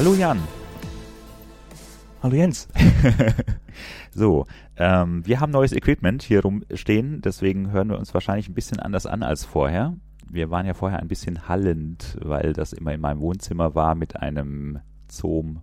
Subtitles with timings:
[0.00, 0.40] Hallo Jan.
[2.22, 2.68] Hallo Jens.
[4.10, 4.46] so,
[4.78, 9.04] ähm, wir haben neues Equipment hier rumstehen, deswegen hören wir uns wahrscheinlich ein bisschen anders
[9.04, 9.94] an als vorher.
[10.26, 14.16] Wir waren ja vorher ein bisschen hallend, weil das immer in meinem Wohnzimmer war mit
[14.16, 14.78] einem
[15.10, 15.60] Zoom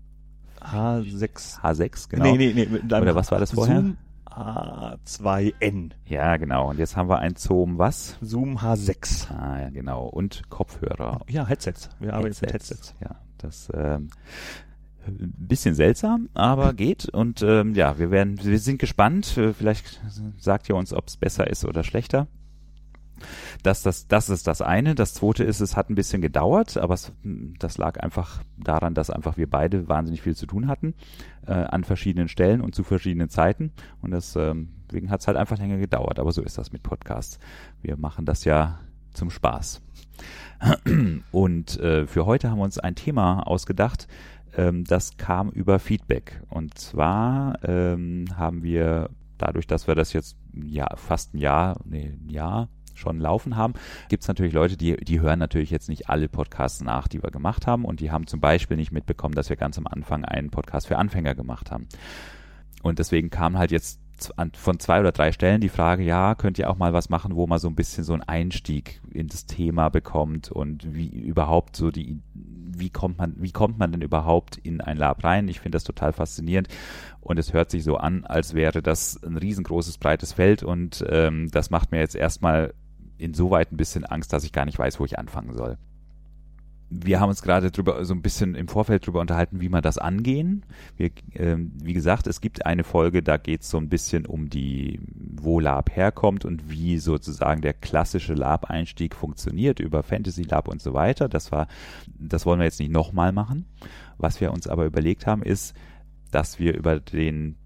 [0.61, 1.61] H6.
[1.61, 2.35] H6, genau.
[2.35, 2.95] Nee, nee, nee.
[2.95, 3.77] Oder was war das vorher?
[3.77, 3.97] Zoom
[4.37, 5.91] H2N.
[6.05, 6.69] Ja, genau.
[6.69, 8.17] Und jetzt haben wir ein Zoom was?
[8.21, 9.31] Zoom H6.
[9.31, 10.05] Ah, ja, genau.
[10.05, 11.21] Und Kopfhörer.
[11.27, 11.89] Ja, Headsets.
[11.99, 12.95] Wir arbeiten jetzt mit Headsets.
[13.01, 14.09] Ja, das ähm,
[15.09, 17.09] bisschen seltsam, aber geht.
[17.09, 19.37] Und ähm, ja, wir werden, wir sind gespannt.
[19.37, 20.01] Äh, vielleicht
[20.37, 22.27] sagt ihr uns, ob es besser ist oder schlechter.
[23.63, 24.95] Das, das, das ist das eine.
[24.95, 27.11] Das zweite ist, es hat ein bisschen gedauert, aber es,
[27.59, 30.93] das lag einfach daran, dass einfach wir beide wahnsinnig viel zu tun hatten
[31.45, 33.71] äh, an verschiedenen Stellen und zu verschiedenen Zeiten.
[34.01, 36.19] Und ähm, deswegen hat es halt einfach länger gedauert.
[36.19, 37.39] Aber so ist das mit Podcasts.
[37.81, 38.79] Wir machen das ja
[39.13, 39.81] zum Spaß.
[41.31, 44.07] Und äh, für heute haben wir uns ein Thema ausgedacht,
[44.55, 46.41] ähm, das kam über Feedback.
[46.49, 52.17] Und zwar ähm, haben wir dadurch, dass wir das jetzt ja fast ein Jahr, nee,
[52.19, 53.73] ein Jahr schon laufen haben,
[54.09, 57.31] gibt es natürlich Leute, die, die hören natürlich jetzt nicht alle Podcasts nach, die wir
[57.31, 60.49] gemacht haben und die haben zum Beispiel nicht mitbekommen, dass wir ganz am Anfang einen
[60.49, 61.87] Podcast für Anfänger gemacht haben.
[62.83, 63.99] Und deswegen kam halt jetzt
[64.55, 67.45] von zwei oder drei Stellen die Frage, ja, könnt ihr auch mal was machen, wo
[67.47, 71.91] man so ein bisschen so einen Einstieg in das Thema bekommt und wie überhaupt so
[71.91, 75.47] die, wie kommt man, wie kommt man denn überhaupt in ein Lab rein?
[75.47, 76.67] Ich finde das total faszinierend
[77.21, 81.49] und es hört sich so an, als wäre das ein riesengroßes, breites Feld und ähm,
[81.51, 82.73] das macht mir jetzt erstmal
[83.17, 85.77] insoweit ein bisschen Angst, dass ich gar nicht weiß, wo ich anfangen soll
[86.89, 89.97] wir haben uns gerade drüber so ein bisschen im Vorfeld drüber unterhalten, wie man das
[89.97, 90.65] angehen.
[90.95, 94.49] Wir, ähm, wie gesagt, es gibt eine Folge, da geht es so ein bisschen um
[94.49, 100.81] die, wo Lab herkommt und wie sozusagen der klassische Lab-Einstieg funktioniert über Fantasy Lab und
[100.81, 101.27] so weiter.
[101.27, 101.67] Das war,
[102.17, 103.65] das wollen wir jetzt nicht nochmal machen.
[104.17, 105.75] Was wir uns aber überlegt haben, ist,
[106.31, 107.57] dass wir über den,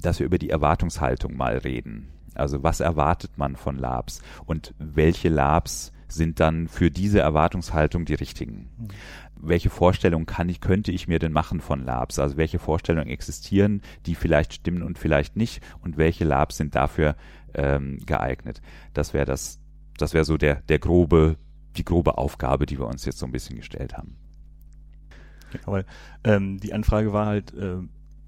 [0.00, 2.08] dass wir über die Erwartungshaltung mal reden.
[2.36, 8.14] Also was erwartet man von Labs und welche Labs sind dann für diese Erwartungshaltung die
[8.14, 8.70] richtigen.
[8.78, 8.88] Mhm.
[9.38, 12.18] Welche Vorstellungen kann ich, könnte ich mir denn machen von Labs?
[12.18, 17.16] Also welche Vorstellungen existieren, die vielleicht stimmen und vielleicht nicht und welche Labs sind dafür
[17.54, 18.62] ähm, geeignet?
[18.94, 19.60] Das wäre das,
[19.98, 21.36] das wäre so der, der grobe,
[21.76, 24.16] die grobe Aufgabe, die wir uns jetzt so ein bisschen gestellt haben.
[25.52, 25.84] Genau, weil
[26.24, 27.78] ähm, die Anfrage war halt, äh,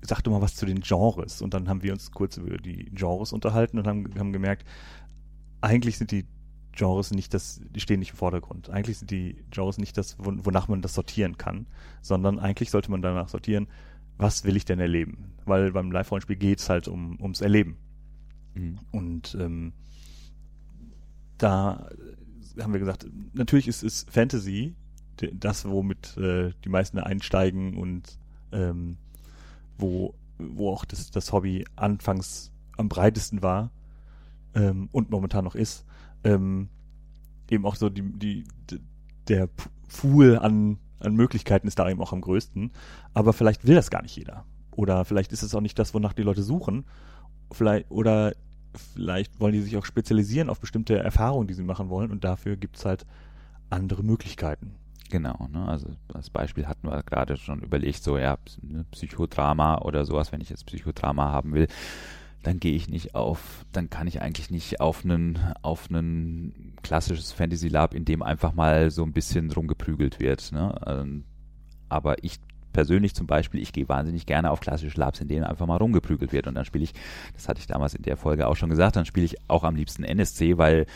[0.03, 1.43] sag doch mal was zu den Genres.
[1.43, 4.67] Und dann haben wir uns kurz über die Genres unterhalten und haben, haben gemerkt,
[5.61, 6.27] eigentlich sind die
[6.73, 8.71] Genres nicht das, die stehen nicht im Vordergrund.
[8.71, 11.67] Eigentlich sind die Genres nicht das, wonach man das sortieren kann,
[12.03, 13.67] sondern eigentlich sollte man danach sortieren,
[14.17, 15.35] was will ich denn erleben?
[15.45, 17.77] Weil beim Live-Rollenspiel geht es halt um, ums Erleben.
[18.55, 18.79] Mhm.
[18.93, 19.73] Und ähm,
[21.39, 21.89] da
[22.61, 24.75] haben wir gesagt, natürlich ist, ist Fantasy
[25.33, 28.19] das, womit äh, die meisten einsteigen und
[28.53, 28.99] ähm,
[29.79, 33.71] wo, wo auch das, das Hobby anfangs am breitesten war
[34.55, 35.85] ähm, und momentan noch ist
[36.25, 36.69] ähm,
[37.51, 38.45] eben auch so die, die,
[39.29, 39.49] der
[39.89, 42.71] Pool an, an Möglichkeiten ist da eben auch am größten.
[43.15, 44.45] Aber vielleicht will das gar nicht jeder.
[44.73, 46.85] Oder vielleicht ist es auch nicht das, wonach die Leute suchen.
[47.51, 48.35] Vielleicht, oder
[48.75, 52.11] vielleicht wollen die sich auch spezialisieren auf bestimmte Erfahrungen, die sie machen wollen.
[52.11, 53.07] Und dafür gibt's halt
[53.71, 54.75] andere Möglichkeiten.
[55.11, 55.67] Genau, ne?
[55.67, 60.41] also als Beispiel hatten wir gerade schon überlegt, so ja, ne, Psychodrama oder sowas, wenn
[60.41, 61.67] ich jetzt Psychodrama haben will,
[62.43, 67.33] dann gehe ich nicht auf, dann kann ich eigentlich nicht auf einen, auf einen klassisches
[67.33, 70.53] Fantasy Lab, in dem einfach mal so ein bisschen rumgeprügelt wird.
[70.53, 70.75] Ne?
[70.87, 71.25] Ähm,
[71.89, 72.39] aber ich
[72.73, 76.33] persönlich zum Beispiel, ich gehe wahnsinnig gerne auf klassische Labs, in denen einfach mal rumgeprügelt
[76.33, 76.47] wird.
[76.47, 76.93] Und dann spiele ich,
[77.35, 79.75] das hatte ich damals in der Folge auch schon gesagt, dann spiele ich auch am
[79.75, 80.87] liebsten NSC, weil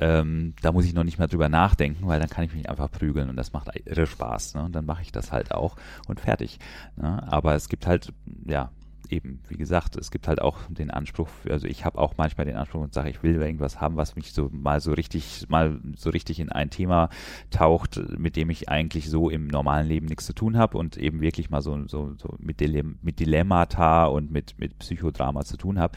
[0.00, 2.90] ähm, da muss ich noch nicht mehr drüber nachdenken, weil dann kann ich mich einfach
[2.90, 4.54] prügeln und das macht irre Spaß.
[4.54, 4.64] Ne?
[4.64, 5.76] Und dann mache ich das halt auch
[6.08, 6.58] und fertig.
[6.96, 7.22] Ne?
[7.30, 8.12] Aber es gibt halt,
[8.46, 8.70] ja,
[9.10, 12.56] eben, wie gesagt, es gibt halt auch den Anspruch, also ich habe auch manchmal den
[12.56, 16.10] Anspruch und sage, ich will irgendwas haben, was mich so mal so richtig, mal so
[16.10, 17.10] richtig in ein Thema
[17.50, 21.20] taucht, mit dem ich eigentlich so im normalen Leben nichts zu tun habe und eben
[21.20, 25.78] wirklich mal so, so, so mit, Dilem mit Dilemmata und mit, mit Psychodrama zu tun
[25.78, 25.96] habe.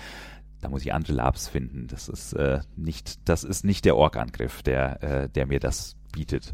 [0.63, 1.87] Da muss ich andere Labs finden.
[1.87, 6.53] Das ist äh, nicht, das ist nicht der Org-Angriff, der, äh, der mir das bietet.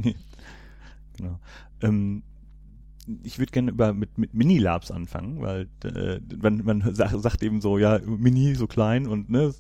[1.16, 1.40] genau.
[1.82, 2.24] Ähm,
[3.22, 7.62] ich würde gerne über mit, mit Mini-Labs anfangen, weil äh, man, man sagt, sagt eben
[7.62, 9.54] so, ja, Mini, so klein und ne,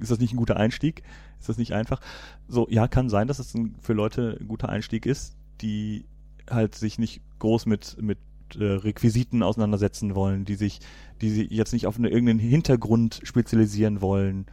[0.00, 1.02] ist das nicht ein guter Einstieg?
[1.38, 2.00] Ist das nicht einfach?
[2.48, 6.06] So, ja, kann sein, dass es ein, für Leute ein guter Einstieg ist, die
[6.50, 8.18] halt sich nicht groß mit, mit
[8.56, 10.80] äh, Requisiten auseinandersetzen wollen, die sich,
[11.20, 14.46] die sich jetzt nicht auf eine, irgendeinen Hintergrund spezialisieren wollen.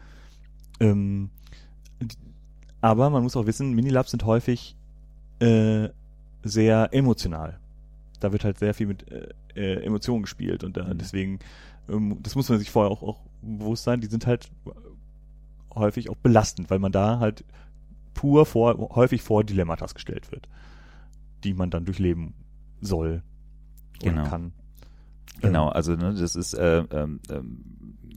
[0.79, 1.29] Ähm,
[2.81, 4.75] aber man muss auch wissen, Minilabs sind häufig
[5.39, 5.89] äh,
[6.43, 7.59] sehr emotional
[8.19, 10.97] da wird halt sehr viel mit äh, äh, Emotionen gespielt und da, Mhm.
[10.97, 11.39] deswegen,
[11.89, 14.51] ähm, das muss man sich vorher auch, auch bewusst sein, die sind halt
[15.73, 17.43] häufig auch belastend, weil man da halt
[18.13, 20.49] pur vor, häufig vor Dilemmatas gestellt wird,
[21.43, 22.33] die man dann durchleben
[22.81, 23.23] soll
[24.01, 24.23] Genau.
[24.23, 24.53] kann.
[25.41, 27.63] Genau, Ähm, also ne, das ist, äh, ähm, ähm,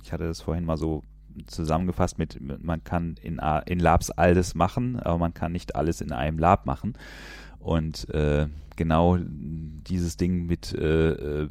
[0.03, 1.03] ich hatte das vorhin mal so
[1.47, 6.13] zusammengefasst mit, man kann in, in Labs alles machen, aber man kann nicht alles in
[6.13, 6.95] einem Lab machen.
[7.59, 11.49] Und äh, genau dieses Ding mit, äh, äh,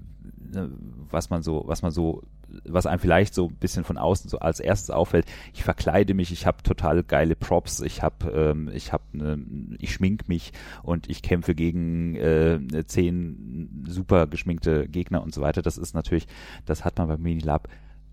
[0.54, 0.72] ne,
[1.10, 2.24] was man so, was man so,
[2.66, 6.32] was einem vielleicht so ein bisschen von außen so als erstes auffällt, ich verkleide mich,
[6.34, 9.40] ich habe total geile Props, ich habe, ähm, ich habe, ne,
[9.80, 10.52] ich schmink mich
[10.84, 13.51] und ich kämpfe gegen äh, zehn
[13.86, 15.62] super geschminkte Gegner und so weiter.
[15.62, 16.28] Das ist natürlich,
[16.66, 17.68] das hat man beim Minilab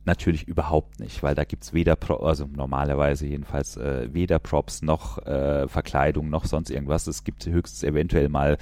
[0.05, 5.19] natürlich überhaupt nicht, weil da gibt's weder, Pro also normalerweise jedenfalls äh, weder Props noch
[5.27, 7.07] äh, Verkleidung noch sonst irgendwas.
[7.07, 8.57] Es gibt höchstens eventuell mal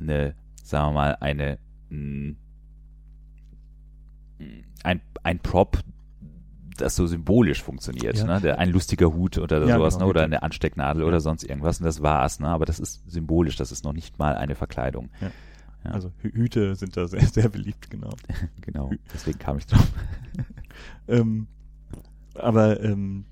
[0.00, 0.34] eine,
[0.64, 1.58] sagen wir mal, eine
[1.90, 2.34] mh,
[4.82, 5.78] ein, ein Prop,
[6.76, 8.24] das so symbolisch funktioniert, Ja.
[8.24, 8.40] ne?
[8.40, 10.10] Der, ein lustiger Hut oder Ja, sowas, genau, ne?
[10.10, 12.48] oder eine Anstecknadel oder sonst irgendwas und das war's, ne?
[12.48, 15.10] Aber das ist symbolisch, das ist noch nicht mal eine Verkleidung.
[15.20, 15.30] Ja.
[15.84, 18.10] Also Hü- Hüte sind da sehr, sehr beliebt, genau.
[18.60, 19.86] Genau, deswegen kam ich drauf.
[21.08, 21.48] Ähm,
[22.34, 23.24] aber ähm,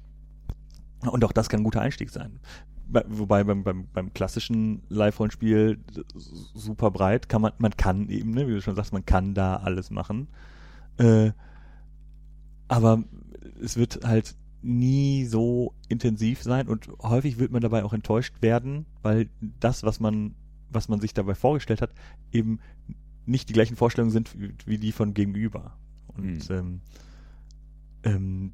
[1.10, 2.40] und auch das kann ein guter Einstieg sein.
[2.88, 5.78] Bei, wobei beim, beim, beim klassischen Live-Rollenspiel
[6.54, 9.56] super breit kann man, man kann eben, ne, wie du schon sagst, man kann da
[9.56, 10.28] alles machen.
[10.98, 11.32] Äh,
[12.68, 13.02] aber
[13.62, 18.86] es wird halt nie so intensiv sein und häufig wird man dabei auch enttäuscht werden,
[19.02, 19.28] weil
[19.60, 20.34] das, was man,
[20.70, 21.92] was man sich dabei vorgestellt hat,
[22.32, 22.60] eben
[23.26, 24.34] nicht die gleichen Vorstellungen sind
[24.66, 25.76] wie, die von gegenüber.
[26.08, 26.54] Und Mhm.
[26.56, 26.80] ähm,
[28.04, 28.52] ähm,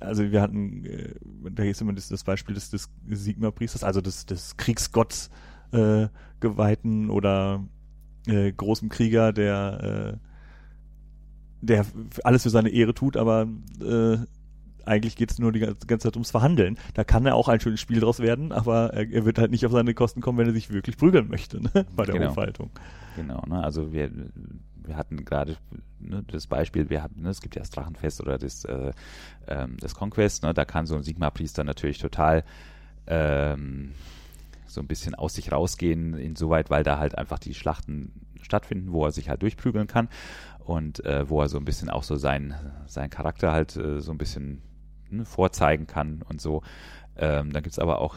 [0.00, 1.14] also wir hatten, äh,
[1.52, 5.30] da ist immer das, das Beispiel des, des Sigma-Priesters, also des, des Kriegsgotts
[5.72, 6.08] äh,
[6.40, 7.64] geweihten oder
[8.26, 10.26] äh, großem Krieger, der, äh,
[11.60, 11.86] der
[12.24, 13.46] alles für seine Ehre tut, aber
[13.80, 14.18] äh,
[14.86, 16.78] eigentlich geht es nur die ganze Zeit ums Verhandeln.
[16.94, 19.72] Da kann er auch ein schönes Spiel draus werden, aber er, wird halt nicht auf
[19.72, 21.70] seine Kosten kommen, wenn er sich wirklich prügeln möchte ne?
[21.96, 22.30] bei der Genau.
[22.30, 22.70] Hofhaltung.
[23.16, 23.62] Genau, ne?
[23.62, 24.10] Also wir,
[24.76, 25.56] wir hatten gerade
[25.98, 28.92] ne, das Beispiel, wir hatten, ne, es gibt ja das Drachenfest oder das, äh,
[29.46, 30.54] ähm, das Conquest, ne?
[30.54, 32.44] Da kann so ein Sigma-Priester natürlich total
[33.06, 33.92] ähm,
[34.66, 39.04] so ein bisschen aus sich rausgehen, insoweit, weil da halt einfach die Schlachten stattfinden, wo
[39.04, 40.08] er sich halt durchprügeln kann
[40.60, 42.54] und äh, wo er so ein bisschen auch so sein,
[42.86, 44.62] sein Charakter halt äh, so ein bisschen
[45.10, 46.62] ne, vorzeigen kann und so.
[47.16, 48.16] Ähm, dann gibt's aber auch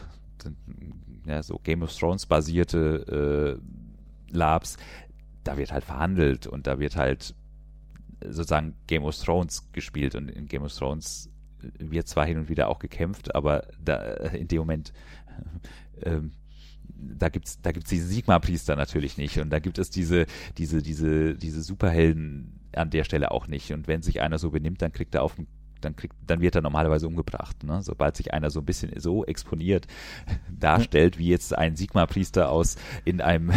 [1.25, 4.77] ja, so Game of Thrones basierte äh, Labs,
[5.43, 7.35] da wird halt verhandelt und da wird halt
[8.25, 11.29] sozusagen Game of Thrones gespielt und in Game of Thrones
[11.77, 13.97] wird zwar hin und wieder auch gekämpft, aber da
[14.31, 14.93] in dem Moment
[16.03, 16.31] ähm,
[16.95, 20.25] da gibt's da gibt's diese Sigma-Priester natürlich nicht und da gibt es diese
[20.57, 24.81] diese diese diese Superhelden an der Stelle auch nicht und wenn sich einer so benimmt,
[24.81, 25.47] dann kriegt er auf den
[25.83, 27.63] dann kriegt, dann wird er normalerweise umgebracht.
[27.63, 27.81] Ne?
[27.81, 29.87] Sobald sich einer so ein bisschen so exponiert
[30.49, 32.75] darstellt, wie jetzt ein Sigma-Priester aus
[33.05, 33.51] in einem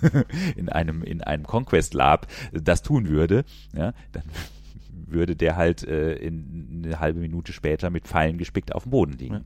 [0.56, 3.44] in einem in einem Conquest Lab das tun würde,
[3.74, 4.22] ja, dann
[5.06, 9.12] würde der halt äh, in eine halbe Minute später mit Pfeilen gespickt auf dem Boden
[9.12, 9.44] liegen.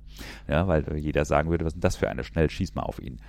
[0.49, 2.25] Ja, weil jeder sagen würde, was ist denn das für einer?
[2.25, 3.21] Schnell schieß mal auf ihn.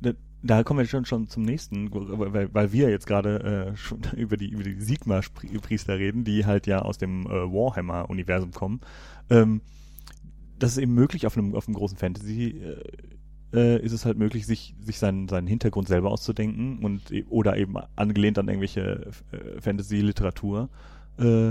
[0.00, 0.12] Da,
[0.42, 4.36] da kommen wir schon schon zum nächsten, weil, weil wir jetzt gerade äh, schon über
[4.36, 8.80] die über die Sigma-Priester reden, die halt ja aus dem äh, Warhammer-Universum kommen.
[9.30, 9.60] Ähm,
[10.58, 12.60] das ist eben möglich auf einem auf einem großen Fantasy.
[12.60, 12.82] Äh,
[13.54, 17.56] äh, ist es halt möglich, sich, sich seinen, seinen Hintergrund selber auszudenken und e- oder
[17.58, 20.70] eben angelehnt an irgendwelche äh, Fantasy-Literatur
[21.18, 21.50] äh,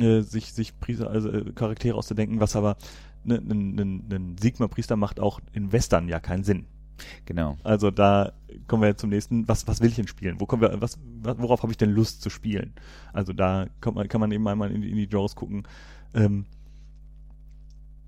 [0.00, 2.76] äh, sich, sich Priester, also äh, Charaktere auszudenken, was aber
[3.24, 6.66] ein ne, ne, ne Sigma-Priester macht auch in Western ja keinen Sinn.
[7.24, 7.56] Genau.
[7.62, 8.32] Also da
[8.66, 9.46] kommen wir zum nächsten.
[9.48, 10.40] Was, was will ich denn spielen?
[10.40, 12.74] Wo kommen wir, was, worauf habe ich denn Lust zu spielen?
[13.12, 15.66] Also da kommt man, kann man eben einmal in die, in die Genres gucken.
[16.14, 16.46] Ähm,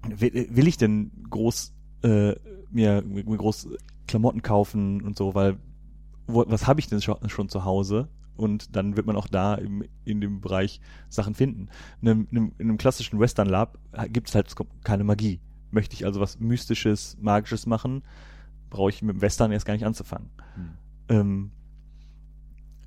[0.08, 2.34] will, will ich denn groß äh,
[2.70, 3.68] mir, mir groß
[4.06, 5.58] Klamotten kaufen und so, weil
[6.26, 8.08] wo, was habe ich denn schon, schon zu Hause?
[8.36, 10.80] Und dann wird man auch da im, in dem Bereich
[11.10, 11.68] Sachen finden.
[12.00, 13.78] In einem, in einem, in einem klassischen Western Lab
[14.08, 15.40] gibt es halt keine Magie.
[15.70, 18.02] Möchte ich also was Mystisches, Magisches machen,
[18.70, 20.30] brauche ich mit dem Western erst gar nicht anzufangen.
[20.54, 21.50] Hm.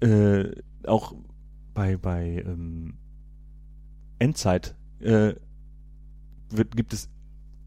[0.01, 1.13] Ähm, äh, auch
[1.73, 2.95] bei, bei ähm,
[4.19, 5.33] Endzeit äh,
[6.49, 7.09] wird, gibt es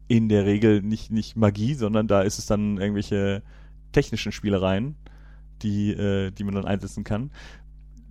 [0.07, 3.43] in der Regel nicht, nicht Magie, sondern da ist es dann irgendwelche
[3.91, 4.95] technischen Spielereien,
[5.61, 7.31] die, äh, die man dann einsetzen kann.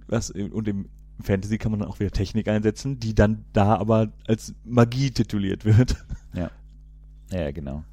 [0.07, 0.89] Was, und im
[1.21, 5.65] Fantasy kann man dann auch wieder Technik einsetzen, die dann da aber als Magie tituliert
[5.65, 5.97] wird.
[6.35, 6.51] Ja,
[7.31, 7.85] ja genau.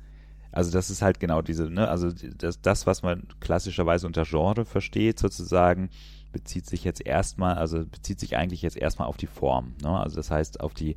[0.53, 4.65] Also das ist halt genau diese, ne, also das, das, was man klassischerweise unter Genre
[4.65, 5.89] versteht, sozusagen,
[6.31, 9.75] bezieht sich jetzt erstmal, also bezieht sich eigentlich jetzt erstmal auf die Form.
[9.81, 9.89] Ne?
[9.89, 10.95] Also das heißt auf die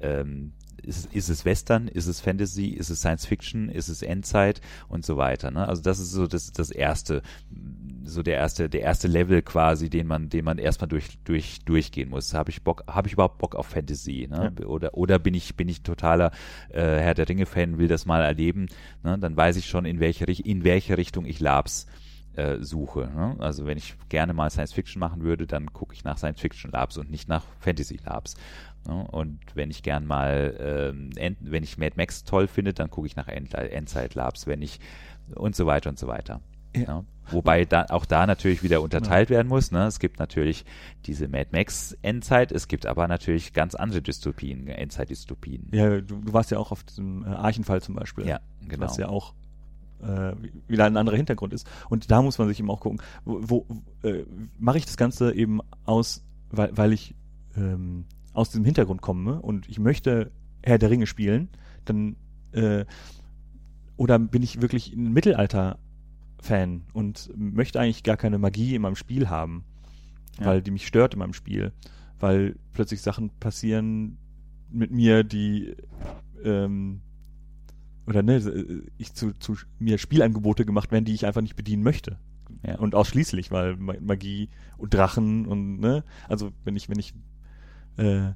[0.00, 0.52] ähm,
[0.82, 5.04] ist, ist es Western, ist es Fantasy, ist es Science Fiction, ist es Endzeit und
[5.04, 5.50] so weiter.
[5.50, 5.66] Ne?
[5.66, 7.22] Also das ist so das, das erste,
[8.04, 12.10] so der erste, der erste Level quasi, den man, den man erstmal durch, durch, durchgehen
[12.10, 12.34] muss.
[12.34, 14.28] Habe ich Bock, habe ich überhaupt Bock auf Fantasy?
[14.30, 14.52] Ne?
[14.58, 14.66] Ja.
[14.66, 16.30] Oder, oder bin ich, bin ich totaler
[16.70, 18.68] äh, Herr der Ringe-Fan, will das mal erleben?
[19.02, 19.18] Ne?
[19.18, 21.86] Dann weiß ich schon, in welche, in welche Richtung ich Labs
[22.36, 23.10] äh, suche.
[23.14, 23.36] Ne?
[23.38, 26.70] Also wenn ich gerne mal Science Fiction machen würde, dann gucke ich nach Science Fiction
[26.70, 28.36] Labs und nicht nach Fantasy Labs.
[28.86, 29.06] Ne?
[29.10, 30.54] Und wenn ich gern mal,
[30.94, 34.46] ähm, End, wenn ich Mad Max toll finde, dann gucke ich nach End, Endzeit Labs,
[34.46, 34.80] wenn ich
[35.34, 36.40] und so weiter und so weiter.
[36.74, 36.96] Ja.
[36.96, 37.04] Ne?
[37.30, 39.36] Wobei da auch da natürlich wieder unterteilt ja.
[39.36, 39.72] werden muss.
[39.72, 39.86] Ne?
[39.86, 40.64] Es gibt natürlich
[41.06, 45.68] diese Mad Max Endzeit, es gibt aber natürlich ganz andere Dystopien, Endzeit-Dystopien.
[45.72, 48.26] Ja, du, du, warst ja auch auf diesem äh, Archenfall zum Beispiel.
[48.26, 48.86] Ja, genau.
[48.86, 49.34] Was ja auch
[50.02, 50.32] äh,
[50.68, 51.68] wieder ein anderer Hintergrund ist.
[51.88, 54.24] Und da muss man sich eben auch gucken, wo, wo äh,
[54.58, 57.16] mache ich das Ganze eben aus, weil, weil ich
[57.56, 58.04] ähm,
[58.36, 60.30] aus diesem Hintergrund komme und ich möchte
[60.62, 61.48] Herr der Ringe spielen,
[61.84, 62.16] dann
[62.52, 62.84] äh,
[63.96, 69.30] oder bin ich wirklich ein Mittelalter-Fan und möchte eigentlich gar keine Magie in meinem Spiel
[69.30, 69.64] haben,
[70.38, 70.46] ja.
[70.46, 71.72] weil die mich stört in meinem Spiel,
[72.20, 74.18] weil plötzlich Sachen passieren
[74.70, 75.74] mit mir, die
[76.44, 77.00] ähm,
[78.06, 82.18] oder ne, ich zu, zu mir Spielangebote gemacht werden, die ich einfach nicht bedienen möchte.
[82.64, 82.78] Ja.
[82.78, 87.14] Und ausschließlich, weil Magie und Drachen und ne, also wenn ich, wenn ich
[87.96, 88.32] äh,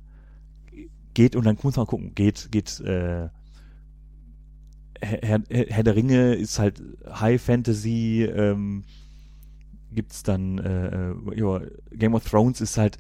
[1.15, 3.29] geht und dann muss man gucken, geht, geht äh,
[5.03, 8.85] Herr, Herr der Ringe ist halt High Fantasy, ähm,
[9.93, 11.61] gibt's dann äh, äh ja,
[11.93, 12.99] Game of Thrones ist halt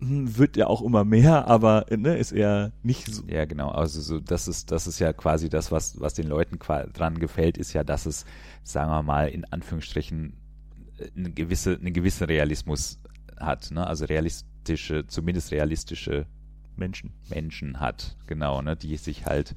[0.00, 3.22] hm, wird ja auch immer mehr, aber ne, ist eher nicht so.
[3.26, 3.70] Ja, genau.
[3.70, 7.58] Also so, das ist, das ist ja quasi das, was, was den Leuten dran gefällt,
[7.58, 8.24] ist ja, dass es,
[8.64, 10.34] sagen wir mal, in Anführungsstrichen
[10.98, 13.00] äh, eine gewisse, einen gewissen Realismus
[13.38, 13.86] hat, ne?
[13.86, 14.04] Also
[14.64, 16.26] realistische, zumindest realistische
[16.76, 17.12] Menschen.
[17.28, 19.54] Menschen hat, genau, ne, die sich halt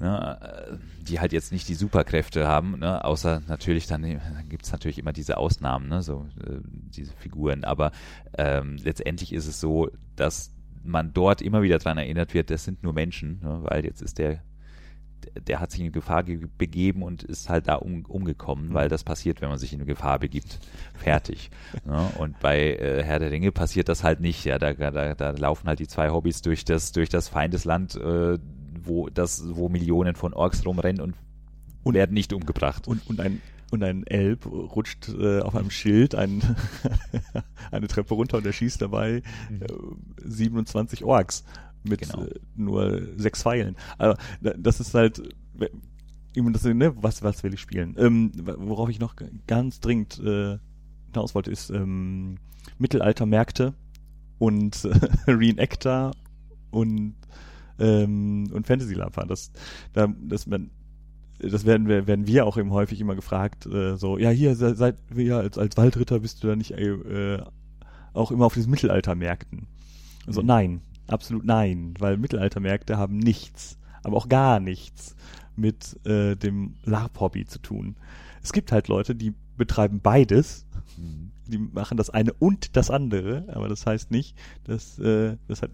[0.00, 4.64] ne, äh, die halt jetzt nicht die Superkräfte haben, ne, außer natürlich dann, dann gibt
[4.64, 7.92] es natürlich immer diese Ausnahmen, ne, so äh, diese Figuren, aber
[8.36, 12.82] ähm, letztendlich ist es so, dass man dort immer wieder daran erinnert wird, das sind
[12.82, 14.42] nur Menschen, ne, weil jetzt ist der
[15.46, 16.24] der hat sich in Gefahr
[16.58, 18.74] begeben und ist halt da um, umgekommen, mhm.
[18.74, 20.58] weil das passiert, wenn man sich in Gefahr begibt.
[20.94, 21.50] Fertig.
[21.86, 24.44] ja, und bei äh, Herr der Ringe passiert das halt nicht.
[24.44, 28.38] Ja, da, da, da laufen halt die zwei Hobbys durch das, durch das Feindesland, äh,
[28.84, 31.14] wo das, wo Millionen von Orks rumrennen und,
[31.82, 32.88] und werden nicht umgebracht.
[32.88, 33.40] Und, und ein
[33.72, 36.42] und ein Elb rutscht äh, auf einem Schild ein,
[37.70, 39.22] eine Treppe runter und er schießt dabei
[39.60, 39.66] äh,
[40.22, 41.44] 27 Orks
[41.84, 42.24] mit genau.
[42.24, 43.76] äh, nur sechs Pfeilen.
[43.98, 45.22] Also das ist halt
[46.34, 47.94] das, ne, was, was will ich spielen?
[47.98, 50.58] Ähm, worauf ich noch ganz dringend äh,
[51.12, 52.38] hinaus wollte, ist ähm,
[52.78, 53.74] Mittelaltermärkte
[54.38, 56.12] und äh, Reenactor
[56.70, 57.14] und
[57.78, 59.26] ähm, und Fantasy Lamper.
[59.26, 59.50] Das,
[59.92, 60.70] da, das, man,
[61.38, 64.96] das werden wir, werden wir auch eben häufig immer gefragt, äh, so, ja, hier, seit
[65.10, 67.42] wir als, als Waldritter bist du da nicht äh,
[68.14, 69.66] auch immer auf diesen Mittelaltermärkten.
[70.26, 70.46] Also mhm.
[70.46, 75.16] nein, absolut nein, weil Mittelaltermärkte haben nichts, aber auch gar nichts
[75.56, 77.96] mit äh, dem LARP-Hobby zu tun.
[78.42, 80.66] Es gibt halt Leute, die betreiben beides.
[81.46, 85.70] Die machen das eine und das andere, aber das heißt nicht, dass äh, das hat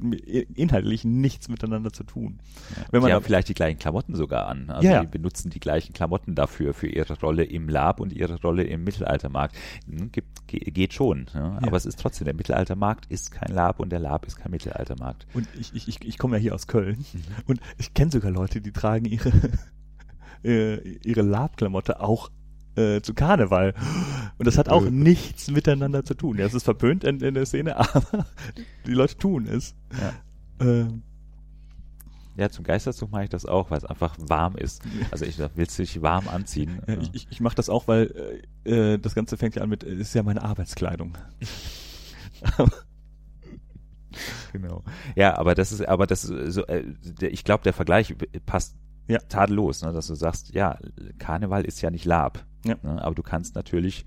[0.54, 2.40] inhaltlich nichts miteinander zu tun.
[2.76, 4.70] Ja, Wenn man die haben vielleicht die gleichen Klamotten sogar an.
[4.70, 8.40] Also ja, die benutzen die gleichen Klamotten dafür, für ihre Rolle im Lab und ihre
[8.40, 9.56] Rolle im Mittelaltermarkt.
[9.86, 11.26] Hm, gibt, geht schon.
[11.34, 11.58] Ja.
[11.62, 15.26] Aber es ist trotzdem, der Mittelaltermarkt ist kein Lab und der Lab ist kein Mittelaltermarkt.
[15.34, 17.22] Und ich, ich, ich, ich komme ja hier aus Köln mhm.
[17.46, 19.32] und ich kenne sogar Leute, die tragen ihre
[20.44, 22.30] äh, ihre Lab-Klamotte auch
[22.78, 23.74] äh, zu Karneval.
[24.38, 24.90] Und das hat auch äh.
[24.90, 26.38] nichts miteinander zu tun.
[26.38, 28.26] Ja, es ist verpönt in, in der Szene, aber
[28.86, 29.74] die Leute tun es.
[29.92, 30.66] Ja.
[30.66, 31.02] Ähm,
[32.36, 34.82] ja, zum Geisterzug mache ich das auch, weil es einfach warm ist.
[35.10, 36.80] Also ich willst du dich warm anziehen.
[36.86, 40.14] Ja, ich ich mache das auch, weil äh, das Ganze fängt ja an mit, ist
[40.14, 41.18] ja meine Arbeitskleidung.
[44.52, 44.84] genau.
[45.16, 46.84] Ja, aber das ist, aber das so, äh,
[47.20, 48.14] ich glaube, der Vergleich
[48.46, 48.76] passt
[49.08, 49.18] ja.
[49.28, 50.78] tadellos, ne, dass du sagst, ja,
[51.18, 52.44] Karneval ist ja nicht Lab.
[52.64, 52.76] Ja.
[52.82, 54.04] Ne, aber du kannst natürlich,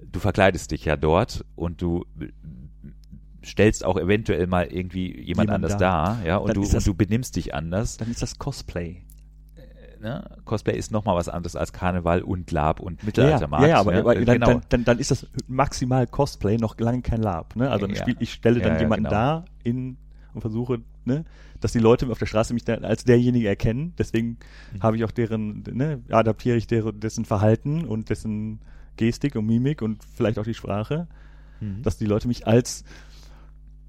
[0.00, 2.04] du verkleidest dich ja dort und du
[3.44, 6.86] stellst auch eventuell mal irgendwie jemand, jemand anders da, da ja, und du, das, und
[6.86, 7.96] du benimmst dich anders.
[7.96, 9.02] Dann ist das Cosplay.
[9.56, 10.24] Äh, ne?
[10.44, 13.64] Cosplay ist nochmal was anderes als Karneval und Lab und Mittelaltermarkt.
[13.64, 14.46] Ja, ja, aber, ja, aber dann, genau.
[14.46, 17.56] dann, dann, dann, ist das maximal Cosplay noch lange kein Lab.
[17.56, 17.70] Ne?
[17.70, 19.16] Also dann spiel, ich stelle dann jemanden genau.
[19.16, 19.96] da in
[20.34, 21.24] und versuche ne,
[21.60, 23.94] dass die Leute auf der Straße mich dann als derjenige erkennen.
[23.98, 24.38] Deswegen
[24.72, 24.82] mhm.
[24.82, 28.60] habe ich auch deren, ne, adaptiere ich deren, dessen Verhalten und dessen
[28.96, 31.08] Gestik und Mimik und vielleicht auch die Sprache,
[31.60, 31.82] mhm.
[31.82, 32.84] dass die Leute mich als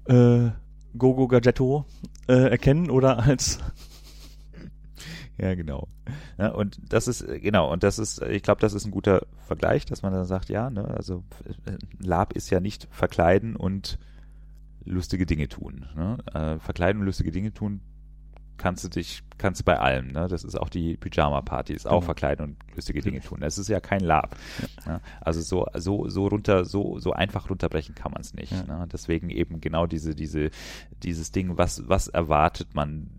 [0.06, 0.50] äh,
[0.96, 1.84] Gogo Gadgetto
[2.28, 3.58] äh, erkennen oder als
[5.36, 5.88] ja, genau.
[6.38, 9.84] Ja, und das ist, genau, und das ist, ich glaube, das ist ein guter Vergleich,
[9.84, 11.24] dass man dann sagt, ja, ne, also
[11.66, 13.98] äh, Lab ist ja nicht verkleiden und
[14.84, 15.86] lustige Dinge tun.
[15.94, 16.18] Ne?
[16.32, 17.80] Äh, verkleiden und lustige Dinge tun
[18.56, 20.28] kannst du dich, kannst du bei allem, ne?
[20.28, 22.00] Das ist auch die Pyjama-Party, ist auch genau.
[22.02, 23.40] verkleiden und lustige Dinge tun.
[23.40, 24.36] Das ist ja kein Lab.
[24.86, 24.92] Ja.
[24.92, 25.00] Ne?
[25.20, 28.52] Also so, so, so runter, so, so einfach runterbrechen kann man es nicht.
[28.52, 28.64] Ja.
[28.64, 28.88] Ne?
[28.92, 30.50] Deswegen eben genau diese, diese,
[31.02, 33.10] dieses Ding, was, was erwartet man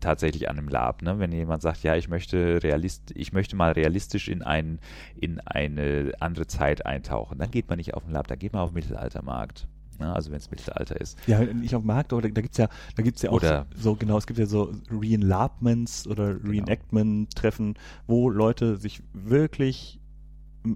[0.00, 1.20] tatsächlich an einem Lab, ne?
[1.20, 4.80] Wenn jemand sagt, ja, ich möchte realist, ich möchte mal realistisch in ein,
[5.14, 8.62] in eine andere Zeit eintauchen, dann geht man nicht auf den Lab, da geht man
[8.62, 9.68] auf den Mittelaltermarkt.
[9.98, 10.12] Ne?
[10.12, 11.18] Also wenn es Mittelalter ist.
[11.26, 13.66] Ja, nicht auf dem Markt, aber da, da gibt's ja, da gibt's ja auch oder,
[13.76, 16.50] so, genau, es gibt ja so Reenlabments oder genau.
[16.50, 17.74] Reenactment-Treffen,
[18.06, 20.00] wo Leute sich wirklich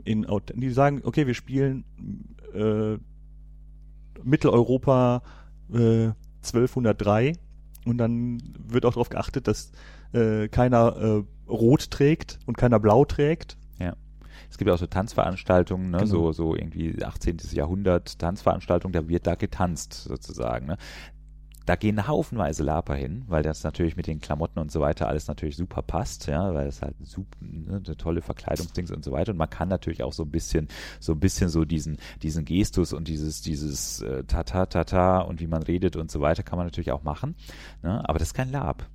[0.05, 1.85] in, die sagen, okay, wir spielen
[2.55, 2.99] äh,
[4.23, 5.23] Mitteleuropa
[5.73, 6.11] äh,
[6.45, 7.35] 1203
[7.85, 9.73] und dann wird auch darauf geachtet, dass
[10.13, 13.57] äh, keiner äh, rot trägt und keiner blau trägt.
[14.57, 15.99] Es gibt auch so Tanzveranstaltungen, ne?
[15.99, 16.09] Genau.
[16.09, 17.37] so, so irgendwie 18.
[17.53, 20.65] Jahrhundert Tanzveranstaltungen, da wird da getanzt sozusagen.
[20.65, 20.79] Ne?
[21.67, 25.29] Da gehen haufenweise Laper hin, weil das natürlich mit den Klamotten und so weiter alles
[25.29, 29.33] natürlich super passt, ja, weil es halt super, ne, eine tolle Verkleidungsdings und so weiter.
[29.33, 32.95] Und man kann natürlich auch so ein bisschen, so ein bisschen so diesen, diesen Gestus
[32.95, 36.67] und dieses, dieses äh, Tata, Tata und wie man redet und so weiter kann man
[36.67, 37.35] natürlich auch machen.
[37.83, 38.09] Ne?
[38.09, 38.89] Aber das ist kein Lab.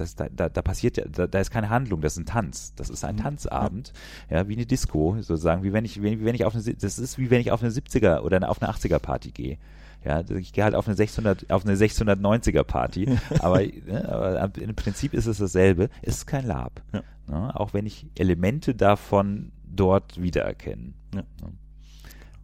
[0.00, 2.74] Das, da, da, da passiert ja, da, da ist keine Handlung, das ist ein Tanz.
[2.76, 3.20] Das ist ein mhm.
[3.20, 3.92] Tanzabend,
[4.30, 6.98] ja, wie eine Disco, sozusagen, wie wenn ich, wie, wie wenn ich auf eine, das
[6.98, 9.58] ist wie wenn ich auf eine 70er oder auf eine 80er Party gehe.
[10.04, 14.74] Ja, ich gehe halt auf eine 600, auf eine 690er Party, aber, ne, aber, im
[14.74, 15.90] Prinzip ist es dasselbe.
[16.02, 16.82] Es ist kein Lab.
[16.92, 17.02] Ja.
[17.26, 20.94] Ne, auch wenn ich Elemente davon dort wiedererkenne.
[21.14, 21.22] Ja.
[21.42, 21.52] Ne.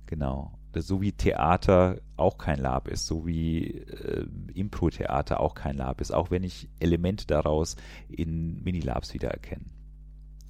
[0.06, 0.52] Genau.
[0.82, 6.12] So wie Theater auch kein Lab ist, so wie äh, Impro-Theater auch kein Lab ist,
[6.12, 7.76] auch wenn ich Elemente daraus
[8.08, 9.64] in Minilabs wiedererkenne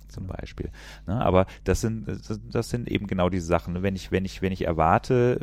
[0.08, 0.70] zum Beispiel.
[1.06, 1.20] Ne?
[1.20, 2.06] Aber das sind,
[2.50, 3.82] das sind eben genau diese Sachen.
[3.82, 5.40] Wenn ich, wenn ich, wenn ich erwarte,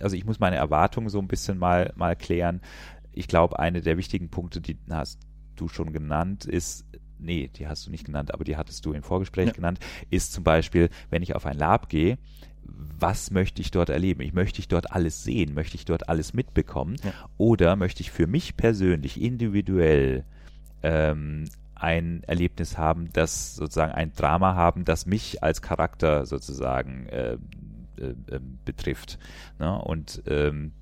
[0.00, 2.60] also ich muss meine Erwartungen so ein bisschen mal, mal klären.
[3.12, 5.20] Ich glaube, eine der wichtigen Punkte, die hast
[5.54, 6.84] du schon genannt, ist,
[7.18, 9.52] nee, die hast du nicht genannt, aber die hattest du im Vorgespräch ja.
[9.52, 9.78] genannt,
[10.10, 12.18] ist zum Beispiel, wenn ich auf ein Lab gehe,
[12.98, 14.20] was möchte ich dort erleben?
[14.22, 17.12] Ich möchte ich dort alles sehen, möchte ich dort alles mitbekommen ja.
[17.38, 20.24] oder möchte ich für mich persönlich individuell
[20.82, 27.34] ähm, ein Erlebnis haben, das sozusagen ein Drama haben, das mich als Charakter sozusagen äh,
[27.98, 29.18] äh, ähm, betrifft.
[29.58, 29.78] Ne?
[29.78, 30.72] Und ähm,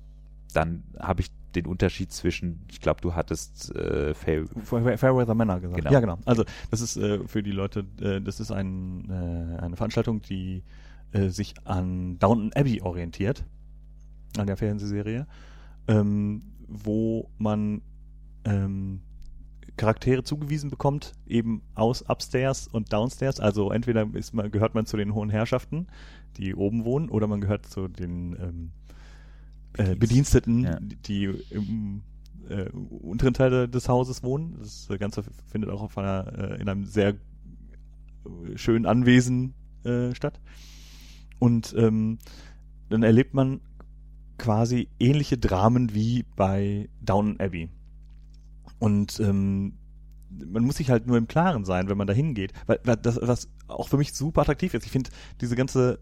[0.53, 5.81] dann habe ich den Unterschied zwischen, ich glaube, du hattest äh, Fair, Fairweather Männer gesagt.
[5.81, 5.91] Genau.
[5.91, 6.17] Ja, genau.
[6.25, 10.63] Also das ist äh, für die Leute, äh, das ist ein, äh, eine Veranstaltung, die
[11.11, 13.45] äh, sich an Downton Abbey orientiert,
[14.37, 15.27] an der Fernsehserie,
[15.87, 17.81] ähm, wo man
[18.43, 19.01] ähm,
[19.77, 23.39] Charaktere zugewiesen bekommt, eben aus Upstairs und Downstairs.
[23.39, 25.87] Also entweder man, gehört man zu den hohen Herrschaften,
[26.37, 28.71] die oben wohnen, oder man gehört zu den ähm,
[29.77, 30.79] äh, Bediensteten, ja.
[30.79, 32.03] die im
[32.49, 34.57] äh, unteren Teil des Hauses wohnen.
[34.59, 37.15] Das Ganze findet auch auf einer, äh, in einem sehr
[38.55, 40.39] schönen Anwesen äh, statt.
[41.39, 42.19] Und ähm,
[42.89, 43.61] dann erlebt man
[44.37, 47.69] quasi ähnliche Dramen wie bei Downton Abbey.
[48.79, 49.73] Und ähm,
[50.29, 52.53] man muss sich halt nur im Klaren sein, wenn man da hingeht.
[52.65, 54.85] Weil, weil das, was auch für mich super attraktiv ist.
[54.85, 55.09] Ich finde
[55.41, 55.99] diese ganze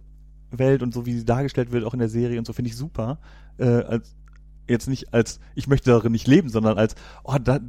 [0.51, 2.77] Welt und so, wie sie dargestellt wird, auch in der Serie und so, finde ich
[2.77, 3.19] super.
[3.57, 4.15] Äh, als,
[4.67, 7.59] jetzt nicht als, ich möchte darin nicht leben, sondern als, oh, da,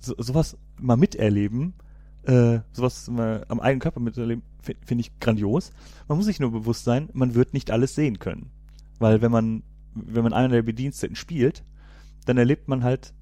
[0.00, 1.74] so, sowas mal miterleben,
[2.24, 5.72] äh, sowas am eigenen Körper miterleben, finde find ich grandios.
[6.08, 8.50] Man muss sich nur bewusst sein, man wird nicht alles sehen können.
[8.98, 9.62] Weil wenn man,
[9.94, 11.64] wenn man einer der Bediensteten spielt,
[12.24, 13.14] dann erlebt man halt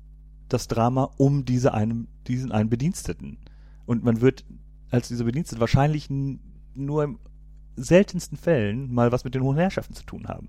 [0.49, 3.39] das Drama um diese einen, diesen einen Bediensteten.
[3.87, 4.45] Und man wird
[4.91, 7.19] als dieser Bedienstete wahrscheinlich nur im
[7.77, 10.49] seltensten Fällen mal was mit den hohen Herrschaften zu tun haben.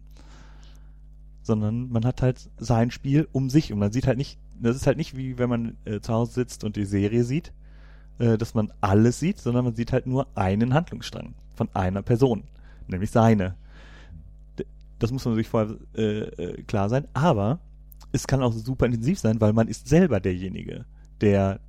[1.43, 4.87] Sondern man hat halt sein Spiel um sich und man sieht halt nicht, das ist
[4.87, 7.53] halt nicht wie wenn man äh, zu Hause sitzt und die Serie sieht,
[8.21, 12.43] äh, dass man alles sieht, sondern man sieht halt nur einen Handlungsstrang von einer Person,
[12.87, 13.55] nämlich seine.
[14.99, 17.59] Das muss man sich vorher äh, äh klar sein, aber
[18.11, 20.85] es kann auch super intensiv sein, weil man ist selber derjenige,
[21.21, 21.59] der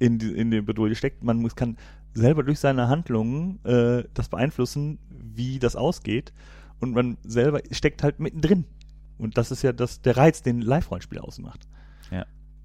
[0.00, 1.22] in, in den Bedrohung steckt.
[1.22, 1.76] Man muss, kann
[2.14, 6.32] selber durch seine Handlungen äh, das beeinflussen, wie das ausgeht.
[6.80, 8.64] Und man selber steckt halt mittendrin.
[9.18, 11.68] Und das ist ja das, der Reiz, den Live-Rollenspiel ausmacht.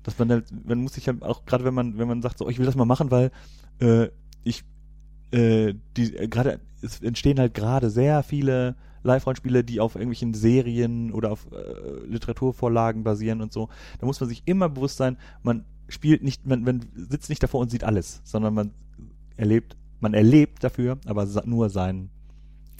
[0.03, 2.49] Dass man halt, man muss sich ja auch, gerade wenn man, wenn man sagt, so,
[2.49, 3.31] ich will das mal machen, weil
[3.79, 4.09] äh,
[4.43, 4.63] ich
[5.31, 11.11] äh, die äh, gerade es entstehen halt gerade sehr viele Live-Rollenspiele, die auf irgendwelchen Serien
[11.11, 13.69] oder auf äh, Literaturvorlagen basieren und so.
[13.99, 17.61] Da muss man sich immer bewusst sein, man spielt nicht, man, man sitzt nicht davor
[17.61, 18.71] und sieht alles, sondern man
[19.37, 22.09] erlebt, man erlebt dafür, aber nur seinen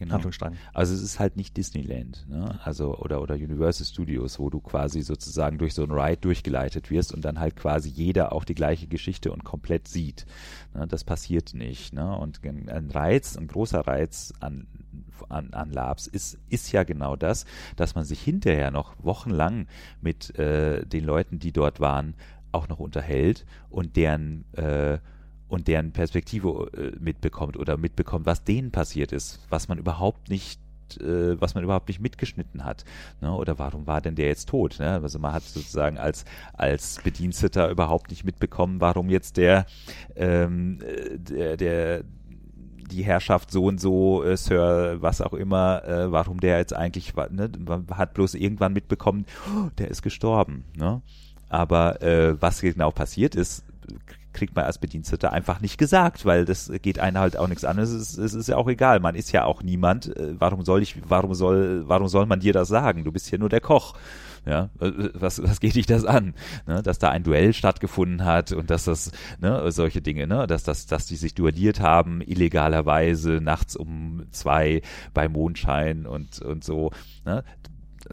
[0.02, 0.16] Genau.
[0.16, 0.58] Handlungsstrang.
[0.74, 2.60] Also es ist halt nicht Disneyland, ne?
[2.64, 7.14] Also oder oder Universal Studios, wo du quasi sozusagen durch so ein Ride durchgeleitet wirst
[7.14, 10.26] und dann halt quasi jeder auch die gleiche Geschichte und komplett sieht.
[10.74, 10.88] Ne?
[10.88, 12.18] Das passiert nicht, ne?
[12.18, 14.66] Und ein Reiz, ein großer Reiz an
[15.30, 19.68] an, an Labs ist ist ja genau das, dass man sich hinterher noch wochenlang
[20.02, 22.16] mit äh, den Leuten, die dort waren,
[22.52, 24.98] auch noch unterhält und deren äh,
[25.52, 30.60] und deren Perspektive äh, mitbekommt oder mitbekommt, was denen passiert ist, was man überhaupt nicht
[31.00, 32.84] äh, was man überhaupt nicht mitgeschnitten hat.
[33.22, 33.34] Ne?
[33.34, 34.78] Oder warum war denn der jetzt tot?
[34.80, 35.00] Ne?
[35.02, 39.66] Also man hat sozusagen als, als Bediensteter überhaupt nicht mitbekommen, warum jetzt der,
[40.16, 42.04] ähm, äh, der, der
[42.92, 47.14] die Herrschaft so und so, äh, Sir, was auch immer, äh, warum der jetzt eigentlich,
[47.16, 50.66] ne, man hat bloß irgendwann mitbekommen, oh, der ist gestorben.
[50.76, 51.02] Ne?
[51.48, 53.64] Aber äh, was genau passiert ist,
[54.34, 57.78] kriegt man als Bediensteter einfach nicht gesagt, weil das geht einen halt auch nichts an.
[57.80, 59.00] Es ist, es ist ja auch egal.
[59.00, 60.15] Man ist ja auch niemand.
[60.15, 63.04] Äh, warum soll ich, warum soll, warum soll man dir das sagen?
[63.04, 63.96] Du bist hier nur der Koch.
[64.46, 66.34] Ja, äh, was, was geht dich das an?
[66.65, 70.63] Ne, dass da ein Duell stattgefunden hat und dass das, ne, solche Dinge, ne, dass
[70.63, 74.82] das, dass die sich duelliert haben, illegalerweise, nachts um zwei
[75.13, 76.91] bei Mondschein und, und so,
[77.24, 77.44] ne,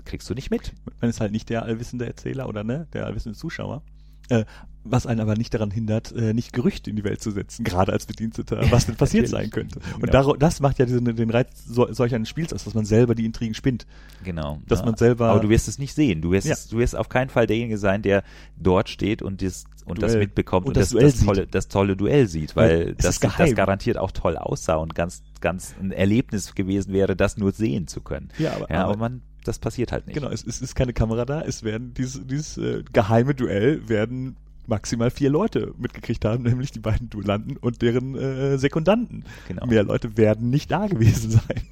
[0.05, 0.75] kriegst du nicht mit.
[1.01, 3.83] Man ist halt nicht der allwissende Erzähler oder ne, der allwissende Zuschauer.
[4.29, 4.45] Äh,
[4.85, 7.93] was einen aber nicht daran hindert, äh, nicht Gerüchte in die Welt zu setzen, gerade
[7.93, 9.81] als Bediensteter, was denn passiert sein könnte.
[9.97, 10.35] Und Genau.
[10.37, 13.25] das macht ja diesen, den Reiz so, solch eines Spiels aus, dass man selber die
[13.25, 13.87] Intrigen spinnt.
[14.25, 14.61] Genau.
[14.67, 14.87] Dass ja.
[14.87, 16.23] man selber- Aber du wirst es nicht sehen.
[16.23, 16.55] Du wirst, Ja.
[16.55, 18.23] es, du wirst auf keinen Fall derjenige sein, der
[18.57, 21.97] dort steht und das und das mitbekommt Und und, das das, das, tolle, das tolle
[21.97, 26.55] Duell sieht, weil Ja, das, das garantiert auch toll aussah und ganz, ganz ein Erlebnis
[26.55, 28.29] gewesen wäre, das nur sehen zu können.
[28.39, 30.15] Ja, aber- ja, aber- aber man, das passiert halt nicht.
[30.17, 34.37] Genau, es, es ist keine Kamera da, es werden dieses, dieses äh, geheime Duell werden
[34.69, 39.25] maximal vier Leute mitgekriegt haben, nämlich die beiden Duellanten und deren äh, Sekundanten.
[39.49, 39.67] Genau.
[39.67, 41.63] Mehr Leute werden nicht da gewesen sein.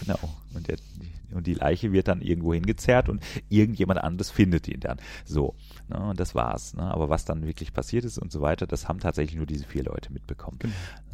[0.00, 0.18] Genau.
[0.54, 0.76] Und, der,
[1.32, 4.98] und die Leiche wird dann irgendwo hingezerrt und irgendjemand anderes findet ihn dann.
[5.24, 5.54] So.
[5.88, 6.74] Ne, und das war's.
[6.74, 6.82] Ne?
[6.82, 9.84] Aber was dann wirklich passiert ist und so weiter, das haben tatsächlich nur diese vier
[9.84, 10.58] Leute mitbekommen.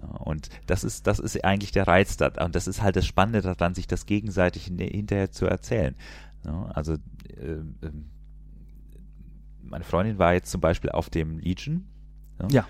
[0.03, 2.33] Ja, und das ist, das ist eigentlich der Reiz da.
[2.45, 5.95] Und das ist halt das Spannende daran, sich das gegenseitig hin- hinterher zu erzählen.
[6.45, 6.97] Ja, also, äh,
[7.83, 8.11] ähm,
[9.71, 11.87] meine Freundin war jetzt zum Beispiel auf dem Legion.
[12.51, 12.67] Ja.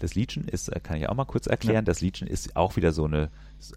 [0.00, 1.82] Das Legion ist, äh, kann ich auch mal kurz erklären, Ja.
[1.82, 3.30] das Legion ist auch wieder so eine,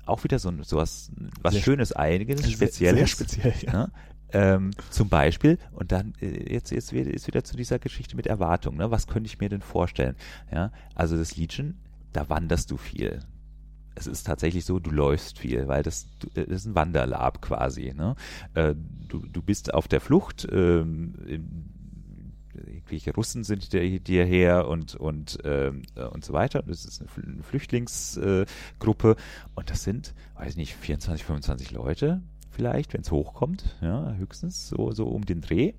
[0.05, 2.97] auch wieder so ein, sowas, was Sehr- Schönes, Einiges, Sehr- Spezielles.
[2.99, 3.71] Sehr speziell, ja.
[3.73, 3.91] Ne?
[4.33, 8.27] Ähm, zum Beispiel, und dann äh, jetzt, jetzt wieder- ist wieder zu dieser Geschichte mit
[8.27, 8.91] Erwartung, ne?
[8.91, 10.15] was könnte ich mir denn vorstellen?
[10.51, 11.75] Ja, also das Legion,
[12.13, 13.19] da wanderst du viel.
[13.95, 17.93] Es ist tatsächlich so, du läufst viel, weil das, äh, das ist ein Wanderlab quasi.
[17.95, 18.15] Ne?
[18.53, 18.75] Äh,
[19.07, 21.13] du, du bist auf der Flucht, ähm,
[22.65, 26.63] irgendwelche Russen sind dir, dir her und und ähm, äh, und so weiter.
[26.63, 29.15] Das ist eine Fl- eine Flüchtlingsgruppe äh,
[29.55, 34.67] und das sind, weiß ich nicht, 24, 25 Leute vielleicht, wenn es hochkommt, ja, höchstens
[34.69, 35.73] so so um den Dreh.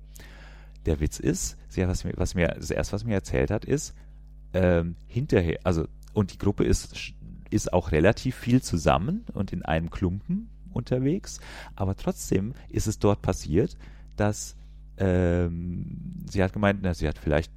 [0.85, 3.93] Der Witz ist, sie was was mir das erste, was mir erzählt hat, ist
[4.53, 7.13] ähm, hinterher, also und die Gruppe ist
[7.51, 11.39] ist auch relativ viel zusammen und in einem Klumpen unterwegs,
[11.75, 13.75] aber trotzdem ist es dort passiert,
[14.15, 14.55] dass
[14.99, 17.51] ähm, sie hat gemeint, na, sie hat vielleicht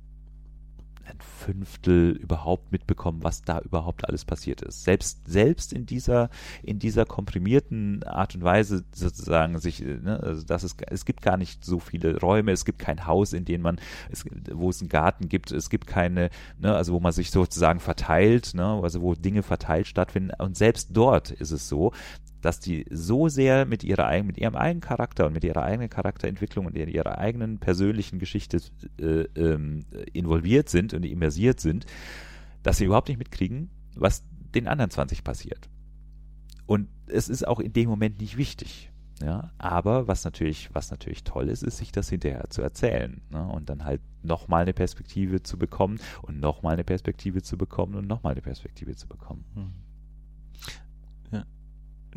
[1.05, 4.85] ein Fünftel überhaupt mitbekommen, was da überhaupt alles passiert ist.
[4.85, 6.31] Selbst, selbst in dieser,
[6.63, 11.23] in dieser komprimierten Art und Weise sozusagen sich, äh, ne, also das ist, es gibt
[11.23, 14.81] gar nicht so viele Räume, es gibt kein Haus, in dem man, es, wo es
[14.81, 19.03] einen Garten gibt, es gibt keine, ne, also wo man sich sozusagen verteilt, ne, also
[19.03, 20.31] wo Dinge verteilt stattfinden.
[20.39, 21.93] Und selbst dort ist es so,
[22.43, 26.67] dass die so sehr mit ihrer mit ihrem eigenen Charakter und mit ihrer eigenen Charakterentwicklung
[26.67, 28.61] und ihrer eigenen persönlichen Geschichte
[28.99, 29.81] äh, ähm,
[30.13, 31.87] involviert sind und immersiert sind,
[32.63, 34.25] dass sie überhaupt nicht mitkriegen, was
[34.55, 35.71] den anderen 20 passiert.
[36.67, 38.91] Und es ist auch in dem Moment nicht wichtig.
[39.23, 43.21] Ja, aber was natürlich, was natürlich toll ist, ist, sich das hinterher zu erzählen.
[43.31, 43.47] Ne?
[43.47, 48.09] Und dann halt nochmal eine Perspektive zu bekommen und nochmal eine Perspektive zu bekommen und
[48.09, 49.45] nochmal eine Perspektive zu bekommen.
[49.55, 49.63] Ja.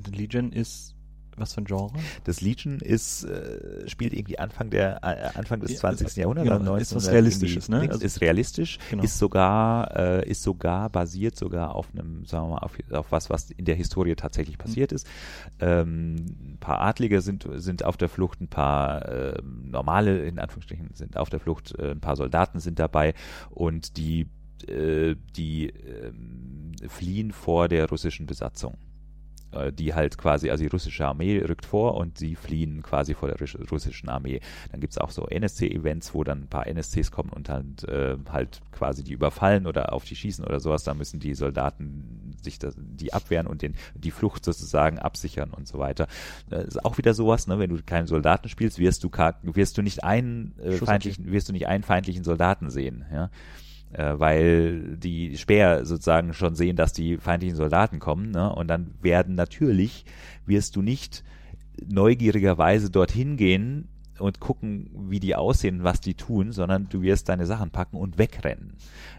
[0.04, 0.96] The Legion ist
[1.38, 1.92] was für ein Genre?
[2.24, 6.08] Das Legion ist, äh, spielt irgendwie Anfang der äh, Anfang des Ja, 20.
[6.08, 6.82] also, Jahrhunderts, genau, 19.
[6.82, 7.90] ist was Realistisches, ne?
[7.92, 9.04] Also- ist realistisch, Genau.
[9.04, 13.30] ist sogar äh, ist sogar basiert sogar auf einem, sagen wir mal, auf, auf was,
[13.30, 15.08] was in der Historie tatsächlich passiert ist.
[15.60, 16.16] Ähm,
[16.54, 19.06] ein paar Adlige sind sind auf der Flucht, ein paar
[19.38, 23.14] ähm, normale in Anführungsstrichen sind auf der Flucht, äh, ein paar Soldaten sind dabei
[23.50, 24.30] und die
[24.70, 28.78] äh, die ähm, fliehen vor der russischen Besatzung äh,
[29.72, 33.40] die halt quasi, also die russische Armee rückt vor und sie fliehen quasi vor der
[33.40, 34.40] russ- russischen Armee.
[34.72, 38.62] Dann gibt's auch so NSC-Events, wo dann ein paar NSCs kommen und halt, äh, halt
[38.72, 40.84] quasi die überfallen oder auf die schießen oder sowas.
[40.84, 45.68] Da müssen die Soldaten sich das, die abwehren und den, die Flucht sozusagen absichern und
[45.68, 46.08] so weiter.
[46.50, 47.60] Das ist auch wieder sowas, ne?
[47.60, 49.10] wenn du keinen Soldaten spielst, wirst du,
[49.44, 53.30] wirst du nicht einen äh, feindlichen, wirst du nicht einen feindlichen Soldaten sehen, ja
[53.96, 58.54] äh, weil die Speer sozusagen schon sehen, dass die feindlichen Soldaten kommen, ne?
[58.54, 60.06] Und dann werden natürlich,
[60.46, 61.24] wirst du nicht
[61.86, 67.46] neugierigerweise dorthin gehen und gucken, wie die aussehen, was die tun, sondern du wirst deine
[67.46, 68.74] Sachen packen und wegrennen,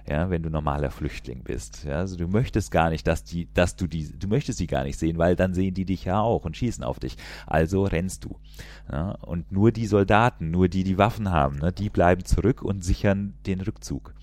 [0.08, 1.84] ja, wenn du normaler Flüchtling bist.
[1.84, 4.84] Ja, also du möchtest gar nicht, dass die, dass du die, du möchtest sie gar
[4.84, 7.16] nicht sehen, weil dann sehen die dich ja auch und schießen auf dich.
[7.46, 8.38] Also rennst du.
[8.90, 12.82] Ja, und nur die Soldaten, nur die die Waffen haben, ne, die bleiben zurück und
[12.82, 14.14] sichern den Rückzug.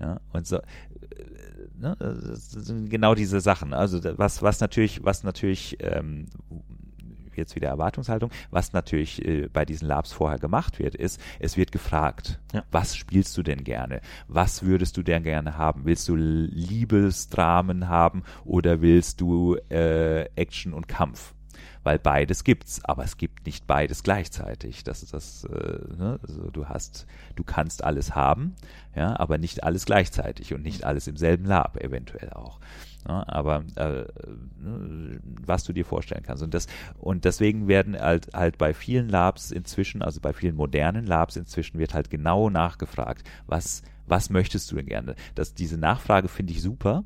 [0.00, 0.62] Ja, und so, äh,
[1.78, 1.96] ne,
[2.88, 3.74] genau diese Sachen.
[3.74, 6.26] Also was, was natürlich, was natürlich ähm,
[7.36, 11.72] jetzt wieder Erwartungshaltung, was natürlich äh, bei diesen Labs vorher gemacht wird, ist, es wird
[11.72, 12.64] gefragt, Ja.
[12.70, 14.00] was spielst du denn gerne?
[14.28, 15.84] Was würdest du denn gerne haben?
[15.84, 21.34] Willst du Liebesdramen haben oder willst du äh, Action und Kampf?
[21.82, 24.84] Weil beides gibt's, aber es gibt nicht beides gleichzeitig.
[24.84, 26.20] Das ist das, äh, ne?
[26.26, 28.54] also du hast, du kannst alles haben,
[28.94, 32.60] ja, aber nicht alles gleichzeitig und nicht alles im selben Lab eventuell auch.
[33.08, 34.04] Ja, aber äh,
[34.58, 36.42] ne, was du dir vorstellen kannst.
[36.42, 36.66] Und das
[36.98, 41.78] und deswegen werden halt halt bei vielen Labs inzwischen, also bei vielen modernen Labs inzwischen
[41.78, 45.14] wird halt genau nachgefragt, was was möchtest du denn gerne?
[45.34, 47.04] Das, diese Nachfrage finde ich super,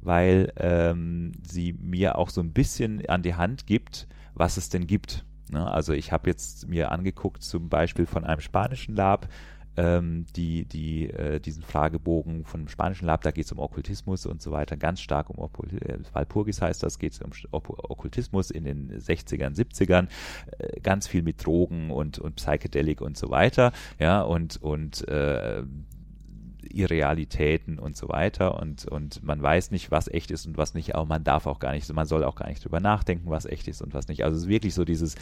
[0.00, 4.86] weil ähm, sie mir auch so ein bisschen an die Hand gibt, was es denn
[4.86, 5.24] gibt.
[5.50, 5.70] Ne?
[5.70, 9.28] Also ich habe jetzt mir angeguckt, zum Beispiel von einem spanischen Lab,
[9.76, 14.24] ähm, die, die, äh, diesen Fragebogen von dem spanischen Lab, da geht es um Okkultismus
[14.26, 17.90] und so weiter, ganz stark um Okkult- äh, Walpurgis heißt das, geht es um Ok-
[17.90, 20.06] Okkultismus in den 60ern, 70ern,
[20.58, 25.64] äh, ganz viel mit Drogen und, und Psychedelik und so weiter, ja, und, und äh,
[26.70, 30.94] Irrealitäten und so weiter und, und man weiß nicht, was echt ist und was nicht,
[30.94, 33.68] aber man darf auch gar nicht, man soll auch gar nicht drüber nachdenken, was echt
[33.68, 34.24] ist und was nicht.
[34.24, 35.14] Also es ist wirklich so dieses,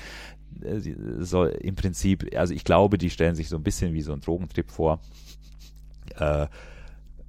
[0.63, 0.81] äh,
[1.19, 4.21] soll im Prinzip, also ich glaube, die stellen sich so ein bisschen wie so ein
[4.21, 5.01] Drogentrip vor.
[6.17, 6.47] Äh,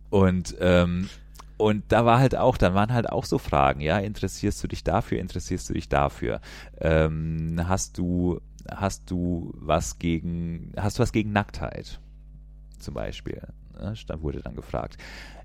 [0.10, 1.10] und ähm,
[1.58, 4.84] und da war halt auch, dann waren halt auch so Fragen, ja, interessierst du dich
[4.84, 6.42] dafür, interessierst du dich dafür?
[6.80, 12.02] Ähm, hast du, hast du was gegen, hast du was gegen Nacktheit?
[12.80, 13.42] Zum Beispiel.
[13.80, 13.94] Ne?
[14.22, 14.98] Wurde dann gefragt.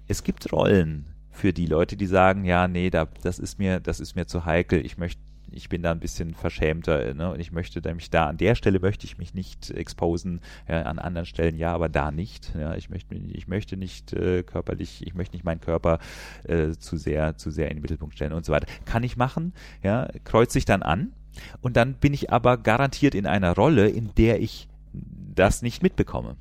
[0.06, 4.00] Es gibt Rollen für die Leute, die sagen, ja, nee, da, das ist mir, das
[4.00, 7.32] ist mir zu heikel, ich möchte ich bin da ein bisschen verschämter ne?
[7.32, 10.98] und ich möchte nämlich da an der Stelle möchte ich mich nicht exposen, ja, an
[10.98, 12.54] anderen Stellen ja, aber da nicht.
[12.54, 15.98] Ja, ich möchte ich möchte nicht äh, körperlich, ich möchte nicht meinen Körper
[16.44, 18.66] äh, zu sehr zu sehr in den Mittelpunkt stellen und so weiter.
[18.84, 21.12] Kann ich machen, ja, kreuze ich dann an
[21.60, 26.36] und dann bin ich aber garantiert in einer Rolle, in der ich das nicht mitbekomme.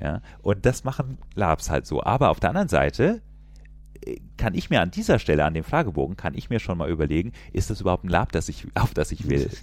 [0.00, 0.10] Ja.
[0.10, 2.02] Ja, und das machen Labs halt so.
[2.02, 3.22] Aber auf der anderen Seite
[4.04, 6.90] äh, kann ich mir an dieser Stelle, an dem Fragebogen, kann ich mir schon mal
[6.90, 9.50] überlegen, ist das überhaupt ein Lab, das ich, auf das ich will?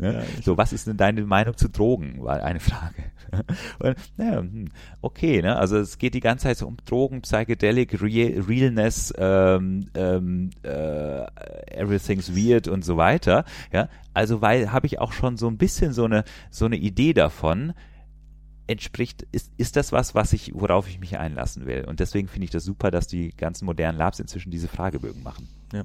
[0.00, 2.22] Ja, so, was ist denn deine Meinung zu Drogen?
[2.22, 3.04] War eine Frage.
[3.78, 4.68] Und, naja, hm,
[5.00, 5.56] okay, ne?
[5.56, 11.24] Also es geht die ganze Zeit so um Drogen, Psychedelic, Real, Realness, ähm, ähm, äh,
[11.70, 13.44] Everything's Weird und so weiter.
[13.72, 17.12] Ja, also weil habe ich auch schon so ein bisschen so eine so eine Idee
[17.12, 17.74] davon,
[18.66, 21.84] entspricht, ist, ist das was, was ich, worauf ich mich einlassen will.
[21.84, 25.48] Und deswegen finde ich das super, dass die ganzen modernen Labs inzwischen diese Fragebögen machen.
[25.72, 25.84] Ja.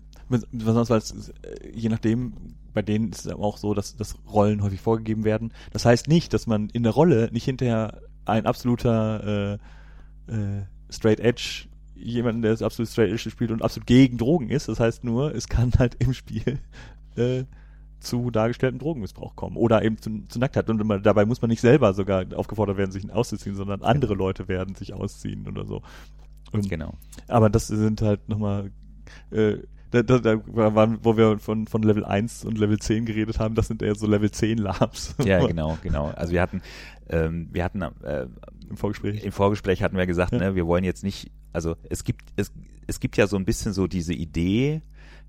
[0.51, 2.33] Besonders weil es, äh, je nachdem,
[2.73, 5.51] bei denen ist es auch so, dass, dass Rollen häufig vorgegeben werden.
[5.71, 9.59] Das heißt nicht, dass man in der Rolle nicht hinterher ein absoluter
[10.27, 14.49] äh, äh, Straight Edge, jemanden, der das absolut Straight Edge spielt und absolut gegen Drogen
[14.49, 14.67] ist.
[14.67, 16.59] Das heißt nur, es kann halt im Spiel
[17.15, 17.45] äh,
[17.99, 20.69] zu dargestelltem Drogenmissbrauch kommen oder eben zu, zu Nacktheit.
[20.69, 24.47] Und man, dabei muss man nicht selber sogar aufgefordert werden, sich auszuziehen, sondern andere Leute
[24.47, 25.81] werden sich ausziehen oder so.
[26.51, 26.93] Und Genau.
[27.27, 28.71] aber das sind halt nochmal,
[29.31, 29.57] äh,
[29.91, 30.41] da, da, da
[30.75, 33.95] waren, wo wir von, von Level 1 und Level 10 geredet haben, das sind eher
[33.95, 35.15] so Level 10 Labs.
[35.23, 36.07] Ja, genau, genau.
[36.15, 36.61] Also wir hatten,
[37.09, 38.27] ähm, wir hatten äh,
[38.69, 39.23] Im Vorgespräch.
[39.23, 40.39] im Vorgespräch hatten wir gesagt, Ja.
[40.39, 42.51] ne, wir wollen jetzt nicht, also es gibt, es,
[42.85, 44.81] es gibt ja so ein bisschen so diese Idee,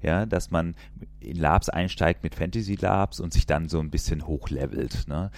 [0.02, 0.74] ja, dass man
[1.20, 5.08] in Labs einsteigt mit Fantasy Labs und sich dann so ein bisschen hochlevelt.
[5.08, 5.30] Ne?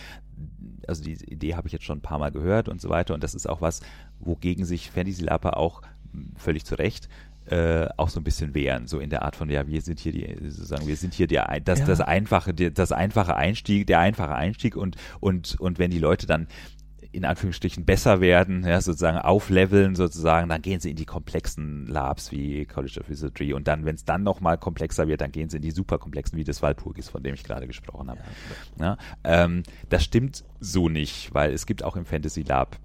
[0.86, 3.22] Also die Idee habe ich jetzt schon ein paar Mal gehört und so weiter und
[3.22, 3.80] das ist auch was,
[4.18, 5.82] wogegen sich Fantasy Lapper auch
[6.36, 7.08] völlig zu Recht
[7.50, 10.12] äh, auch so ein bisschen wehren, so in der Art von, ja, wir sind hier
[10.12, 11.86] die, sozusagen, wir sind hier der, das, ja.
[11.86, 16.46] das einfache, das einfache Einstieg, der einfache Einstieg und, und, und wenn die Leute dann
[17.12, 22.30] in Anführungsstrichen besser werden, ja, sozusagen aufleveln sozusagen, dann gehen sie in die komplexen Labs
[22.32, 25.56] wie College of Wizardry und dann, wenn es dann nochmal komplexer wird, dann gehen sie
[25.56, 28.20] in die superkomplexen wie das Walpurgis, von dem ich gerade gesprochen habe.
[28.78, 32.78] Ja, ja, ähm, das stimmt so nicht, weil es gibt auch im Fantasy Lab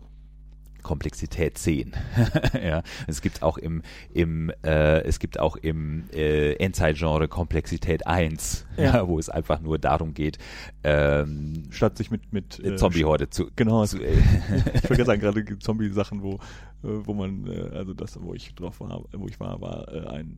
[0.86, 1.94] Komplexität 10.
[2.64, 3.82] ja, es gibt auch im,
[4.14, 8.84] im äh, es gibt auch im äh, Endzeit-Genre Komplexität 1, ja.
[8.84, 9.08] ja.
[9.08, 10.38] wo es einfach nur darum geht,
[10.84, 14.14] ähm, statt sich mit mit äh, Zombie-Horde zu genau zu, äh,
[14.76, 16.38] ich vergesse sagen gerade Zombie-Sachen, wo äh,
[16.84, 20.38] wo man äh, also das, wo ich drauf war, wo ich war, war äh, ein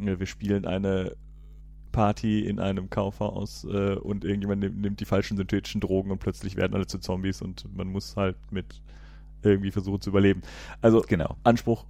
[0.00, 1.12] äh, wir spielen eine
[1.92, 6.56] Party in einem Kaufhaus äh, und irgendjemand nimmt, nimmt die falschen synthetischen Drogen und plötzlich
[6.56, 8.82] werden alle zu Zombies und man muss halt mit
[9.50, 10.42] irgendwie versuchen zu überleben.
[10.80, 11.36] Also genau.
[11.44, 11.84] Anspruch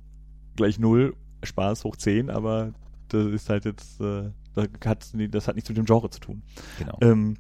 [0.57, 2.73] gleich null, Spaß hoch zehn, aber
[3.09, 6.43] das ist halt jetzt, äh, das, hat, das hat nichts mit dem Genre zu tun.
[6.79, 6.99] Genau.
[7.01, 7.37] Ähm,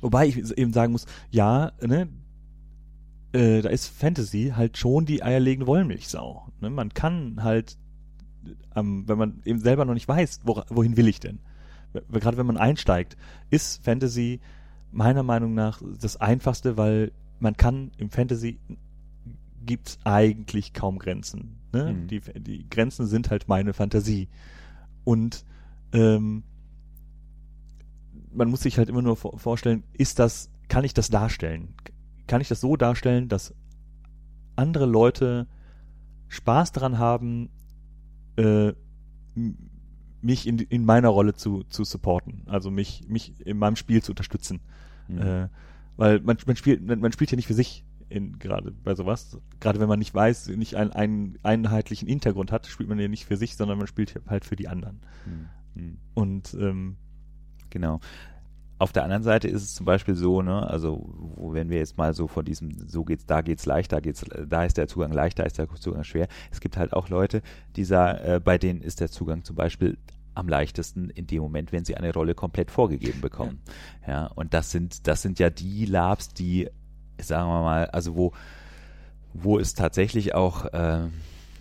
[0.00, 2.08] wobei ich eben sagen muss, ja, ne,
[3.32, 6.48] äh, da ist Fantasy halt schon die eierlegende Wollmilchsau.
[6.60, 6.70] Ne?
[6.70, 7.78] Man kann halt,
[8.76, 11.38] ähm, wenn man eben selber noch nicht weiß, wo, wohin will ich denn?
[12.10, 13.16] Gerade wenn man einsteigt,
[13.50, 14.40] ist Fantasy
[14.90, 18.58] meiner Meinung nach das Einfachste, weil man kann im Fantasy
[19.66, 21.58] gibt es eigentlich kaum Grenzen.
[21.72, 21.92] Ne?
[21.92, 22.06] Mhm.
[22.08, 24.28] Die, die Grenzen sind halt meine Fantasie.
[25.04, 25.44] Und
[25.92, 26.44] ähm,
[28.32, 31.74] man muss sich halt immer nur vorstellen, ist das, kann ich das darstellen?
[32.26, 33.54] Kann ich das so darstellen, dass
[34.56, 35.46] andere Leute
[36.28, 37.50] Spaß daran haben,
[38.36, 38.72] äh,
[40.22, 44.12] mich in, in meiner Rolle zu, zu supporten, also mich, mich in meinem Spiel zu
[44.12, 44.60] unterstützen.
[45.08, 45.18] Mhm.
[45.18, 45.48] Äh,
[45.96, 49.38] weil man, man spielt, man spielt ja nicht für sich in gerade bei sowas.
[49.60, 53.24] Gerade wenn man nicht weiß, nicht einen, einen einheitlichen Hintergrund hat, spielt man ja nicht
[53.24, 55.00] für sich, sondern man spielt halt für die anderen.
[55.74, 55.98] Mhm.
[56.14, 56.96] Und ähm,
[57.70, 58.00] genau.
[58.78, 62.14] Auf der anderen Seite ist es zum Beispiel so, ne, also wenn wir jetzt mal
[62.14, 65.38] so von diesem, so geht's, da geht's leicht, da geht's, da ist der Zugang leicht,
[65.38, 66.26] da ist der Zugang schwer.
[66.50, 67.42] Es gibt halt auch Leute,
[67.76, 69.98] die sagen, äh, bei denen ist der Zugang zum Beispiel
[70.34, 73.60] am leichtesten in dem Moment, wenn sie eine Rolle komplett vorgegeben bekommen.
[74.06, 76.68] Ja, ja und das sind, das sind ja die Labs, die,
[77.20, 78.32] sagen wir mal, also wo,
[79.34, 81.08] wo es tatsächlich auch, äh,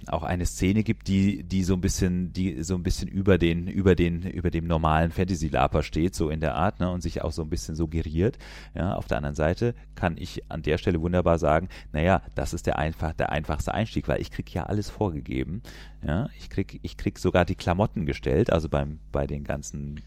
[0.07, 3.67] auch eine Szene gibt, die, die so ein bisschen, die so ein bisschen über den,
[3.67, 7.31] über den, über dem normalen Fantasy-Laper steht, so in der Art, ne, und sich auch
[7.31, 8.37] so ein bisschen suggeriert.
[8.73, 12.65] Ja, auf der anderen Seite kann ich an der Stelle wunderbar sagen, naja, das ist
[12.65, 15.61] der einfach, der einfachste Einstieg, weil ich krieg ja alles vorgegeben.
[16.05, 20.01] Ja, ich krieg, ich krieg sogar die Klamotten gestellt, also beim, bei den ganzen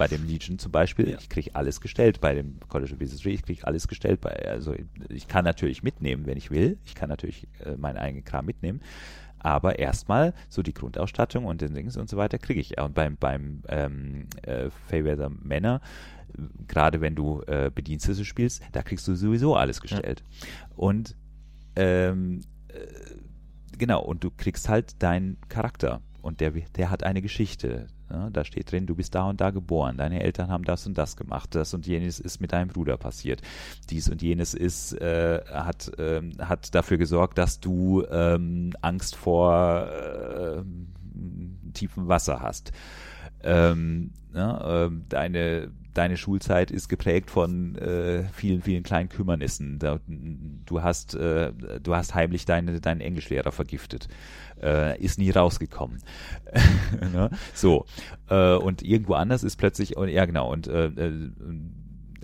[0.00, 1.18] bei dem Legion zum Beispiel, ja.
[1.18, 2.22] ich kriege alles gestellt.
[2.22, 4.22] Bei dem College of Wizardry, ich kriege alles gestellt.
[4.22, 4.74] Bei, also
[5.10, 6.78] ich kann natürlich mitnehmen, wenn ich will.
[6.86, 8.80] Ich kann natürlich äh, meinen eigenen Kram mitnehmen.
[9.40, 12.80] Aber erstmal so die Grundausstattung und den Dings und so weiter kriege ich.
[12.80, 15.82] Und beim, beim ähm, äh, Feyweather Männer,
[16.66, 20.24] gerade wenn du äh, Bedienstete spielst, da kriegst du sowieso alles gestellt.
[20.40, 20.46] Ja.
[20.76, 21.14] Und
[21.76, 22.86] ähm, äh,
[23.76, 27.86] genau, und du kriegst halt deinen Charakter und der, der hat eine Geschichte.
[28.10, 30.98] Ja, da steht drin, du bist da und da geboren, deine Eltern haben das und
[30.98, 33.40] das gemacht, das und jenes ist mit deinem Bruder passiert,
[33.88, 39.86] dies und jenes ist, äh, hat, äh, hat dafür gesorgt, dass du ähm, Angst vor
[39.88, 40.62] äh,
[41.72, 42.72] tiefem Wasser hast.
[43.42, 49.78] Ähm, ja, äh, deine deine Schulzeit ist geprägt von äh, vielen, vielen kleinen Kümmernissen.
[49.78, 51.52] Da, du hast, äh,
[51.82, 54.08] du hast heimlich deine, deinen Englischlehrer vergiftet.
[54.62, 55.98] Äh, ist nie rausgekommen.
[57.12, 57.30] ne?
[57.54, 57.86] So.
[58.28, 61.30] Äh, und irgendwo anders ist plötzlich, ja genau, und äh, äh,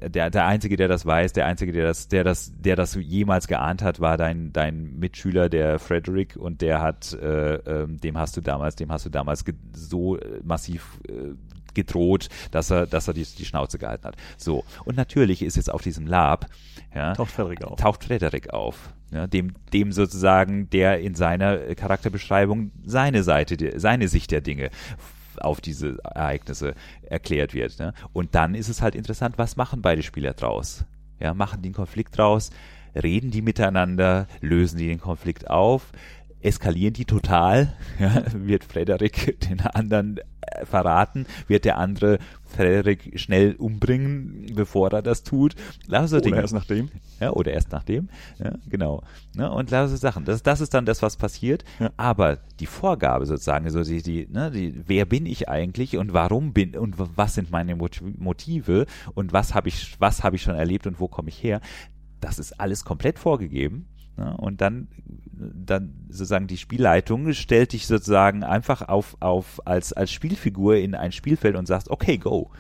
[0.01, 3.49] der, der Einzige, der das weiß, der Einzige, der das, der das, der das jemals
[3.49, 8.37] geahnt hat, war dein, dein Mitschüler, der Frederick, und der hat, äh, äh, dem hast
[8.37, 11.35] du damals, dem hast du damals so massiv äh,
[11.75, 14.17] gedroht, dass er, dass er die, die Schnauze gehalten hat.
[14.37, 14.65] So.
[14.85, 16.47] Und natürlich ist jetzt auf diesem Lab,
[16.95, 17.79] ja, taucht Frederik auf.
[17.79, 18.95] Taucht Frederik auf.
[19.13, 24.71] Ja, dem, dem sozusagen, der in seiner Charakterbeschreibung seine Seite, seine Sicht der Dinge
[25.43, 27.79] auf diese Ereignisse erklärt wird.
[27.79, 27.95] Ne?
[28.13, 30.85] Und dann ist es halt interessant, was machen beide Spieler draus?
[31.21, 32.51] Ja, machen die einen Konflikt draus?
[32.95, 34.27] Reden die miteinander?
[34.41, 35.93] Lösen die den Konflikt auf?
[36.47, 43.55] Eskalieren die total, ja, wird Frederik den anderen äh, verraten, wird der andere Frederik schnell
[43.57, 45.57] umbringen, bevor er das tut.
[45.87, 46.89] Lauter oder erst nachdem.
[47.21, 48.09] Ja, oder erst nachdem.
[48.39, 49.03] Ja, genau.
[49.35, 50.25] Ja, und lauter Sachen.
[50.25, 51.65] Das, das ist dann das, was passiert.
[51.81, 51.91] Ja.
[51.97, 56.53] Aber die Vorgabe sozusagen, so die, die, ne, die, wer bin ich eigentlich und warum
[56.53, 60.87] bin und was sind meine Motive und was habe ich, was habe ich schon erlebt
[60.87, 61.61] und wo komme ich her,
[62.21, 63.89] das ist alles komplett vorgegeben.
[64.17, 64.37] Ne?
[64.37, 64.89] Und dann,
[65.33, 71.13] dann sozusagen die Spielleitung stellt dich sozusagen einfach auf, auf als, als Spielfigur in ein
[71.13, 72.51] Spielfeld und sagst, okay, go.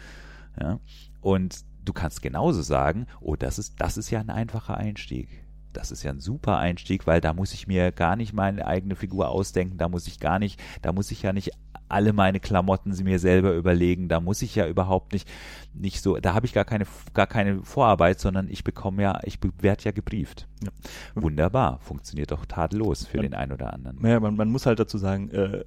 [0.60, 0.78] Ja?
[1.20, 5.28] Und du kannst genauso sagen, oh, das ist, das ist ja ein einfacher Einstieg.
[5.76, 8.96] Das ist ja ein super Einstieg, weil da muss ich mir gar nicht meine eigene
[8.96, 11.52] Figur ausdenken, da muss ich gar nicht, da muss ich ja nicht
[11.88, 14.08] alle meine Klamotten sie mir selber überlegen.
[14.08, 15.28] Da muss ich ja überhaupt nicht,
[15.72, 19.38] nicht so, da habe ich gar keine, gar keine Vorarbeit, sondern ich bekomme ja, ich
[19.60, 20.48] werde ja gebrieft.
[20.64, 20.70] Ja.
[21.14, 23.22] Wunderbar, funktioniert doch tadellos für ja.
[23.22, 23.98] den einen oder anderen.
[24.00, 25.64] Naja, man, man muss halt dazu sagen, äh,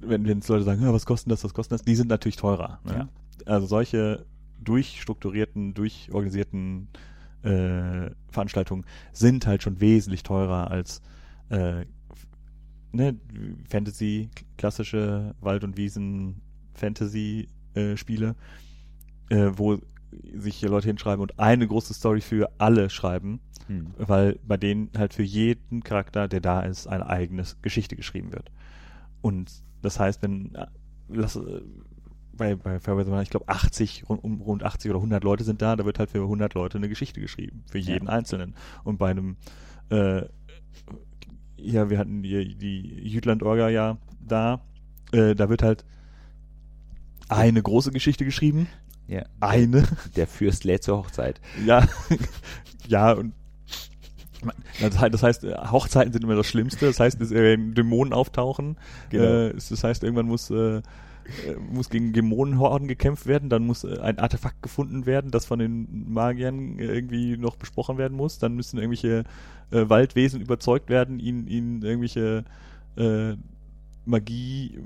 [0.00, 2.80] wenn, wenn Leute sagen, ja, was kostet das, was kostet das, die sind natürlich teurer.
[2.84, 2.92] Ne?
[2.92, 3.08] Ja.
[3.46, 4.26] Also solche
[4.60, 6.88] durchstrukturierten, durchorganisierten
[7.42, 11.02] äh, Veranstaltungen sind halt schon wesentlich teurer als
[11.50, 11.84] äh,
[12.92, 13.16] ne,
[13.68, 18.36] Fantasy, klassische Wald- und Wiesen-Fantasy-Spiele,
[19.30, 19.78] äh, äh, wo
[20.34, 23.88] sich hier Leute hinschreiben und eine große Story für alle schreiben, hm.
[23.98, 28.50] weil bei denen halt für jeden Charakter, der da ist, eine eigene Geschichte geschrieben wird.
[29.20, 30.66] Und das heißt, wenn äh,
[31.08, 31.38] lass,
[32.38, 35.76] bei, bei Fairway, ich glaube 80, rund, um, rund 80 oder 100 Leute sind da,
[35.76, 38.12] da wird halt für 100 Leute eine Geschichte geschrieben, für jeden ja.
[38.12, 38.54] Einzelnen.
[38.84, 39.36] Und bei einem
[39.90, 40.22] äh,
[41.60, 44.60] ja, wir hatten die, die Jütland-Orga ja da.
[45.12, 45.84] Äh, da wird halt
[47.28, 48.68] eine große Geschichte geschrieben.
[49.06, 49.24] Ja.
[49.40, 49.84] Eine.
[50.16, 51.40] Der Fürst lädt zur Hochzeit.
[51.64, 51.86] Ja.
[52.86, 53.32] ja, und
[54.80, 56.86] das heißt, Hochzeiten sind immer das Schlimmste.
[56.86, 58.76] Das heißt, dass äh, Dämonen auftauchen.
[59.10, 59.48] Genau.
[59.48, 60.80] Äh, das heißt, irgendwann muss äh,
[61.70, 66.12] muss gegen Dämonenhorden gekämpft werden, dann muss äh, ein Artefakt gefunden werden, das von den
[66.12, 69.24] Magiern irgendwie noch besprochen werden muss, dann müssen irgendwelche
[69.70, 72.44] äh, Waldwesen überzeugt werden, ihnen, ihnen irgendwelche
[72.96, 73.34] äh,
[74.06, 74.78] Magie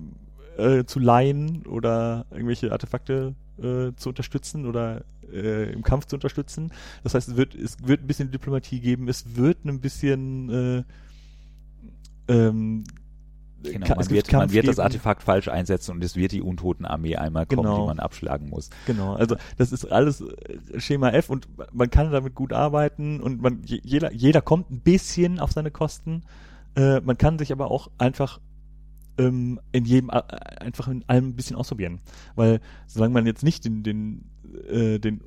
[0.56, 6.72] äh, zu leihen oder irgendwelche Artefakte äh, zu unterstützen oder äh, im Kampf zu unterstützen.
[7.02, 10.82] Das heißt, es wird, es wird ein bisschen Diplomatie geben, es wird ein bisschen äh,
[12.28, 12.84] ähm,
[13.62, 17.46] Genau, man, wird, man wird das Artefakt falsch einsetzen und es wird die Untotenarmee einmal
[17.46, 17.80] kommen, genau.
[17.80, 18.70] die man abschlagen muss.
[18.86, 23.40] Genau, also das ist alles äh, Schema F und man kann damit gut arbeiten und
[23.40, 26.22] man jeder, jeder kommt ein bisschen auf seine Kosten.
[26.74, 28.40] Äh, man kann sich aber auch einfach
[29.18, 30.22] ähm, in jedem äh,
[30.60, 32.00] einfach in allem ein bisschen ausprobieren.
[32.34, 34.24] Weil solange man jetzt nicht den, den,
[34.68, 35.22] äh, den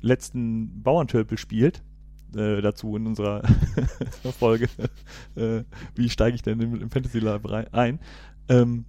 [0.00, 1.82] letzten Bauerntölpel spielt,
[2.36, 3.42] äh, dazu in unserer
[4.38, 4.68] Folge,
[5.36, 5.62] äh,
[5.94, 8.00] wie steige ich denn im, im Fantasy Lab ein,
[8.48, 8.84] ähm,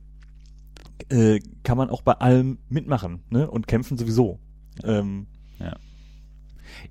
[1.09, 3.49] äh, kann man auch bei allem mitmachen ne?
[3.49, 4.39] und kämpfen sowieso.
[4.83, 5.27] Ähm,
[5.59, 5.75] ja.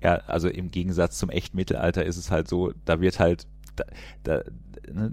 [0.01, 3.85] ja, also im Gegensatz zum echten Mittelalter ist es halt so, da wird halt da,
[4.23, 4.43] da,
[4.91, 5.11] ne,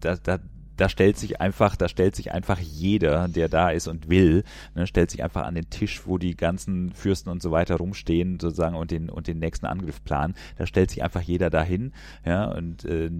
[0.00, 0.38] da, da
[0.76, 4.86] da stellt sich einfach, da stellt sich einfach jeder, der da ist und will, ne,
[4.86, 8.76] stellt sich einfach an den Tisch, wo die ganzen Fürsten und so weiter rumstehen, sozusagen
[8.76, 10.34] und den und den nächsten Angriff planen.
[10.56, 11.92] Da stellt sich einfach jeder dahin,
[12.24, 13.10] ja und äh,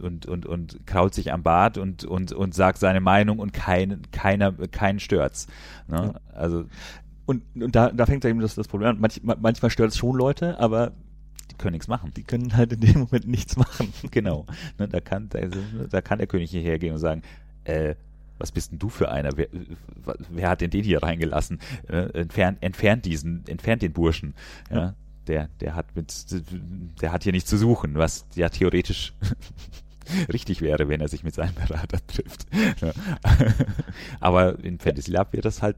[0.00, 4.02] und und und kraut sich am Bart und und und sagt seine Meinung und kein
[4.12, 5.46] keiner keinen stört's.
[5.88, 6.14] Ne?
[6.14, 6.20] Ja.
[6.34, 6.64] Also
[7.26, 9.00] und, und da, da fängt eben das, das Problem an.
[9.00, 10.90] Manch, manchmal stört es schon Leute, aber
[11.60, 12.12] können nichts machen.
[12.16, 13.92] Die können halt in dem Moment nichts machen.
[14.10, 14.46] genau.
[14.78, 15.40] Ne, da, kann, da,
[15.90, 17.22] da kann der König hierher gehen und sagen,
[17.64, 17.94] äh,
[18.38, 19.36] was bist denn du für einer?
[19.36, 19.48] Wer,
[20.30, 21.60] wer hat denn den hier reingelassen?
[21.88, 24.34] Äh, entfernt, entfernt diesen, entfernt den Burschen.
[24.70, 24.94] Ja, ja.
[25.26, 26.12] Der, der hat mit,
[27.02, 29.12] der hat hier nichts zu suchen, was ja theoretisch
[30.32, 32.46] richtig wäre, wenn er sich mit seinem Berater trifft.
[34.20, 35.76] Aber in Fantasy Lab wird das halt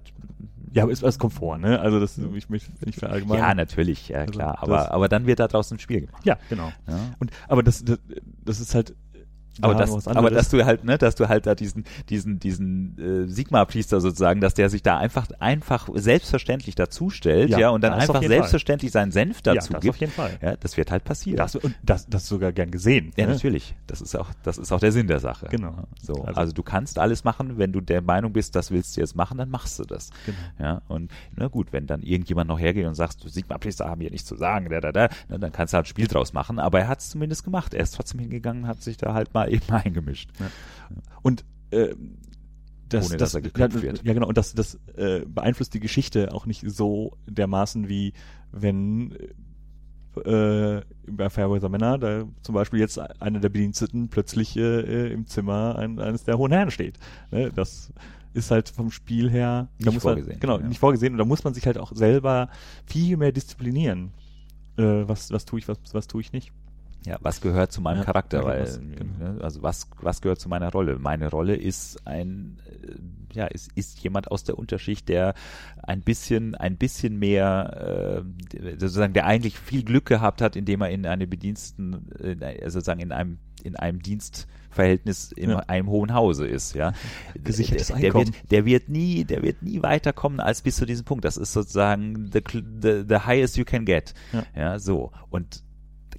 [0.74, 1.80] ja, aber ist was Komfort, ne?
[1.80, 3.46] Also das ich möchte nicht verallgemeinern.
[3.46, 4.56] Ja, natürlich, ja also klar.
[4.58, 6.24] Also, aber aber dann wird da draußen ein Spiel gemacht.
[6.24, 6.72] Ja, genau.
[6.88, 6.98] Ja.
[7.18, 7.98] Und aber das, das
[8.42, 8.94] das ist halt
[9.60, 13.28] aber, das, aber dass du halt, ne, dass du halt da diesen, diesen, diesen äh,
[13.28, 18.22] Sigma-Priester sozusagen, dass der sich da einfach, einfach selbstverständlich dazustellt, ja, ja und dann einfach
[18.22, 19.02] selbstverständlich Fall.
[19.02, 19.94] seinen Senf dazu ja, das gibt.
[19.94, 20.38] Auf jeden Fall.
[20.40, 21.36] Ja, das wird halt passieren.
[21.36, 23.12] Das, und das, das sogar gern gesehen.
[23.16, 23.34] Ja, ne?
[23.34, 23.74] natürlich.
[23.86, 25.48] Das ist auch, das ist auch der Sinn der Sache.
[25.50, 25.74] Genau.
[26.00, 29.00] So, also, also, du kannst alles machen, wenn du der Meinung bist, das willst du
[29.00, 30.10] jetzt machen, dann machst du das.
[30.24, 30.38] Genau.
[30.58, 34.26] Ja, und na gut, wenn dann irgendjemand noch hergeht und sagt, Sigma-Priester haben hier nichts
[34.26, 36.88] zu sagen, da, da, da, dann kannst du halt ein Spiel draus machen, aber er
[36.88, 37.74] hat es zumindest gemacht.
[37.74, 40.30] Er ist trotzdem hingegangen, hat sich da halt mal eben eingemischt.
[40.38, 40.46] Ja.
[41.22, 41.94] Und äh,
[42.88, 44.04] das, Ohne, das, dass er ja, wird.
[44.04, 44.26] Ja, genau.
[44.28, 48.12] Und das, das äh, beeinflusst die Geschichte auch nicht so dermaßen wie
[48.52, 49.16] wenn
[50.24, 55.76] äh, bei Fairweather Männer, da zum Beispiel jetzt einer der Bediensteten plötzlich äh, im Zimmer
[55.78, 56.98] ein, eines der hohen Herren steht.
[57.30, 57.50] Ne?
[57.54, 57.92] Das
[58.34, 60.66] ist halt vom Spiel her Nicht vorgesehen, Man, genau, ja.
[60.66, 61.12] nicht vorgesehen.
[61.14, 62.48] Und da muss man sich halt auch selber
[62.86, 64.12] viel mehr disziplinieren.
[64.76, 66.52] Äh, was, was tue ich, was, was tue ich nicht.
[67.04, 68.44] Ja, was gehört zu meinem Ja, Charakter?
[68.44, 69.32] Weil, was- genau.
[69.34, 70.98] ne, also was, was gehört zu meiner Rolle?
[71.00, 75.34] Meine Rolle ist ein, äh, ja, ist, ist jemand aus der Unterschicht, der
[75.82, 78.22] ein bisschen, ein bisschen mehr,
[78.54, 82.78] äh, sozusagen, der eigentlich viel Glück gehabt hat, indem er in eine Bediensten, ein- also
[82.78, 85.58] sozusagen in einem, in einem Dienstverhältnis in Ja.
[85.66, 86.92] einem hohen Hause ist, ja.
[87.42, 91.04] Gesichertes der, der wird, der wird nie, der wird nie weiterkommen als bis zu diesem
[91.04, 91.24] Punkt.
[91.24, 92.40] Das ist sozusagen the,
[92.80, 94.14] the, the highest you can get.
[94.32, 94.44] Ja.
[94.54, 95.10] Ja, so.
[95.30, 95.62] Und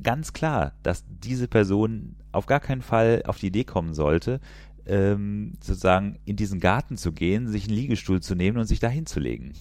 [0.02, 4.40] ganz klar, dass diese Person auf gar keinen Fall auf die Idee kommen sollte,
[4.86, 8.88] ähm, sozusagen in diesen Garten zu gehen, sich einen Liegestuhl zu nehmen und sich da
[8.90, 9.54] hinzulegen.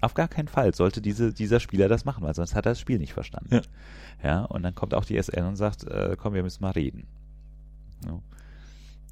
[0.00, 2.80] Auf gar keinen Fall sollte diese, dieser Spieler das machen, weil sonst hat er das
[2.80, 3.54] Spiel nicht verstanden.
[3.54, 3.62] Ja.
[4.24, 7.06] Ja, und dann kommt auch die SL und sagt, äh, komm, wir müssen mal reden.
[8.06, 8.20] Ja.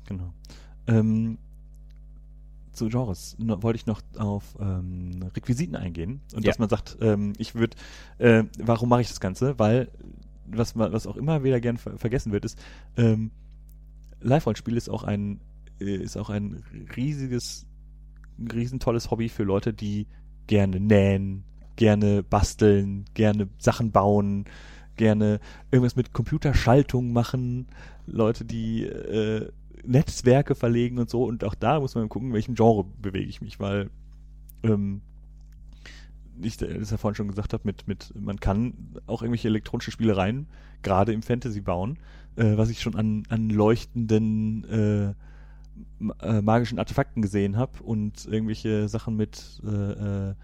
[0.06, 0.32] Genau.
[0.86, 1.38] Ähm,
[2.72, 6.50] zu Genres no, wollte ich noch auf ähm, Requisiten eingehen und Ja.
[6.50, 7.76] dass man sagt, ähm, ich würde,
[8.18, 9.58] äh, warum mache ich das Ganze?
[9.58, 9.88] Weil
[10.52, 12.58] was was auch immer wieder gern ver vergessen wird, ist
[12.96, 13.30] ähm,
[14.20, 15.40] Live-Rollenspiel ist auch ein
[15.80, 16.62] äh, ist auch ein
[16.96, 17.66] riesiges,
[18.52, 20.06] riesentolles Hobby für Leute, die
[20.46, 21.44] gerne nähen,
[21.76, 24.44] gerne basteln, gerne Sachen bauen,
[24.96, 25.40] gerne
[25.70, 27.68] irgendwas mit Computerschaltung machen,
[28.06, 29.50] Leute, die äh,
[29.84, 31.24] Netzwerke verlegen und so.
[31.24, 33.90] Und auch da muss man gucken, in welchem Genre bewege ich mich, weil
[34.62, 35.00] ähm,
[36.42, 38.74] ich das ja vorhin schon gesagt habe, mit, mit, man kann
[39.06, 40.46] auch irgendwelche elektronischen Spielereien,
[40.82, 41.98] gerade im Fantasy bauen,
[42.36, 45.14] äh, was ich schon an, an leuchtenden äh,
[46.22, 50.34] äh, magischen Artefakten gesehen habe und irgendwelche Sachen mit äh, äh,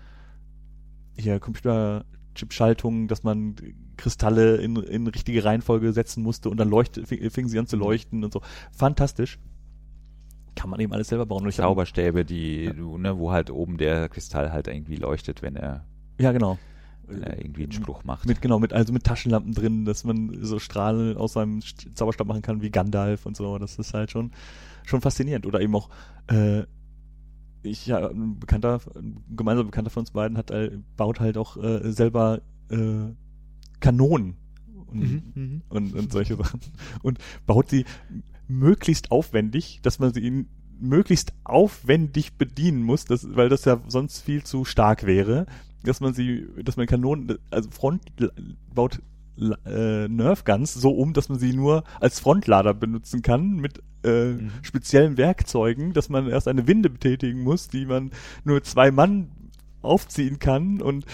[1.19, 3.57] hier Computerchip-Schaltungen, dass man
[3.97, 7.77] Kristalle in, in richtige Reihenfolge setzen musste und dann leuchte, fing, fingen sie an zu
[7.77, 8.43] leuchten und so.
[8.73, 9.39] Fantastisch.
[10.57, 11.49] Kann man eben alles selber bauen.
[11.53, 15.85] Zauberstäbe, die, du, ne, wo halt oben der Kristall halt irgendwie leuchtet, wenn er,
[16.19, 16.59] Ja, genau.
[17.07, 18.27] wenn er irgendwie einen Spruch macht.
[18.27, 22.27] Mit, genau, mit, also mit Taschenlampen drin, dass man so Strahlen aus seinem St- Zauberstab
[22.27, 23.59] machen kann, wie Gandalf und so.
[23.59, 24.33] Das ist halt schon,
[24.85, 25.47] schon faszinierend.
[25.47, 25.91] Oder eben auch,
[26.29, 26.63] äh,
[27.63, 31.57] ich, ja, ein Bekannter, ein gemeinsamer Bekannter von uns beiden hat, äh, baut halt auch
[31.63, 32.41] äh, selber
[32.71, 33.13] äh,
[33.81, 34.37] Kanonen
[34.87, 35.63] und, Mhm.
[35.69, 36.61] und, und solche Sachen.
[37.03, 37.85] Und baut sie
[38.49, 44.21] möglichst aufwendig, dass man sie ihnen möglichst aufwendig bedienen muss, das, weil das ja sonst
[44.23, 45.47] viel zu stark wäre,
[45.83, 48.03] dass man sie, dass man Kanonen, also Front
[48.75, 49.01] baut
[49.67, 54.33] äh, Nerf Guns so um, dass man sie nur als Frontlader benutzen kann mit äh,
[54.33, 54.51] Mhm.
[54.63, 58.11] speziellen Werkzeugen, dass man erst eine Winde betätigen muss, die man
[58.45, 59.29] nur zwei Mann
[59.83, 61.05] aufziehen kann und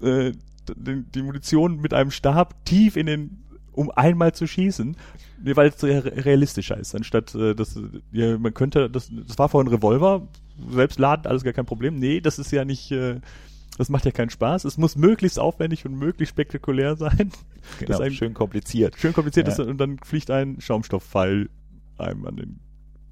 [0.00, 0.32] äh,
[0.76, 3.42] die Munition mit einem Stab tief in den,
[3.72, 4.96] um einmal zu schießen,
[5.42, 7.78] weil es realistischer ist, anstatt äh, das,
[8.12, 10.28] ja, man könnte, das, das war vorhin ein Revolver,
[10.70, 11.96] selbst laden, alles gar kein Problem.
[11.96, 13.20] Nee, das ist ja nicht, äh,
[13.78, 14.64] das macht ja keinen Spaß.
[14.64, 17.30] Es muss möglichst aufwendig und möglichst spektakulär sein.
[17.78, 18.96] Genau, einem- schön kompliziert.
[18.98, 19.52] Schön kompliziert Ja.
[19.54, 21.48] ist und dann fliegt ein Schaumstoffpfeil
[21.96, 22.60] einem an den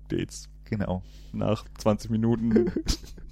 [0.08, 1.02] Dates Genau.
[1.32, 2.70] nach 20 Minuten.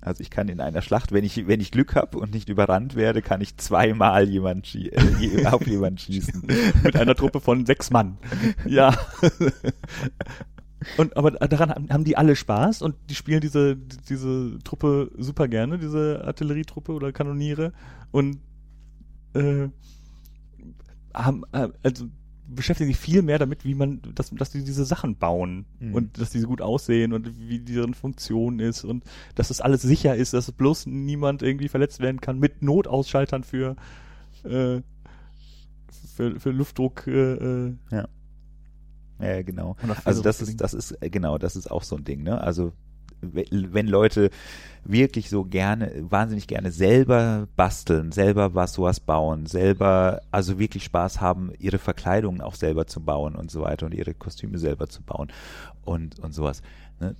[0.00, 2.94] Also ich kann in einer Schlacht, wenn ich, wenn ich Glück habe und nicht überrannt
[2.94, 6.42] werde, kann ich zweimal jemand schie äh, auf jemanden schießen.
[6.82, 8.18] mit einer Truppe von sechs Mann.
[8.66, 8.96] Ja.
[10.98, 15.48] Und aber daran haben- haben die alle Spaß und die spielen diese diese Truppe super
[15.48, 17.72] gerne, diese Artillerietruppe oder Kanoniere
[18.12, 18.38] und
[19.34, 19.68] äh,
[21.14, 22.06] haben äh, also
[22.48, 25.94] beschäftigen sich viel mehr damit, wie man dass dass die diese Sachen bauen Mhm.
[25.94, 29.82] und dass die so gut aussehen und wie deren Funktion ist und dass das alles
[29.82, 33.76] sicher ist, dass bloß niemand irgendwie verletzt werden kann mit Notausschaltern für
[34.44, 34.80] äh,
[36.14, 37.34] für, für Luftdruck äh,
[37.66, 39.76] äh, Ja, genau.
[39.82, 42.22] und auch Also das ist, das ist, äh, genau, das ist auch so ein Ding,
[42.22, 42.40] ne?
[42.40, 42.72] Also
[43.20, 44.30] wenn Leute
[44.84, 51.20] wirklich so gerne, wahnsinnig gerne selber basteln, selber was sowas bauen, selber, also wirklich Spaß
[51.20, 55.02] haben, ihre Verkleidungen auch selber zu bauen und so weiter und ihre Kostüme selber zu
[55.02, 55.32] bauen
[55.84, 56.62] und, und sowas.
[57.00, 57.16] Ne?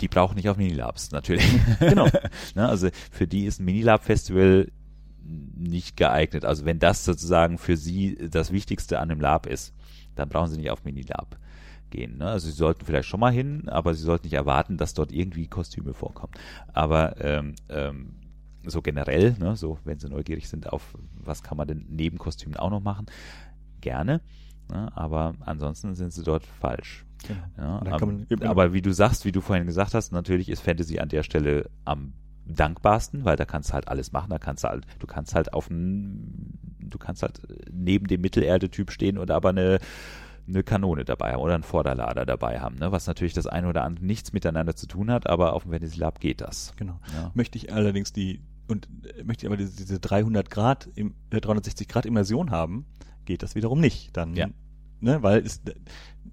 [0.00, 1.48] Die brauchen nicht auf Minilabs, natürlich.
[1.78, 2.06] Genau.
[2.56, 2.68] ne?
[2.68, 4.72] Also für die ist ein Minilab-Festival
[5.24, 6.44] nicht geeignet.
[6.44, 9.72] Also wenn das sozusagen für sie das Wichtigste an einem Lab ist,
[10.16, 11.38] dann brauchen sie nicht auf Minilab
[11.92, 12.18] gehen.
[12.18, 12.26] Ne?
[12.26, 15.46] Also sie sollten vielleicht schon mal hin, aber sie sollten nicht erwarten, dass dort irgendwie
[15.46, 16.32] Kostüme vorkommen.
[16.72, 18.14] Aber ähm, ähm,
[18.66, 22.56] so generell, ne, so wenn sie neugierig sind auf, was kann man denn neben Kostümen
[22.56, 23.06] auch noch machen,
[23.80, 24.20] gerne.
[24.70, 24.90] Ne?
[24.96, 27.04] Aber ansonsten sind sie dort falsch.
[27.28, 27.78] Genau.
[27.84, 31.08] Ja, man- aber wie du sagst, wie du vorhin gesagt hast, natürlich ist Fantasy an
[31.08, 32.14] der Stelle am
[32.46, 35.52] dankbarsten, weil da kannst du halt alles machen, da kannst du halt, du kannst halt
[35.54, 37.40] auf ein, du kannst halt
[37.70, 39.78] neben dem Mittelerde-Typ stehen und aber eine
[40.46, 42.92] eine Kanone dabei haben oder einen Vorderlader dabei haben, ne?
[42.92, 45.98] was natürlich das eine oder andere nichts miteinander zu tun hat, aber auf dem Fantasy
[45.98, 46.74] Lab geht das.
[46.76, 46.98] Genau.
[47.14, 47.30] Ja.
[47.34, 51.40] Möchte ich allerdings die und äh, möchte ich aber diese, diese 300 Grad, im, äh,
[51.40, 52.86] 360 Grad Immersion haben,
[53.24, 54.16] geht das wiederum nicht.
[54.16, 54.48] Dann, ja.
[55.02, 55.60] Ne, weil es,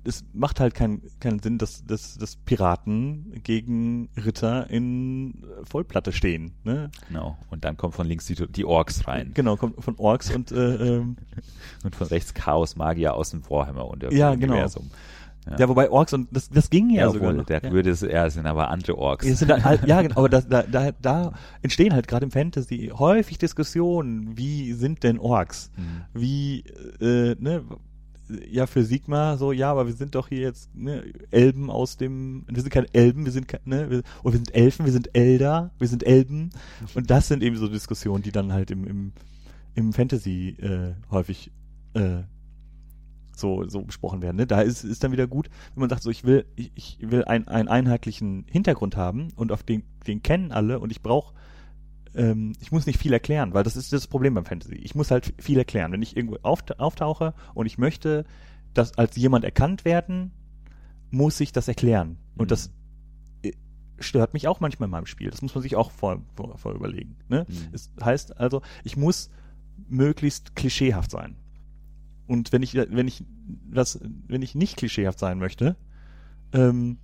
[0.04, 6.54] es macht halt keinen keinen Sinn, dass, dass, dass Piraten gegen Ritter in Vollplatte stehen.
[6.64, 6.92] Ne?
[7.08, 7.38] Genau.
[7.50, 9.32] Und dann kommt von links die, die Orks rein.
[9.34, 11.18] Genau, kommt von Orks und äh, ähm,
[11.84, 14.54] und von rechts Chaos Magier aus dem Warhammer und ja, genau.
[14.54, 14.90] Universum.
[15.50, 15.58] Ja.
[15.58, 17.34] ja, wobei Orks und das, das ging ja, ja sogar.
[17.34, 17.46] Noch.
[17.46, 17.72] Der ja.
[17.72, 19.26] würde es eher sind aber andere Orks.
[19.26, 23.38] Sind halt, ja, genau, aber das, da, da, da entstehen halt gerade im Fantasy häufig
[23.38, 25.72] Diskussionen, wie sind denn Orks?
[25.76, 26.02] Mhm.
[26.14, 26.64] Wie,
[27.00, 27.64] äh, ne,
[28.50, 32.46] ja, für Sigma so, ja, aber wir sind doch hier jetzt ne, Elben aus dem,
[32.48, 35.16] wir sind keine Elben, wir sind keine, ne, wir, oder wir sind Elfen, wir sind
[35.16, 36.52] Elder, wir sind Elben.
[36.94, 39.12] Und das sind eben so Diskussionen, die dann halt im, im,
[39.76, 41.52] im Fantasy äh, häufig
[41.94, 42.24] äh,
[43.36, 44.38] so, so besprochen werden.
[44.38, 44.46] Ne?
[44.46, 47.24] Da ist, ist dann wieder gut, wenn man sagt, so ich will, ich, ich will
[47.24, 51.34] ein, einen einheitlichen Hintergrund haben und auf den, den kennen alle und ich brauche
[52.16, 54.76] ähm, ich muss nicht viel erklären, weil das ist das Problem beim Fantasy.
[54.76, 55.92] Ich muss halt viel erklären.
[55.92, 58.26] Wenn ich irgendwo auftauche und ich möchte,
[58.74, 60.32] dass als jemand erkannt werden,
[61.12, 62.18] muss ich das erklären.
[62.36, 62.50] Und mhm.
[62.50, 62.72] das
[63.44, 63.52] äh,
[64.00, 65.30] stört mich auch manchmal in meinem Spiel.
[65.30, 67.18] Das muss man sich auch vor, vor, vor überlegen.
[67.28, 67.46] Ne?
[67.48, 67.56] Mhm.
[67.72, 69.30] Es heißt also, ich muss
[69.88, 71.36] möglichst klischeehaft sein.
[72.28, 73.24] Und wenn ich, wenn ich
[73.72, 75.76] das, wenn ich nicht klischeehaft sein möchte,
[76.54, 76.98] ähm,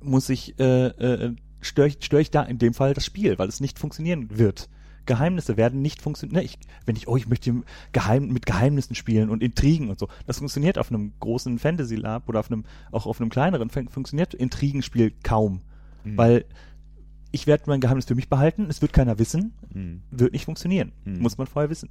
[0.00, 1.36] muss ich, äh, äh,
[1.66, 4.68] störe ich, stör ich da in dem Fall das Spiel, weil es nicht funktionieren wird.
[5.06, 6.40] Geheimnisse werden nicht funktionieren.
[6.40, 7.62] Ne, ich, wenn ich, oh, ich möchte
[7.92, 10.08] Geheim, mit Geheimnissen spielen und Intrigen und so.
[10.26, 14.34] Das funktioniert auf einem großen Fantasy Lab oder auf einem, auch auf einem kleineren, funktioniert
[14.34, 15.60] Intrigenspiel kaum.
[16.04, 16.16] Mhm.
[16.16, 16.44] Weil
[17.30, 20.02] ich werde mein Geheimnis für mich behalten, es wird keiner wissen, mhm.
[20.10, 20.92] wird nicht funktionieren.
[21.04, 21.20] Mhm.
[21.20, 21.88] Muss man vorher wissen.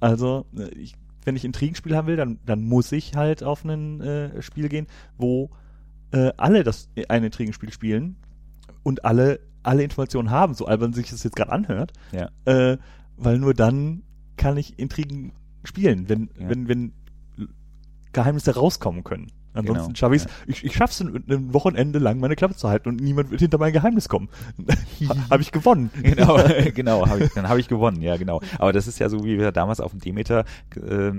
[0.00, 0.94] Also, äh, ich
[1.24, 4.86] wenn ich Intrigenspiel haben will, dann, dann muss ich halt auf ein äh, Spiel gehen,
[5.16, 5.50] wo
[6.12, 8.16] äh, alle das ein Intrigenspiel spielen
[8.84, 11.92] und alle alle Informationen haben, so albern sich das jetzt gerade anhört.
[12.12, 12.28] Ja.
[12.44, 12.78] Äh,
[13.16, 14.02] weil nur dann
[14.36, 15.32] kann ich Intrigen
[15.64, 16.48] spielen, wenn ja.
[16.48, 16.92] wenn wenn
[18.12, 19.32] Geheimnisse rauskommen können.
[19.54, 19.96] Ansonsten genau.
[19.96, 20.30] schaffe ich's, ja.
[20.46, 23.58] ich ich schaff's ein, ein Wochenende lang meine Klappe zu halten und niemand wird hinter
[23.58, 24.28] mein Geheimnis kommen.
[25.08, 25.90] ha, habe ich gewonnen.
[26.04, 26.38] Genau,
[26.74, 28.40] genau, hab ich, dann habe ich gewonnen, ja genau.
[28.58, 30.44] Aber das ist ja so, wie wir damals auf dem Demeter,
[30.76, 31.12] äh,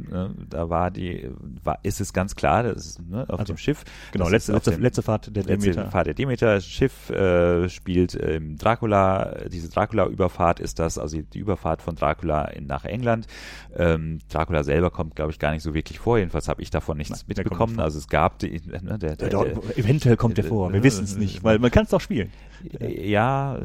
[0.50, 1.30] da war die,
[1.64, 3.84] war, ist es ganz klar, das ist ne, auf also, dem Schiff.
[4.12, 5.66] Genau, letzte, letzte, dem, letzte Fahrt der Demeter.
[5.66, 11.40] Letzte Fahrt der Demeter, Schiff äh, spielt ähm, Dracula, diese Dracula-Überfahrt ist das, also die
[11.40, 13.28] Überfahrt von Dracula in, nach England.
[13.76, 16.98] Ähm, Dracula selber kommt, glaube ich, gar nicht so wirklich vor, jedenfalls habe ich davon
[16.98, 17.80] nichts Nein, mitbekommen.
[17.80, 18.40] Also es gab gab.
[18.40, 21.72] Die, ne, der, der, der, eventuell kommt der vor, wir wissen es nicht, weil man
[21.72, 22.32] kann es doch spielen.
[22.80, 23.60] Ja,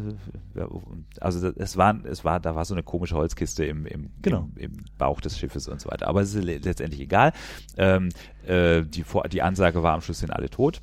[1.21, 4.49] also es war, es war, da war so eine komische Holzkiste im, im, genau.
[4.57, 6.07] im, im Bauch des Schiffes und so weiter.
[6.09, 7.33] Aber es ist letztendlich egal.
[7.79, 8.11] Ähm,
[8.47, 10.83] äh, die, die Ansage war am Schluss sind alle tot.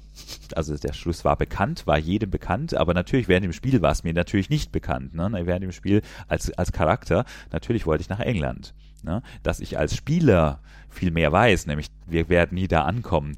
[0.55, 4.03] Also der Schluss war bekannt, war jedem bekannt, aber natürlich während dem Spiel war es
[4.03, 5.13] mir natürlich nicht bekannt.
[5.13, 5.29] Ne?
[5.43, 8.73] Während dem Spiel als, als Charakter, natürlich wollte ich nach England.
[9.03, 9.21] Ne?
[9.43, 13.37] Dass ich als Spieler viel mehr weiß, nämlich wir werden nie da ankommen.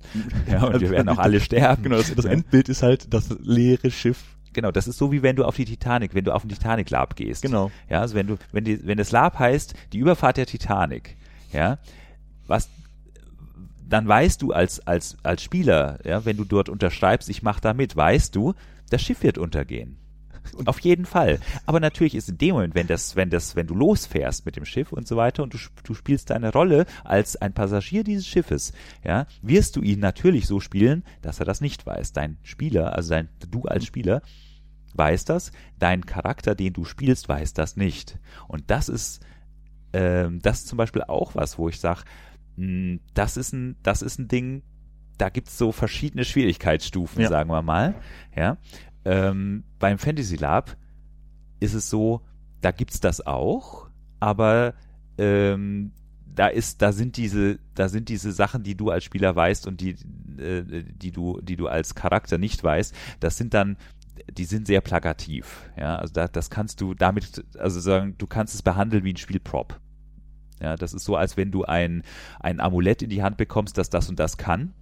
[0.50, 1.84] Ja, und wir werden auch alle sterben.
[1.84, 5.36] Genau, das, das Endbild ist halt das leere Schiff Genau, das ist so wie wenn
[5.36, 7.44] du auf die Titanic, wenn du auf den Titanic Lab gehst.
[7.44, 7.72] Genau.
[7.90, 11.16] Ja, also wenn du, wenn die, wenn das Lab heißt, die Überfahrt der Titanic,
[11.54, 11.78] ja,
[12.48, 12.70] was,
[13.88, 17.74] dann weißt du als, als, als Spieler, ja, wenn du dort unterschreibst, ich mach da
[17.74, 18.54] mit, weißt du,
[18.90, 19.98] das Schiff wird untergehen.
[20.66, 21.40] Auf jeden Fall.
[21.66, 24.66] Aber natürlich ist in dem Moment, wenn das, wenn das, wenn du losfährst mit dem
[24.66, 28.74] Schiff und so weiter und du, du spielst deine Rolle als ein Passagier dieses Schiffes,
[29.04, 32.14] ja, wirst du ihn natürlich so spielen, dass er das nicht weiß.
[32.14, 34.22] Dein Spieler, also dein, du als Spieler,
[34.94, 38.18] weiß das, dein Charakter, den du spielst, weiß das nicht.
[38.48, 39.22] Und das ist,
[39.94, 42.02] ähm, das ist zum Beispiel auch was, wo ich sage,
[42.58, 44.64] hm, das ist ein, das ist ein Ding,
[45.18, 47.30] da gibt's so verschiedene Schwierigkeitsstufen, ja.
[47.30, 47.96] sagen wir mal.
[48.36, 48.58] Ja.
[49.06, 50.76] Ähm, beim Fantasy Lab
[51.60, 52.22] ist es so,
[52.62, 53.90] da gibt's das auch,
[54.20, 54.74] aber
[55.18, 55.92] ähm,
[56.26, 59.82] da ist, da sind diese, da sind diese Sachen, die du als Spieler weißt und
[59.82, 59.96] die,
[60.38, 63.78] äh, die du, die du als Charakter nicht weißt, das sind dann,
[64.32, 65.70] die sind sehr plakativ.
[65.78, 69.18] Ja, also da, das kannst du damit, also sagen, du kannst es behandeln wie ein
[69.18, 69.80] Spielprop.
[70.62, 72.04] Ja, das ist so, als wenn du ein,
[72.40, 74.74] ein Amulett in die Hand bekommst, das das und das kann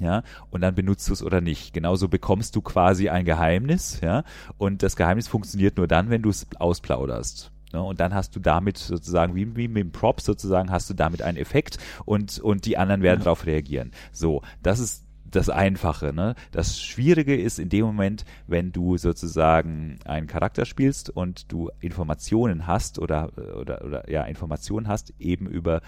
[0.00, 1.72] ja, und dann benutzt du es oder nicht.
[1.72, 4.24] Genauso bekommst du quasi ein Geheimnis, ja,
[4.58, 7.52] und das Geheimnis funktioniert nur dann, wenn du es ausplauderst.
[7.72, 7.82] Ne?
[7.82, 11.22] Und dann hast du damit sozusagen, wie, wie mit dem Prop sozusagen, hast du damit
[11.22, 13.24] einen Effekt und, und die anderen werden ja.
[13.24, 13.92] darauf reagieren.
[14.12, 16.12] So, das ist das Einfache.
[16.12, 16.34] Ne?
[16.50, 22.66] Das Schwierige ist in dem Moment, wenn du sozusagen einen Charakter spielst und du Informationen
[22.66, 25.82] hast oder, oder, oder ja, Informationen hast eben über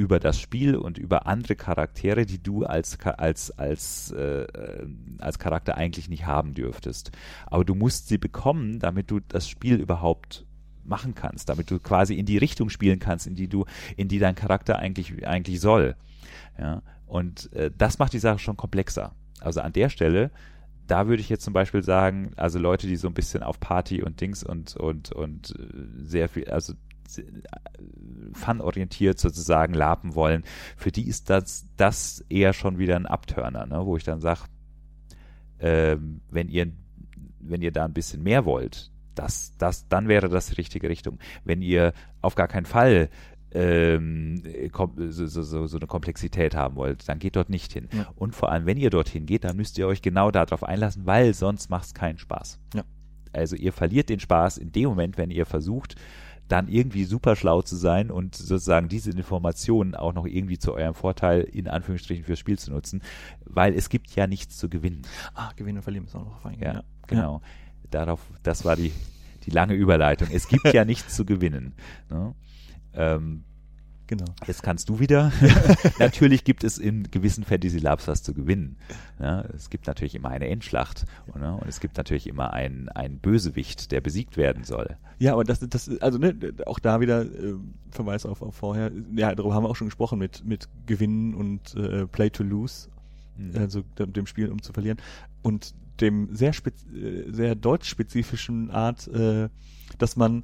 [0.00, 4.46] über das Spiel und über andere Charaktere, die du als als als äh,
[5.18, 7.12] als Charakter eigentlich nicht haben dürftest.
[7.44, 10.46] Aber du musst sie bekommen, damit du das Spiel überhaupt
[10.84, 13.66] machen kannst, damit du quasi in die Richtung spielen kannst, in die du
[13.98, 15.96] in die dein Charakter eigentlich eigentlich soll.
[16.58, 19.14] Ja, und äh, das macht die Sache schon komplexer.
[19.38, 20.30] Also an der Stelle
[20.86, 24.02] da würde ich jetzt zum Beispiel sagen, also Leute, die so ein bisschen auf Party
[24.02, 26.72] und Dings und und und äh, sehr viel, also
[28.32, 30.44] fun-orientiert sozusagen lapen wollen,
[30.76, 33.84] für die ist das, das eher schon wieder ein Abturner, ne?
[33.84, 34.40] wo ich dann sage,
[35.58, 36.72] ähm, wenn ihr,
[37.40, 41.18] wenn ihr da ein bisschen mehr wollt, das, das, dann wäre das die richtige Richtung.
[41.44, 41.92] Wenn ihr
[42.22, 43.10] auf gar keinen Fall
[43.52, 44.42] ähm,
[45.08, 47.88] so, so, so eine Komplexität haben wollt, dann geht dort nicht hin.
[47.92, 48.08] Ja.
[48.14, 51.34] Und vor allem, wenn ihr dorthin geht, dann müsst ihr euch genau darauf einlassen, weil
[51.34, 52.60] sonst macht es keinen Spaß.
[52.74, 52.84] Ja.
[53.32, 55.96] Also ihr verliert den Spaß in dem Moment, wenn ihr versucht,
[56.50, 60.94] dann irgendwie super schlau zu sein und sozusagen diese Informationen auch noch irgendwie zu eurem
[60.94, 63.02] Vorteil in Anführungsstrichen fürs Spiel zu nutzen,
[63.44, 65.02] weil es gibt ja nichts zu gewinnen.
[65.34, 66.62] Ah, gewinnen und verlieren ist auch noch eingehen.
[66.62, 67.40] Ja, ja, genau.
[67.90, 68.92] Darauf, das war die,
[69.44, 70.28] die lange Überleitung.
[70.32, 71.74] Es gibt ja nichts zu gewinnen.
[72.10, 72.34] Ne?
[72.94, 73.44] Ähm,
[74.10, 74.24] Genau.
[74.44, 75.30] Jetzt kannst du wieder.
[76.00, 78.76] natürlich gibt es in gewissen Fantasy Labs was zu gewinnen.
[79.20, 81.54] Ja, es gibt natürlich immer eine Endschlacht ne?
[81.54, 84.96] und es gibt natürlich immer einen, einen Bösewicht, der besiegt werden soll.
[85.20, 86.34] Ja, aber das, das also ne,
[86.66, 87.54] auch da wieder äh,
[87.92, 88.90] Verweis auf, auf vorher.
[89.14, 92.88] Ja, darüber haben wir auch schon gesprochen mit mit Gewinnen und äh, Play to Lose,
[93.36, 93.58] mhm.
[93.58, 94.98] also dem Spiel um zu verlieren
[95.42, 99.48] und dem sehr spez äh, sehr deutsch-spezifischen Art, äh,
[99.98, 100.42] dass man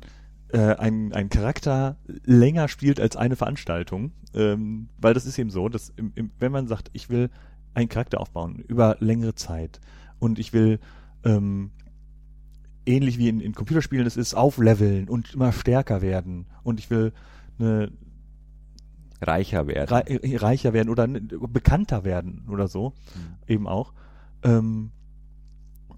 [0.52, 4.12] ein, ein Charakter länger spielt als eine Veranstaltung.
[4.34, 7.30] Ähm, weil das ist eben so, dass im, im, wenn man sagt, ich will
[7.74, 9.80] einen Charakter aufbauen über längere Zeit
[10.18, 10.78] und ich will
[11.24, 11.70] ähm,
[12.86, 17.12] ähnlich wie in, in Computerspielen es ist, aufleveln und immer stärker werden und ich will
[17.58, 17.90] eine
[19.20, 19.88] reicher werden.
[19.88, 23.52] Re reicher werden oder bekannter werden oder so, mhm.
[23.52, 23.92] eben auch.
[24.42, 24.92] Ähm,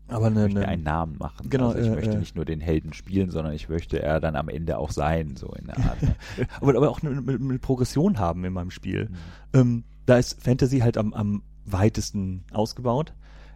[0.08, 1.50] aber eine, ich möchte einen Namen machen.
[1.50, 4.20] Genau, also ich äh, möchte äh, nicht nur den Helden spielen, sondern ich möchte er
[4.20, 6.02] dann am Ende auch sein, so in der Art.
[6.02, 6.16] Ne?
[6.60, 9.10] aber, aber auch eine, eine, Progression haben in meinem Spiel.
[9.10, 9.14] Mhm.
[9.52, 13.12] Ähm, da ist Fantasy halt am, am weitesten ausgebaut.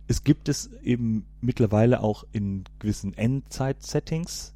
[0.09, 4.55] Es gibt es eben mittlerweile auch in gewissen Endzeit-Settings,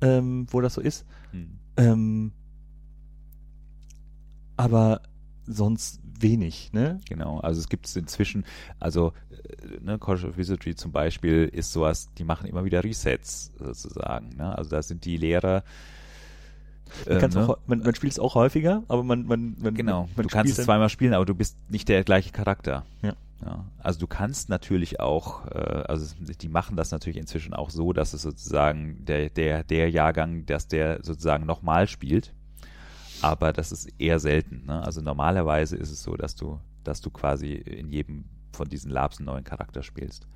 [0.00, 1.04] ähm, wo das so ist.
[1.32, 1.58] Mhm.
[1.76, 2.32] Ähm,
[4.56, 5.02] aber
[5.46, 7.00] sonst wenig, ne?
[7.08, 8.44] Genau, also es gibt es inzwischen,
[8.78, 13.52] also äh, ne, College of Wizardry zum Beispiel ist sowas, die machen immer wieder Resets
[13.58, 14.56] sozusagen, ne?
[14.56, 15.62] Also da sind die Lehrer
[17.06, 17.48] man, äh, ne?
[17.48, 20.58] auch, man, man spielt es auch häufiger, aber man, man, man genau, man du kannst
[20.58, 22.84] es zweimal spielen, aber du bist nicht der gleiche Charakter.
[23.02, 23.14] Ja.
[23.44, 23.64] ja.
[23.78, 28.12] Also du kannst natürlich auch, äh, also die machen das natürlich inzwischen auch so, dass
[28.12, 32.34] es sozusagen der der der Jahrgang, dass der sozusagen nochmal spielt
[33.22, 34.66] aber das ist eher selten.
[34.66, 34.82] Ne?
[34.82, 39.18] Also normalerweise ist es so, dass du, dass du quasi in jedem von diesen Labs
[39.18, 40.26] einen neuen Charakter spielst.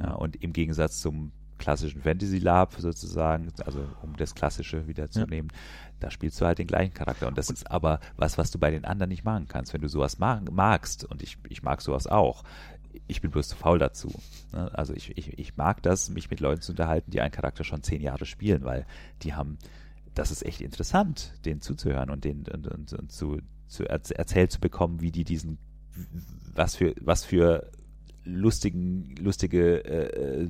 [0.00, 5.20] Ja, und im Gegensatz zum klassischen Fantasy Lab sozusagen, also um das Klassische wieder zu
[5.20, 5.26] ja.
[5.26, 5.48] nehmen,
[6.00, 7.28] da spielst du halt den gleichen Charakter.
[7.28, 9.72] Und das und ist aber was, was du bei den anderen nicht machen kannst.
[9.72, 12.42] Wenn du sowas mag, magst, und ich, ich mag sowas auch,
[13.06, 14.12] ich bin bloß zu faul dazu.
[14.52, 14.70] Ne?
[14.74, 17.82] Also ich, ich, ich mag das, mich mit Leuten zu unterhalten, die einen Charakter schon
[17.82, 18.86] zehn Jahre spielen, weil
[19.22, 19.58] die haben
[20.14, 24.60] das ist echt interessant, denen zuzuhören und den und, und, und zu, zu erzählt zu
[24.60, 25.58] bekommen, wie die diesen
[26.54, 27.70] was für was für
[28.24, 30.48] lustigen lustige äh,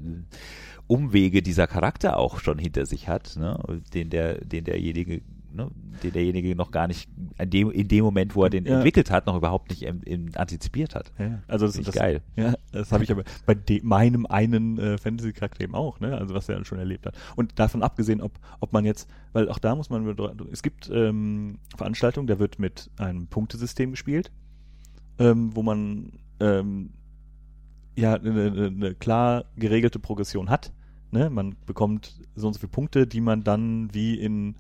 [0.87, 3.59] Umwege dieser Charakter auch schon hinter sich hat, ne?
[3.95, 5.23] den der den derjenige
[5.55, 5.71] ne,
[6.03, 8.77] den derjenige noch gar nicht in dem, in dem Moment, wo er den ja.
[8.77, 11.13] entwickelt hat, noch überhaupt nicht im, im antizipiert hat.
[11.19, 12.23] Ja, also das ist geil.
[12.37, 16.17] Ja, das habe ich aber bei de, meinem einen äh, Fantasy-Charakter eben auch, ne?
[16.17, 17.17] Also was er schon erlebt hat.
[17.37, 20.07] Und davon abgesehen, ob, ob man jetzt, weil auch da muss man,
[20.53, 24.31] es gibt ähm, Veranstaltungen, da wird mit einem Punktesystem gespielt,
[25.19, 26.91] ähm, wo man ähm,
[27.97, 30.73] ja eine, eine, eine klar geregelte Progression hat.
[31.11, 31.31] Ne?
[31.31, 34.57] Man bekommt so und so viele Punkte, die man dann wie in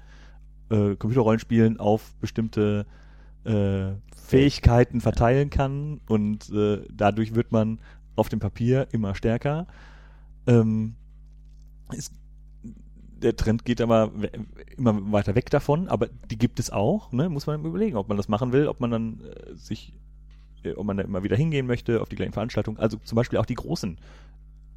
[0.70, 2.86] äh, Computerrollenspielen auf bestimmte
[3.44, 7.78] äh, Fähigkeiten verteilen kann und äh, dadurch wird man
[8.16, 9.66] auf dem Papier immer stärker.
[10.46, 10.94] Ähm,
[11.92, 12.12] ist,
[12.62, 14.12] der Trend geht aber
[14.76, 17.12] immer weiter weg davon, aber die gibt es auch.
[17.12, 17.28] Ne?
[17.28, 19.92] Muss man überlegen, ob man das machen will, ob man dann äh, sich,
[20.62, 22.78] äh, ob man da immer wieder hingehen möchte auf die gleichen Veranstaltungen.
[22.78, 23.98] Also zum Beispiel auch die großen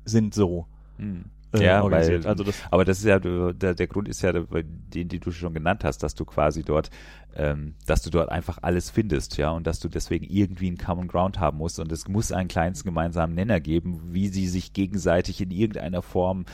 [0.05, 0.67] sind so.
[0.97, 1.25] Hm.
[1.53, 2.23] äh, Ja, organisiert.
[2.23, 5.31] weil- also das Aber das ist ja, der, der Grund ist ja den, den du
[5.31, 6.89] schon genannt hast, dass du quasi dort,
[7.35, 11.07] ähm, dass du dort einfach alles findest, ja, und dass du deswegen irgendwie einen Common
[11.07, 15.39] Ground haben musst und es muss einen kleinsten gemeinsamen Nenner geben, wie sie sich gegenseitig
[15.41, 16.45] in irgendeiner Form,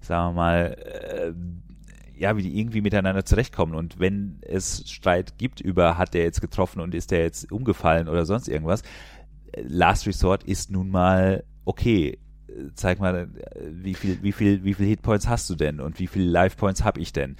[0.00, 1.32] sagen wir mal, äh,
[2.18, 3.74] ja, wie die irgendwie miteinander zurechtkommen.
[3.76, 8.08] Und wenn es Streit gibt über, hat der jetzt getroffen und ist der jetzt umgefallen
[8.08, 8.82] oder sonst irgendwas,
[9.52, 12.18] äh, Last Resort ist nun mal okay.
[12.74, 13.26] Zeig mal, äh,
[13.70, 16.84] wie viel, wie viel, wie viel Hitpoints hast du denn und wie viele Life Points
[16.84, 17.36] habe ich denn?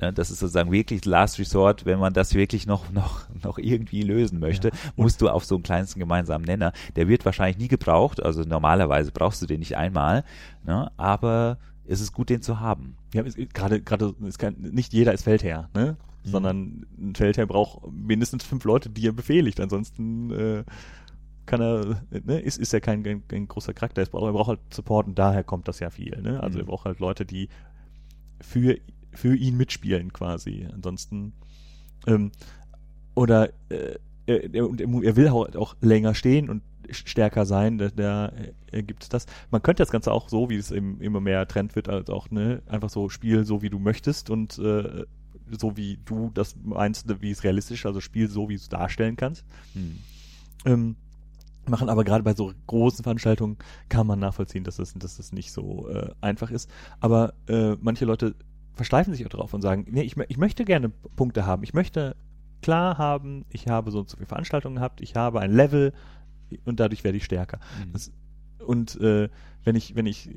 [0.00, 4.02] Ja, das ist sozusagen wirklich Last Resort, wenn man das wirklich noch, noch, noch irgendwie
[4.02, 6.72] lösen möchte, musst du auf so einen kleinsten gemeinsamen Nenner.
[6.96, 10.24] Der wird wahrscheinlich nie gebraucht, also normalerweise brauchst du den nicht einmal,
[10.64, 10.90] ne?
[10.96, 12.96] aber es ist gut, den zu haben.
[13.12, 14.14] Ja, gerade gerade
[14.58, 15.96] nicht jeder ist Feldherr, ne?
[16.24, 16.30] Mhm.
[16.30, 19.60] Sondern ein Feldherr braucht mindestens fünf Leute, die er befehligt.
[19.60, 20.64] Ansonsten äh,
[21.46, 24.02] kann er, ne, ist, ist er kein, kein, kein großer Charakter.
[24.02, 26.20] Er braucht, er braucht halt Support und daher kommt das ja viel.
[26.20, 26.40] Ne?
[26.40, 26.64] Also Mhm.
[26.64, 27.48] er braucht halt Leute, die
[28.40, 28.78] für,
[29.12, 30.68] für ihn mitspielen quasi.
[30.72, 31.32] Ansonsten
[32.06, 32.32] ähm,
[33.14, 38.32] oder äh, er, er, er will halt auch länger stehen und stärker sein, da, da
[38.70, 39.26] äh, gibt es das.
[39.50, 42.30] Man könnte das Ganze auch so, wie es eben immer mehr Trend wird, als auch
[42.30, 45.04] ne, einfach so Spiel so wie du möchtest und äh,
[45.50, 48.68] so wie du das meinst, wie es realistisch, ist, also Spiel so wie du es
[48.68, 49.44] darstellen kannst.
[49.74, 49.98] Hm.
[50.64, 50.96] Ähm,
[51.68, 53.56] machen aber gerade bei so großen Veranstaltungen
[53.88, 56.70] kann man nachvollziehen, dass das, dass das nicht so äh, einfach ist.
[57.00, 58.34] Aber äh, manche Leute
[58.74, 61.62] versteifen sich auch drauf und sagen, nee, ich, ich möchte gerne Punkte haben.
[61.62, 62.16] Ich möchte
[62.62, 65.92] klar haben, ich habe so und so viele Veranstaltungen gehabt, ich habe ein Level
[66.64, 67.58] und dadurch werde ich stärker.
[67.58, 67.92] Mhm.
[67.92, 68.12] Das,
[68.64, 69.28] und äh,
[69.64, 70.30] wenn ich, wenn ich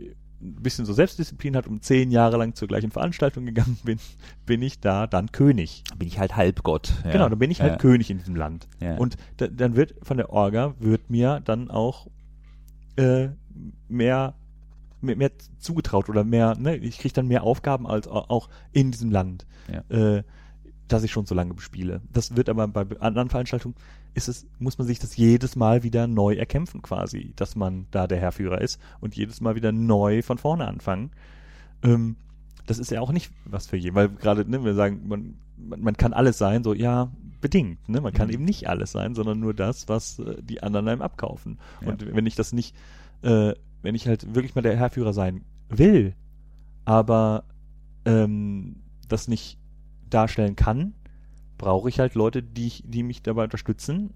[0.45, 3.99] ein bisschen so Selbstdisziplin hat und zehn Jahre lang zur gleichen Veranstaltung gegangen bin,
[4.45, 5.83] bin ich da dann König.
[5.97, 6.93] bin ich halt Halbgott.
[7.03, 7.11] Ja.
[7.11, 7.77] Genau, dann bin ich halt ja.
[7.77, 8.67] König in diesem Land.
[8.79, 8.95] Ja.
[8.97, 12.07] Und da, dann wird von der Orga wird mir dann auch
[12.97, 13.29] äh,
[13.89, 14.35] mehr,
[15.01, 18.91] mehr, mehr zugetraut oder mehr, ne, ich kriege dann mehr Aufgaben als au- auch in
[18.91, 19.45] diesem Land,
[19.89, 20.23] äh,
[20.87, 22.01] das ich schon so lange bespiele.
[22.11, 23.75] Das wird aber bei anderen Veranstaltungen
[24.13, 28.07] ist es, muss man sich das jedes Mal wieder neu erkämpfen quasi, dass man da
[28.07, 31.11] der Herrführer ist und jedes Mal wieder neu von vorne anfangen.
[31.83, 32.15] Ähm,
[32.65, 35.81] das ist ja auch nicht was für jeden, weil gerade, ne, wir sagen, man, man,
[35.81, 37.11] man kann alles sein, so, ja,
[37.41, 38.33] bedingt, ne, man kann Mhm.
[38.33, 41.59] eben nicht alles sein, sondern nur das, was äh, die anderen einem abkaufen.
[41.81, 41.89] Ja.
[41.89, 42.75] Und wenn ich das nicht,
[43.21, 46.15] äh, wenn ich halt wirklich mal der Herrführer sein will,
[46.85, 47.43] aber
[48.05, 48.77] ähm,
[49.07, 49.59] das nicht
[50.15, 50.93] darstellen kann,
[51.57, 54.13] brauche ich halt Leute, die, ich, die mich dabei unterstützen.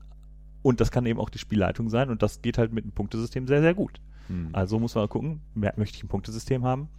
[0.62, 2.10] Und das kann eben auch die Spielleitung sein.
[2.10, 4.02] Und das geht halt mit einem Punktesystem sehr, sehr gut.
[4.28, 4.50] Hm.
[4.52, 6.90] Also muss man mal gucken, möchte ich ein Punktesystem haben,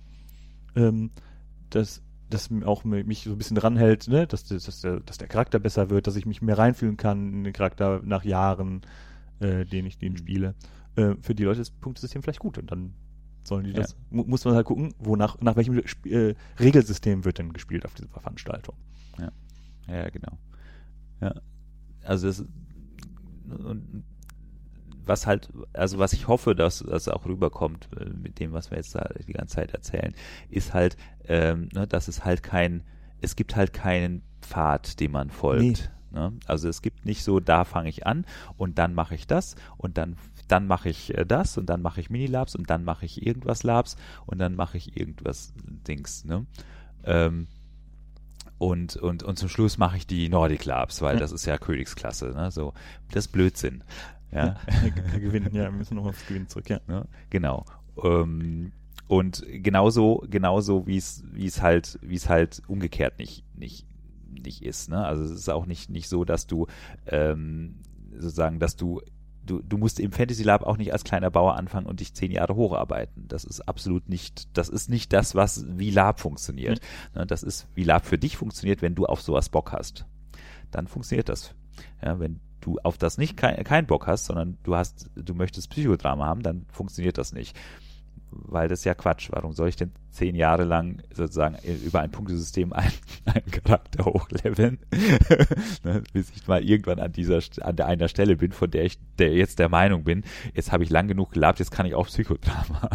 [0.76, 1.10] ähm,
[1.68, 4.26] das, das auch mi- mich so ein bisschen dranhält, ne?
[4.26, 7.32] dass, dass, dass, der, dass der Charakter besser wird, dass ich mich mehr reinfühlen kann
[7.32, 8.80] in den Charakter nach Jahren,
[9.40, 10.16] äh, den ich den Mhm.
[10.16, 10.54] spiele.
[10.96, 12.94] Äh, für die Leute ist das Punktesystem vielleicht gut und dann
[13.42, 13.80] sollen die Ja.
[13.80, 17.84] das, mu muss man halt gucken, wonach, nach welchem Sp äh, Regelsystem wird denn gespielt
[17.84, 18.76] auf dieser Veranstaltung.
[19.88, 20.38] Ja, genau.
[21.20, 21.34] Ja.
[22.04, 22.44] Also das
[23.48, 24.04] und
[25.04, 28.76] was halt, also was ich hoffe, dass das auch rüberkommt äh, mit dem, was wir
[28.78, 30.14] jetzt da die ganze Zeit erzählen,
[30.48, 32.84] ist halt, ähm, ne, dass es halt kein,
[33.20, 35.90] es gibt halt keinen Pfad, dem man folgt.
[36.12, 36.32] Ne?
[36.46, 38.24] Also es gibt nicht so, da fange ich an
[38.56, 40.16] und dann mache ich das und dann
[40.50, 43.62] dann mache ich äh, das und dann mache ich Minilabs und dann mache ich irgendwas
[43.62, 43.96] Labs
[44.26, 45.52] und dann mache ich irgendwas
[45.86, 46.24] Dings.
[46.24, 46.46] Ne?
[47.04, 47.46] Ähm,
[48.58, 52.32] und, und, und zum Schluss mache ich die Nordic Labs, weil das ist ja Königsklasse.
[52.32, 52.50] Ne?
[52.50, 52.74] So,
[53.10, 53.84] das ist Blödsinn.
[54.32, 54.56] Ja,
[55.18, 56.80] Gewinnen, ja, wir müssen noch aufs Gewinnen zurück, ja.
[56.86, 57.06] ne?
[57.30, 57.64] genau.
[58.02, 58.72] Ähm,
[59.08, 63.86] und genauso, genauso wie es, wie es halt, wie es halt umgekehrt nicht, nicht,
[64.28, 64.88] nicht ist.
[64.88, 65.04] Ne?
[65.04, 66.68] Also es ist auch nicht, nicht so, dass du
[67.06, 67.80] ähm,
[68.12, 69.00] sozusagen, dass du
[69.50, 72.30] Du, du musst im Fantasy Lab auch nicht als kleiner Bauer anfangen und dich zehn
[72.30, 73.26] Jahre hocharbeiten.
[73.26, 76.80] Das ist absolut nicht, das ist nicht das, was wie Lab funktioniert.
[77.16, 80.06] Ne, Das ist, wie Lab für dich funktioniert, wenn du auf sowas Bock hast.
[80.70, 81.52] Dann funktioniert das.
[82.00, 85.68] Ja, wenn du auf das nicht kein, keinen Bock hast, sondern du hast, du möchtest
[85.70, 87.58] Psychodrama haben, dann funktioniert das nicht.
[88.30, 89.28] Weil das ist ja Quatsch.
[89.32, 92.92] Warum soll ich denn zehn Jahre lang sozusagen über ein Punktesystem einen,
[93.24, 94.78] einen Charakter hochleveln,
[95.84, 98.98] ne, bis ich mal irgendwann an dieser an der einer Stelle bin, von der ich
[99.18, 100.24] der jetzt der Meinung bin,
[100.54, 102.90] jetzt habe ich lang genug gelabt, jetzt kann ich auch Psychodrama.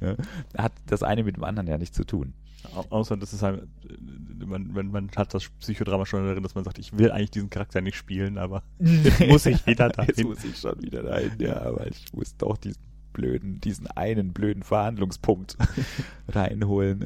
[0.00, 0.16] ja,
[0.56, 2.34] hat das eine mit dem anderen ja nichts zu tun.
[2.74, 6.54] Au außer, dass es halt, äh, man, man, man hat das Psychodrama schon darin, dass
[6.54, 10.14] man sagt, ich will eigentlich diesen Charakter nicht spielen, aber jetzt muss ich wieder dahin.
[10.16, 14.32] Jetzt muss ich schon wieder dahin, ja, aber ich muss doch diesen blöden, diesen einen
[14.32, 15.56] blöden Verhandlungspunkt
[16.28, 17.02] reinholen.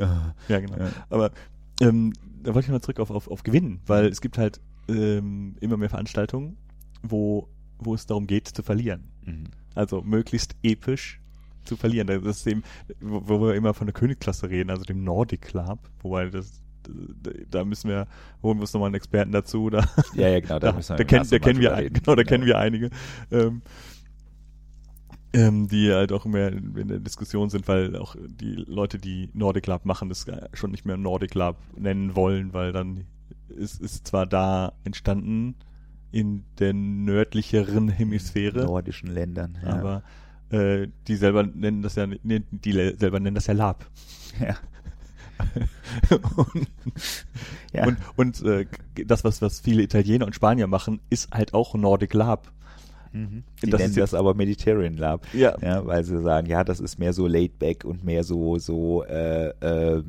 [0.49, 0.79] Ja, genau.
[0.79, 0.91] Ja.
[1.11, 1.31] Aber
[1.81, 5.57] ähm, da wollte ich mal zurück auf, auf, auf Gewinnen, weil es gibt halt ähm,
[5.61, 6.57] immer mehr Veranstaltungen,
[7.03, 7.49] wo,
[7.79, 9.05] wo es darum geht zu verlieren.
[9.25, 9.45] Mhm.
[9.75, 11.21] Also möglichst episch
[11.65, 12.07] zu verlieren.
[12.07, 12.63] Das ist eben,
[13.01, 16.63] wo, wo wir immer von der Königklasse reden, also dem Nordic Club, wobei das
[17.51, 18.07] da müssen wir,
[18.43, 19.71] holen wir uns nochmal einen Experten dazu.
[19.71, 20.59] Da, ja, ja, genau.
[20.59, 21.95] Da, da, da, kenn, da kennen wir, reden.
[21.95, 22.29] genau, da genau.
[22.29, 22.91] kennen wir einige,
[23.31, 23.63] ähm,
[25.37, 29.67] ähm, die halt auch mehr in der Diskussion sind, weil auch die Leute, die Nordic
[29.67, 30.25] Lab machen, das
[30.55, 33.05] schon nicht mehr Nordic Lab nennen wollen, weil dann
[33.49, 35.55] ist, ist zwar da entstanden
[36.11, 38.65] in der nördlicheren Hemisphäre.
[38.65, 39.75] Nordischen Ländern, ja.
[39.75, 40.03] Aber
[40.51, 43.91] äh, die selber nennen das ja, die selber nennen das ja Lab.
[44.41, 44.57] Ja.
[46.37, 46.71] und,
[47.75, 47.87] ja.
[47.87, 48.65] und, und äh,
[49.05, 52.51] das, was, was viele Italiener und Spanier machen, ist halt auch Nordic Lab.
[53.17, 53.45] Mhm.
[53.63, 55.27] Die das nennen das aber Mediterranean Lab.
[55.33, 55.57] Ja.
[55.63, 55.87] ja.
[55.87, 59.49] Weil sie sagen, ja, das ist mehr so laid back und mehr so, so äh,
[59.49, 60.03] äh,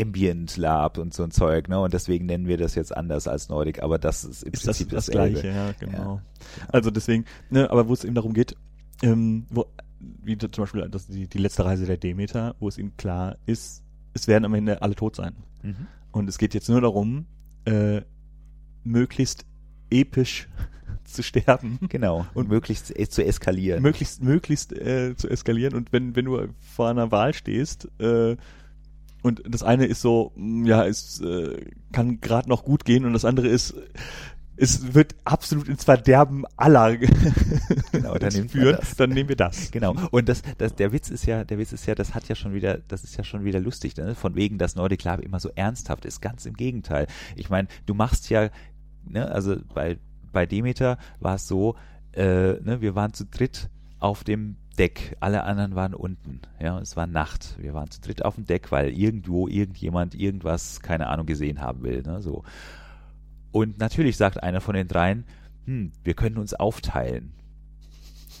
[0.00, 1.80] Ambient Lab und so ein Zeug, ne?
[1.80, 4.90] Und deswegen nennen wir das jetzt anders als Nordic, aber das ist im ist Prinzip
[4.90, 6.16] das, das Gleiche, ja, genau.
[6.16, 6.22] Ja.
[6.68, 8.56] Also deswegen, ne, aber wo es eben darum geht,
[9.02, 9.66] ähm, wo,
[10.22, 13.82] wie zum Beispiel das, die, die letzte Reise der Demeter, wo es ihm klar ist,
[14.14, 15.34] es werden am Ende alle tot sein.
[15.62, 15.86] Mhm.
[16.12, 17.26] Und es geht jetzt nur darum,
[17.64, 18.02] äh,
[18.84, 19.46] möglichst
[19.92, 20.48] episch
[21.04, 21.78] zu sterben.
[21.88, 22.26] Genau.
[22.34, 23.82] Und möglichst äh, zu eskalieren.
[23.82, 25.74] Möglichst, möglichst äh, zu eskalieren.
[25.74, 28.36] Und wenn, wenn du vor einer Wahl stehst, äh,
[29.22, 33.12] und das eine ist so, mm, ja, es äh, kann gerade noch gut gehen und
[33.12, 33.74] das andere ist,
[34.56, 36.96] es wird absolut ins Verderben aller
[37.92, 39.70] genau, dann führen, dann nehmen wir das.
[39.70, 39.96] Genau.
[40.10, 42.52] Und das, das, der Witz ist ja, der Witz ist ja, das hat ja schon
[42.52, 44.14] wieder, das ist ja schon wieder lustig, ne?
[44.14, 46.20] von wegen, dass Nordic Lab immer so ernsthaft ist.
[46.20, 47.06] Ganz im Gegenteil.
[47.34, 48.50] Ich meine, du machst ja,
[49.04, 49.98] ne, also bei,
[50.32, 51.76] bei Demeter war es so,
[52.12, 56.40] äh, ne, wir waren zu dritt auf dem Deck, alle anderen waren unten.
[56.58, 57.56] Ja, es war Nacht.
[57.58, 61.82] Wir waren zu dritt auf dem Deck, weil irgendwo irgendjemand irgendwas, keine Ahnung, gesehen haben
[61.82, 62.02] will.
[62.02, 62.44] Ne, so.
[63.50, 65.24] Und natürlich sagt einer von den dreien,
[65.66, 67.32] hm, wir können uns aufteilen.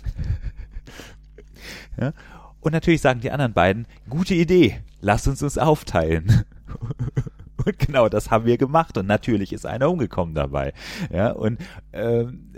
[2.00, 2.12] ja?
[2.60, 6.44] Und natürlich sagen die anderen beiden, gute Idee, lass uns uns aufteilen.
[7.64, 10.72] Und genau das haben wir gemacht und natürlich ist einer umgekommen dabei.
[11.10, 11.58] Ja, und
[11.92, 12.52] ähm,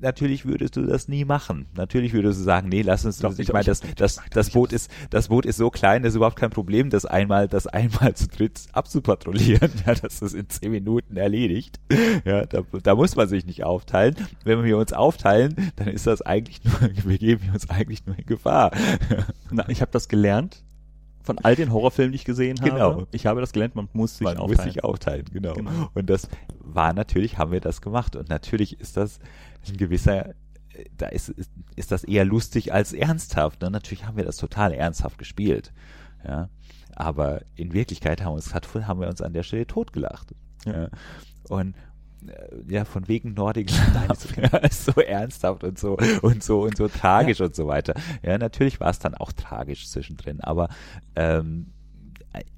[0.00, 1.66] natürlich würdest du das nie machen.
[1.74, 4.90] Natürlich würdest du sagen, nee, lass uns, Doch, ich meine, das, das, das Boot ist,
[5.10, 8.28] das Boot ist so klein, das ist überhaupt kein Problem, das einmal, das einmal zu
[8.28, 9.70] dritt abzupatrouillieren.
[9.86, 11.80] Ja, das ist in zehn Minuten erledigt.
[12.24, 14.16] Ja, da, da muss man sich nicht aufteilen.
[14.44, 16.74] Wenn wir uns aufteilen, dann ist das eigentlich nur,
[17.04, 18.72] wir geben uns eigentlich nur in Gefahr.
[19.50, 20.64] Na, ich habe das gelernt
[21.26, 22.70] von all den Horrorfilmen, die ich gesehen habe.
[22.70, 23.06] Genau.
[23.10, 24.64] Ich habe das gelernt, man muss sich man aufteilen.
[24.64, 25.54] Muss sich aufteilen, genau.
[25.54, 25.90] genau.
[25.92, 26.28] Und das
[26.60, 28.14] war natürlich, haben wir das gemacht.
[28.14, 29.18] Und natürlich ist das
[29.68, 30.34] ein gewisser,
[30.96, 33.60] da ist, ist, ist das eher lustig als ernsthaft.
[33.60, 33.70] Ne?
[33.70, 35.72] Natürlich haben wir das total ernsthaft gespielt.
[36.24, 36.48] Ja.
[36.94, 40.32] Aber in Wirklichkeit haben wir uns, haben wir uns an der Stelle totgelacht.
[40.64, 40.82] Ja.
[40.82, 40.88] ja.
[41.48, 41.78] Und äh,
[42.68, 43.70] ja, von wegen Nordic
[44.36, 47.46] ja, ist so ernsthaft und so und so und so tragisch ja.
[47.46, 47.94] und so weiter.
[48.22, 50.68] Ja, natürlich war es dann auch tragisch zwischendrin, aber
[51.14, 51.72] ähm,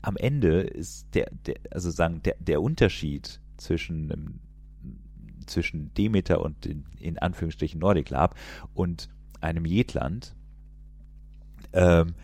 [0.02, 4.40] am Ende ist der, der also sagen, der, der Unterschied zwischen
[5.46, 8.34] zwischen Demeter und in, in Anführungsstrichen Nordic Lab
[8.74, 9.08] und
[9.40, 10.34] einem Jetland,
[11.72, 12.14] ähm,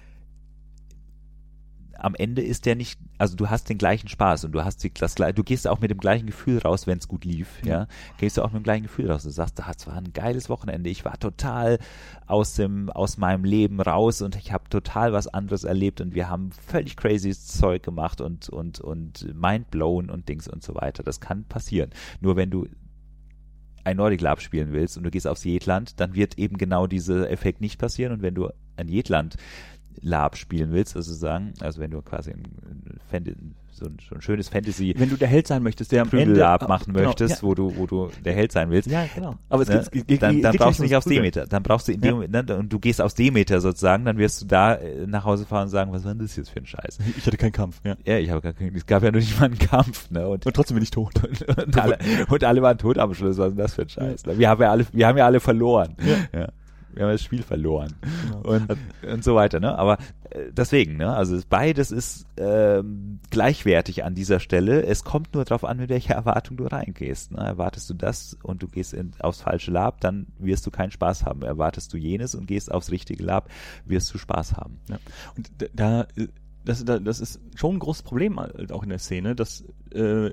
[2.04, 4.92] am Ende ist der nicht, also du hast den gleichen Spaß und du hast die,
[4.92, 7.70] das, du gehst auch mit dem gleichen Gefühl raus, wenn es gut lief, ja.
[7.70, 7.86] ja,
[8.18, 9.22] gehst du auch mit dem gleichen Gefühl raus.
[9.22, 11.78] Du sagst, das war ein geiles Wochenende, ich war total
[12.26, 16.28] aus dem, aus meinem Leben raus und ich habe total was anderes erlebt und wir
[16.28, 21.02] haben völlig crazy Zeug gemacht und, und, und mind blown und Dings und so weiter.
[21.02, 21.88] Das kann passieren.
[22.20, 22.68] Nur wenn du
[23.82, 27.30] ein Nordic Lab spielen willst und du gehst aufs Jetland, dann wird eben genau dieser
[27.30, 29.36] Effekt nicht passieren und wenn du ein Jetland
[30.00, 32.44] Lab spielen willst, also sagen, also wenn du quasi ein,
[33.12, 36.10] ein, so ein, so ein schönes Fantasy wenn du der Held sein möchtest, der am
[36.12, 37.42] Ende Lab machen genau, möchtest, ja.
[37.42, 38.88] wo du wo du der Held sein willst.
[38.88, 39.36] Ja, genau.
[39.48, 42.00] Aber es ne, gibt, dann, dann brauchst du nicht aufs Demeter, dann brauchst du in
[42.00, 42.42] dem ja.
[42.42, 45.64] ne, und du gehst aus Demeter sozusagen, dann wirst du da äh, nach Hause fahren
[45.64, 46.98] und sagen, was war denn das jetzt für ein Scheiß?
[47.16, 47.96] Ich hatte keinen Kampf, ja.
[48.04, 50.28] Ja, ich habe gar keinen, es gab ja nur nicht mal einen Kampf, ne?
[50.28, 51.14] Und, und trotzdem bin ich tot.
[51.24, 53.88] Und, und, alle, und alle waren tot am Schluss, was ist denn das für ein
[53.88, 54.22] Scheiß?
[54.26, 54.38] Ja.
[54.38, 55.96] Wir haben ja alle wir haben ja alle verloren.
[56.32, 56.48] Ja.
[56.94, 58.40] Wir haben das Spiel verloren genau.
[58.42, 58.76] und,
[59.06, 59.60] und so weiter.
[59.60, 59.76] Ne?
[59.76, 59.98] Aber
[60.30, 61.14] äh, deswegen, ne?
[61.14, 64.84] also beides ist ähm, gleichwertig an dieser Stelle.
[64.84, 67.32] Es kommt nur darauf an, mit welcher Erwartung du reingehst.
[67.32, 67.38] Ne?
[67.38, 71.24] Erwartest du das und du gehst in, aufs falsche Lab, dann wirst du keinen Spaß
[71.24, 71.42] haben.
[71.42, 73.50] Erwartest du jenes und gehst aufs richtige Lab,
[73.84, 74.80] wirst du Spaß haben.
[74.88, 74.98] Ja.
[75.36, 76.06] Und da,
[76.64, 80.30] das, das ist schon ein großes Problem halt auch in der Szene, dass äh,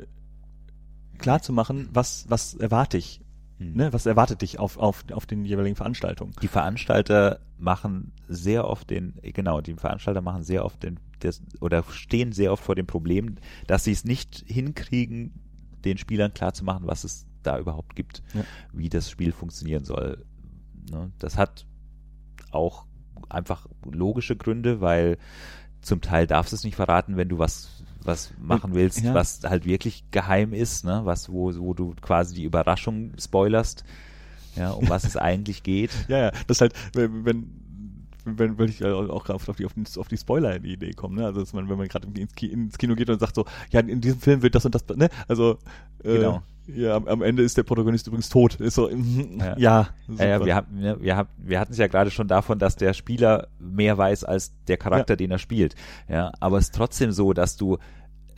[1.18, 3.22] klar zu machen, was, was erwarte ich
[3.62, 3.74] hm.
[3.76, 6.34] Ne, was erwartet dich auf, auf, auf den jeweiligen Veranstaltungen?
[6.42, 11.84] Die Veranstalter machen sehr oft den, genau, die Veranstalter machen sehr oft den, des, oder
[11.84, 13.36] stehen sehr oft vor dem Problem,
[13.68, 15.34] dass sie es nicht hinkriegen,
[15.86, 18.44] den Spielern klarzumachen, was es da überhaupt gibt, ja.
[18.74, 20.26] wie das Spiel funktionieren soll.
[20.90, 21.68] Ne, das hat
[22.50, 22.88] auch
[23.30, 25.20] einfach logische Gründe, weil
[25.82, 29.14] zum Teil darfst du es nicht verraten, wenn du was was machen willst, ja.
[29.14, 33.84] was halt wirklich geheim ist, ne, was wo wo du quasi die Überraschung spoilerst,
[34.56, 35.92] ja, um was es eigentlich geht.
[36.08, 37.62] Ja, ja, das halt wenn, wenn
[38.24, 41.26] wenn, wenn ich auch auf die, auf die, auf die Spoiler-Idee komme, ne?
[41.26, 44.00] Also dass man, wenn man gerade ins, ins, Kino geht und sagt so, ja, in
[44.00, 45.10] diesem Film wird das und das, ne?
[45.28, 45.58] Also
[46.04, 46.44] äh, genau.
[46.68, 48.56] Ja, am, am, Ende ist der Protagonist übrigens tot.
[48.56, 49.58] Ist so, ja.
[49.58, 52.76] ja, ja, ja wir, haben, wir, haben, wir hatten es ja gerade schon davon, dass
[52.76, 55.18] der Spieler mehr weiß als der Charakter, ja.
[55.18, 55.76] den er spielt.
[56.08, 57.78] Ja, aber es ist trotzdem so, dass du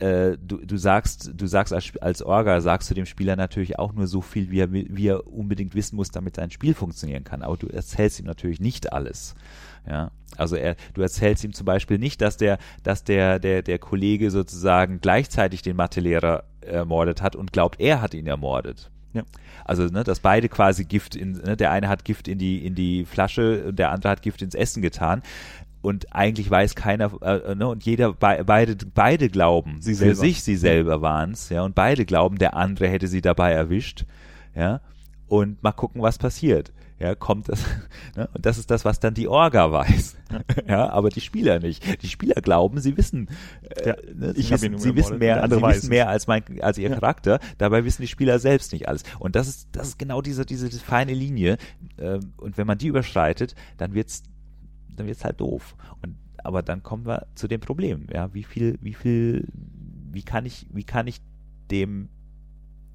[0.04, 3.94] äh, du, du sagst, du sagst als, als Orga, sagst du dem Spieler natürlich auch
[3.94, 7.42] nur so viel, wie er, wie er unbedingt wissen muss, damit sein Spiel funktionieren kann.
[7.42, 9.34] Aber du erzählst ihm natürlich nicht alles.
[9.88, 13.78] Ja, also er, du erzählst ihm zum Beispiel nicht, dass der, dass der, der, der
[13.78, 18.90] Kollege sozusagen gleichzeitig den Mathelehrer ermordet hat und glaubt, er hat ihn ermordet.
[19.14, 19.22] Ja.
[19.64, 22.74] Also, ne, dass beide quasi Gift in, ne, der eine hat Gift in die, in
[22.74, 25.22] die Flasche und der andere hat Gift ins Essen getan.
[25.84, 30.42] Und eigentlich weiß keiner, äh, ne, und jeder, be, beide, beide glauben, sie für sich,
[30.42, 34.06] sie selber waren's, ja, und beide glauben, der andere hätte sie dabei erwischt,
[34.54, 34.80] ja,
[35.28, 37.64] und mal gucken, was passiert ja, kommt das,
[38.16, 38.28] ne?
[38.32, 40.16] und das ist das, was dann die Orga weiß,
[40.68, 42.02] ja, aber die Spieler nicht.
[42.02, 43.28] Die Spieler glauben, sie wissen,
[43.62, 44.32] äh, ja, ne?
[44.34, 46.94] sie, wissen, sie wissen mehr, sie wissen mehr als mein, als ihr ja.
[46.94, 47.40] Charakter.
[47.58, 49.02] Dabei wissen die Spieler selbst nicht alles.
[49.18, 51.58] Und das ist, das ist genau diese, diese feine Linie.
[51.96, 54.22] Äh, und wenn man die überschreitet, dann wird's,
[54.96, 55.76] dann wird's halt doof.
[56.02, 58.06] Und aber dann kommen wir zu dem Problem.
[58.12, 59.48] Ja, wie viel, wie viel,
[60.12, 61.20] wie kann ich, wie kann ich
[61.70, 62.10] dem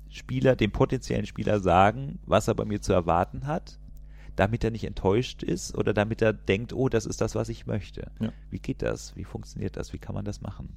[0.09, 3.79] Spieler, dem potenziellen Spieler sagen, was er bei mir zu erwarten hat,
[4.35, 7.65] damit er nicht enttäuscht ist oder damit er denkt, oh, das ist das, was ich
[7.65, 8.11] möchte.
[8.19, 8.31] Ja.
[8.51, 9.15] Wie geht das?
[9.15, 9.93] Wie funktioniert das?
[9.93, 10.75] Wie kann man das machen?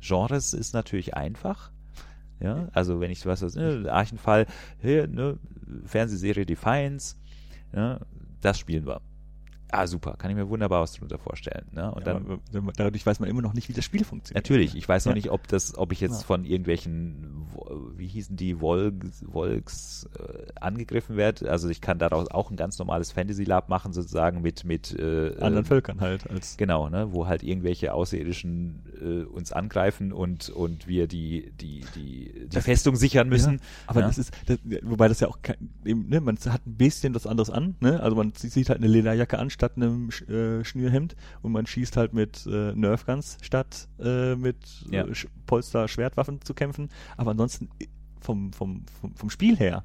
[0.00, 1.70] Genres ist natürlich einfach.
[2.40, 4.46] Ja, also wenn ich was, ne, Archenfall,
[4.80, 5.38] hier, ne,
[5.84, 7.16] Fernsehserie Defiance,
[7.74, 8.00] ja,
[8.40, 9.02] das spielen wir
[9.72, 11.66] ah super, kann ich mir wunderbar was darunter vorstellen.
[11.72, 11.92] Ne?
[11.92, 12.40] Und ja, dann,
[12.76, 14.44] dadurch weiß man immer noch nicht, wie das Spiel funktioniert.
[14.44, 15.16] Natürlich, ich weiß noch ja.
[15.16, 16.26] nicht, ob das, ob ich jetzt ja.
[16.26, 17.46] von irgendwelchen,
[17.96, 21.50] wie hießen die, Volks, Volks äh, angegriffen werde.
[21.50, 25.36] Also ich kann daraus auch ein ganz normales Fantasy Lab machen, sozusagen mit mit äh,
[25.40, 30.86] anderen Völkern halt als genau, ne, wo halt irgendwelche Außerirdischen äh, uns angreifen und und
[30.86, 33.60] wir die die die die Festung sichern müssen.
[33.86, 37.14] aber das ist, das, wobei das ja auch kein, eben, ne, man hat ein bisschen
[37.14, 38.00] was anderes an, ne?
[38.00, 42.14] Also man sieht halt eine Lederjacke an statt einem äh, Schnürhemd und man schießt halt
[42.14, 44.56] mit äh, Nerfguns statt äh, mit
[44.90, 45.06] äh, ja.
[45.44, 46.88] Polster-Schwertwaffen zu kämpfen.
[47.18, 47.86] Aber ansonsten äh,
[48.20, 49.84] vom, vom, vom, vom Spiel her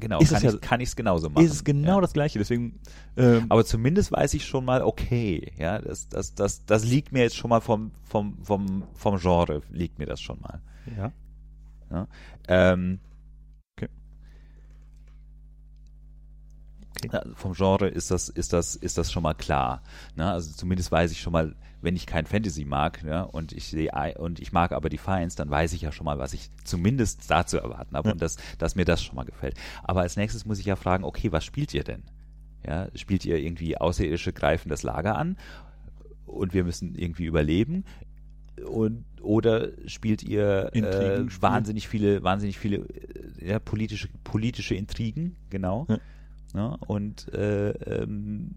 [0.00, 1.44] Genau, ist kann, ich, ja, kann ich es genauso machen.
[1.44, 2.00] Ist es genau ja.
[2.00, 2.80] das gleiche, deswegen.
[3.16, 7.22] Ähm, Aber zumindest weiß ich schon mal, okay, ja, das, das, das, das liegt mir
[7.22, 10.60] jetzt schon mal vom, vom, vom, vom Genre, liegt mir das schon mal.
[10.96, 11.12] Ja.
[11.92, 12.08] ja
[12.48, 12.98] ähm,
[17.12, 17.30] Okay.
[17.34, 19.82] vom Genre ist das, ist das, ist das schon mal klar.
[20.16, 20.30] Ne?
[20.30, 23.92] Also zumindest weiß ich schon mal, wenn ich kein Fantasy mag, ja, und ich sehe
[24.18, 27.58] und ich mag aber Defiance, dann weiß ich ja schon mal, was ich zumindest dazu
[27.58, 28.12] erwarten habe ja.
[28.14, 29.54] und dass, dass mir das schon mal gefällt.
[29.82, 32.02] Aber als nächstes muss ich ja fragen, okay, was spielt ihr denn?
[32.66, 35.36] Ja, spielt ihr irgendwie Außerirdische greifen das Lager an
[36.24, 37.84] und wir müssen irgendwie überleben?
[38.66, 45.86] Und, oder spielt ihr äh, wahnsinnig viele, wahnsinnig viele äh, ja, politische, politische Intrigen, genau.
[45.88, 45.98] Ja
[46.54, 46.76] ne?
[46.86, 48.52] und äh, ähm,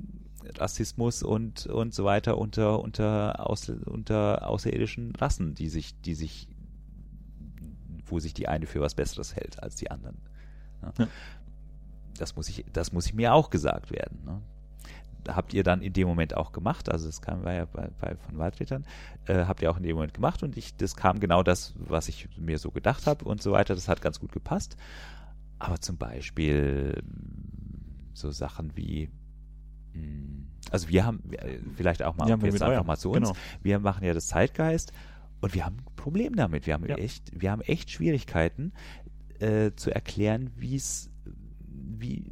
[0.58, 6.48] Rassismus und und so weiter unter unter aus, unter außerirdischen Rassen, die sich die sich
[8.06, 10.18] wo sich die eine für was Besseres hält als die anderen.
[10.82, 10.94] Ne?
[11.00, 11.08] Ja.
[12.18, 14.24] Das muss ich das muss ich mir auch gesagt werden.
[14.26, 14.42] Ne?
[15.28, 18.16] habt ihr dann in dem Moment auch gemacht, also das kam war ja bei, bei
[18.16, 18.86] von Waldrittern,
[19.26, 22.08] äh, habt ihr auch in dem Moment gemacht und ich, das kam genau das, was
[22.08, 24.78] ich mir so gedacht habe und so weiter, das hat ganz gut gepasst.
[25.60, 27.02] Aber zum Beispiel
[28.18, 29.10] so Sachen wie
[29.94, 31.24] hm, also wir haben
[31.76, 33.30] vielleicht auch mal ja, jetzt einfach mal zu uns.
[33.30, 33.40] Genau.
[33.62, 34.92] Wir machen ja das Zeitgeist
[35.42, 36.68] und wir haben ein Problem damit.
[36.68, 36.98] Wir haben ja.
[36.98, 38.74] echt, wir haben echt Schwierigkeiten
[39.40, 41.10] äh, zu erklären, wie es,
[41.66, 42.26] wie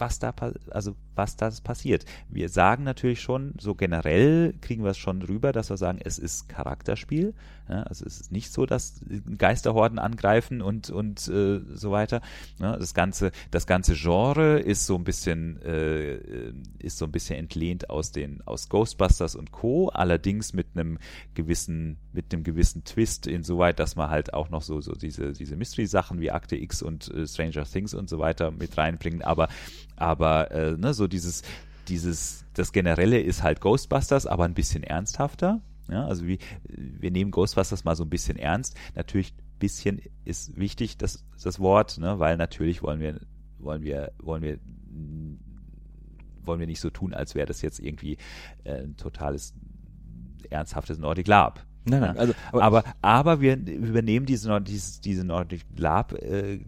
[0.00, 0.34] was da
[0.70, 2.04] also was da passiert.
[2.28, 6.18] Wir sagen natürlich schon, so generell kriegen wir es schon rüber, dass wir sagen, es
[6.18, 7.34] ist Charakterspiel.
[7.68, 9.00] Ja, also es ist nicht so, dass
[9.38, 12.20] Geisterhorden angreifen und und äh, so weiter.
[12.58, 17.38] Ja, das ganze das ganze Genre ist so ein bisschen äh, ist so ein bisschen
[17.38, 19.88] entlehnt aus den aus Ghostbusters und Co.
[19.88, 20.98] Allerdings mit einem
[21.34, 25.54] gewissen mit einem gewissen Twist insoweit, dass man halt auch noch so so diese diese
[25.54, 29.22] Mystery Sachen wie Akte X und äh, Stranger Things und so weiter mit reinbringen.
[29.22, 29.48] Aber
[29.94, 31.42] aber äh, ne, so dieses,
[31.88, 35.60] dieses, das Generelle ist halt Ghostbusters, aber ein bisschen ernsthafter.
[35.88, 38.76] Ja, also wie, wir nehmen Ghostbusters mal so ein bisschen ernst.
[38.94, 43.20] Natürlich bisschen ist wichtig, das, das Wort, ne, weil natürlich wollen wir,
[43.58, 44.58] wollen wir, wollen wir
[46.42, 48.16] wollen wir nicht so tun, als wäre das jetzt irgendwie
[48.64, 49.54] äh, ein totales
[50.48, 51.64] ernsthaftes Nordic Lab.
[51.84, 56.58] Nein, nein, also, aber, aber, aber wir übernehmen diese, diese, diese Nordic Lab äh,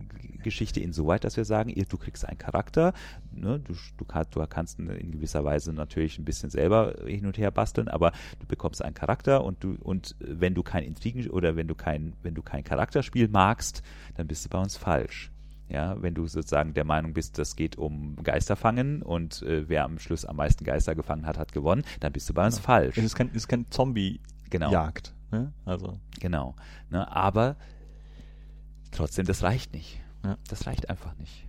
[0.43, 2.93] Geschichte insoweit, dass wir sagen, du kriegst einen Charakter,
[3.33, 7.51] ne, du, du, du kannst in gewisser Weise natürlich ein bisschen selber hin und her
[7.51, 11.69] basteln, aber du bekommst einen Charakter und du und wenn du kein Intrigen oder wenn
[11.69, 13.83] du kein wenn du kein Charakterspiel magst,
[14.15, 15.31] dann bist du bei uns falsch.
[15.69, 19.99] Ja, wenn du sozusagen der Meinung bist, das geht um Geisterfangen und äh, wer am
[19.99, 22.67] Schluss am meisten Geister gefangen hat, hat gewonnen, dann bist du bei uns genau.
[22.67, 22.99] falsch.
[22.99, 25.15] Es ist kein, ist kein Zombie-Jagd.
[25.31, 25.43] Genau.
[25.45, 25.53] Ne?
[25.65, 25.99] Also.
[26.21, 26.55] Genau.
[26.91, 27.57] Ne, aber
[28.91, 30.02] trotzdem, das reicht nicht.
[30.25, 30.39] Ja.
[30.49, 31.47] Das reicht einfach nicht.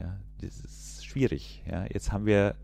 [0.00, 1.62] Ja, das ist schwierig.
[1.66, 2.56] Ja, jetzt haben wir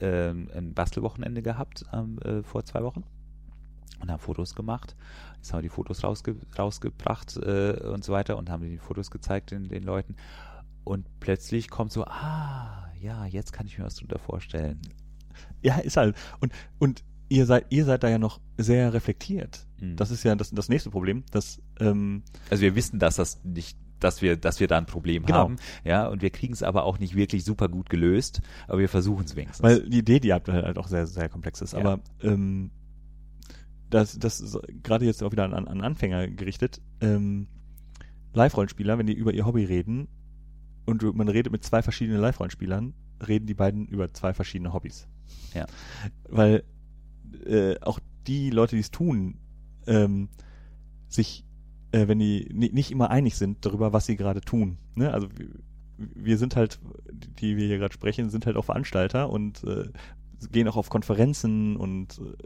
[0.00, 3.04] ähm, ein Bastelwochenende gehabt ähm, äh, vor zwei Wochen
[4.00, 4.96] und haben Fotos gemacht.
[5.36, 9.10] Jetzt haben wir die Fotos rausge rausgebracht äh, und so weiter und haben die Fotos
[9.10, 10.16] gezeigt den, den Leuten.
[10.84, 14.80] Und plötzlich kommt so, ah, ja, jetzt kann ich mir was drunter vorstellen.
[15.62, 16.16] Ja, ist halt.
[16.40, 19.66] Und, und ihr seid, ihr seid da ja noch sehr reflektiert.
[19.80, 19.96] Mhm.
[19.96, 23.78] Das ist ja das, das nächste Problem, dass, ähm, Also wir wissen, dass das nicht
[24.04, 25.38] dass wir, dass wir da ein Problem Genau.
[25.38, 25.56] haben.
[25.84, 29.24] Ja, und wir kriegen es aber auch nicht wirklich super gut gelöst, aber wir versuchen
[29.24, 29.62] es wenigstens.
[29.64, 31.72] weil die Idee, die ihr habt, halt auch sehr, sehr komplex ist.
[31.72, 31.80] Ja.
[31.80, 32.70] Aber ähm,
[33.90, 36.80] das, das ist gerade jetzt auch wieder an, an Anfänger gerichtet.
[37.00, 37.48] Ähm,
[38.32, 40.08] Live-Rollenspieler, wenn die über ihr Hobby reden
[40.86, 42.92] und man redet mit zwei verschiedenen Live-Rollenspielern,
[43.26, 45.06] reden die beiden über zwei verschiedene Hobbys.
[45.54, 45.66] Ja.
[46.28, 46.64] Weil
[47.46, 49.38] äh, auch die Leute, die es tun,
[49.86, 50.28] ähm,
[51.08, 51.43] sich,
[51.94, 54.78] äh, wenn die ni- nicht immer einig sind darüber, was sie gerade tun.
[54.94, 55.12] Ne?
[55.12, 55.48] Also wir,
[55.96, 56.80] wir sind halt,
[57.38, 59.88] die wir hier gerade sprechen, sind halt auch Veranstalter und äh,
[60.50, 62.36] gehen auch auf Konferenzen und äh,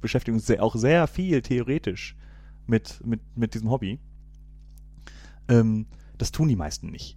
[0.00, 2.16] beschäftigen uns sehr, auch sehr viel theoretisch
[2.66, 4.00] mit, mit, mit diesem Hobby.
[5.48, 5.86] Ähm,
[6.18, 7.16] das tun die meisten nicht.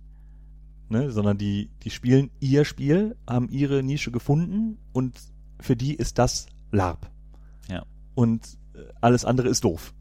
[0.89, 1.11] Ne?
[1.11, 5.19] Sondern die, die spielen ihr Spiel, haben ihre Nische gefunden und
[5.59, 7.09] für die ist das LARP.
[7.69, 7.85] Ja.
[8.15, 9.93] Und äh, alles andere ist doof.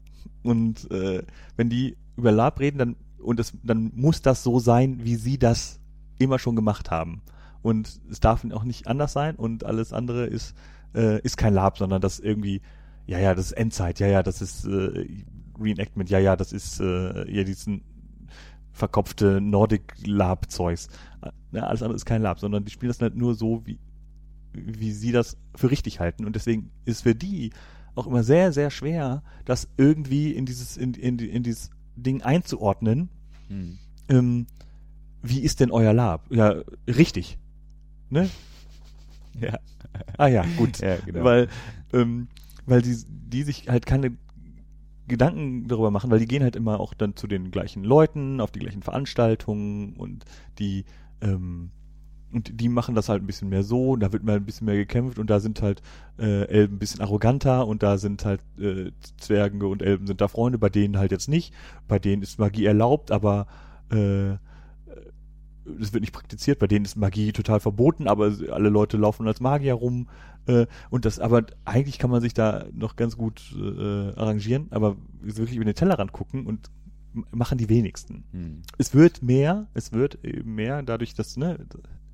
[0.43, 1.23] Und äh,
[1.55, 5.37] wenn die über LARP reden, dann und es, dann muss das so sein, wie sie
[5.37, 5.79] das
[6.19, 7.21] immer schon gemacht haben.
[7.61, 10.53] Und es darf auch nicht anders sein und alles andere ist,
[10.93, 12.61] äh, ist kein LARP, sondern das irgendwie,
[13.05, 15.07] ja, ja, das ist Endzeit, ja, ja, das ist äh,
[15.59, 17.81] Reenactment, ja, ja, das ist äh, ja diesen
[18.73, 20.89] verkopfte Nordic LARP Zeugs.
[21.51, 23.79] Ja, alles andere ist kein LARP, sondern die spielen das halt nur so, wie,
[24.51, 26.25] wie sie das für richtig halten.
[26.25, 27.51] Und deswegen ist für die
[27.95, 33.09] auch immer sehr, sehr schwer, das irgendwie in dieses, in, in, in dieses Ding einzuordnen.
[33.47, 33.77] Hm.
[34.09, 34.47] Ähm,
[35.21, 36.25] wie ist denn euer Lab?
[36.31, 37.37] Ja, richtig.
[38.09, 38.29] Ne?
[39.39, 39.57] Ja.
[40.17, 40.79] Ah ja, gut.
[40.81, 41.23] Ja, genau.
[41.23, 41.47] Weil,
[41.93, 42.27] ähm,
[42.65, 44.17] weil die, die sich halt keine
[45.07, 48.51] Gedanken darüber machen, weil die gehen halt immer auch dann zu den gleichen Leuten, auf
[48.51, 50.25] die gleichen Veranstaltungen und
[50.59, 50.85] die,
[51.21, 51.71] ähm,
[52.33, 54.65] und die machen das halt ein bisschen mehr so, und da wird mal ein bisschen
[54.65, 55.81] mehr gekämpft und da sind halt
[56.17, 60.27] äh, Elben ein bisschen arroganter und da sind halt äh, Zwerge und Elben sind da
[60.27, 61.53] Freunde, bei denen halt jetzt nicht.
[61.87, 63.47] Bei denen ist Magie erlaubt, aber
[63.91, 64.33] äh,
[65.79, 69.39] es wird nicht praktiziert, bei denen ist Magie total verboten, aber alle Leute laufen als
[69.39, 70.09] Magier rum.
[70.45, 74.97] Äh, und das, aber eigentlich kann man sich da noch ganz gut äh, arrangieren, aber
[75.21, 76.69] wirklich über den Tellerrand gucken und
[77.31, 78.23] machen die wenigsten.
[78.31, 78.61] Hm.
[78.77, 81.59] Es wird mehr, es wird eben mehr, dadurch, dass, ne,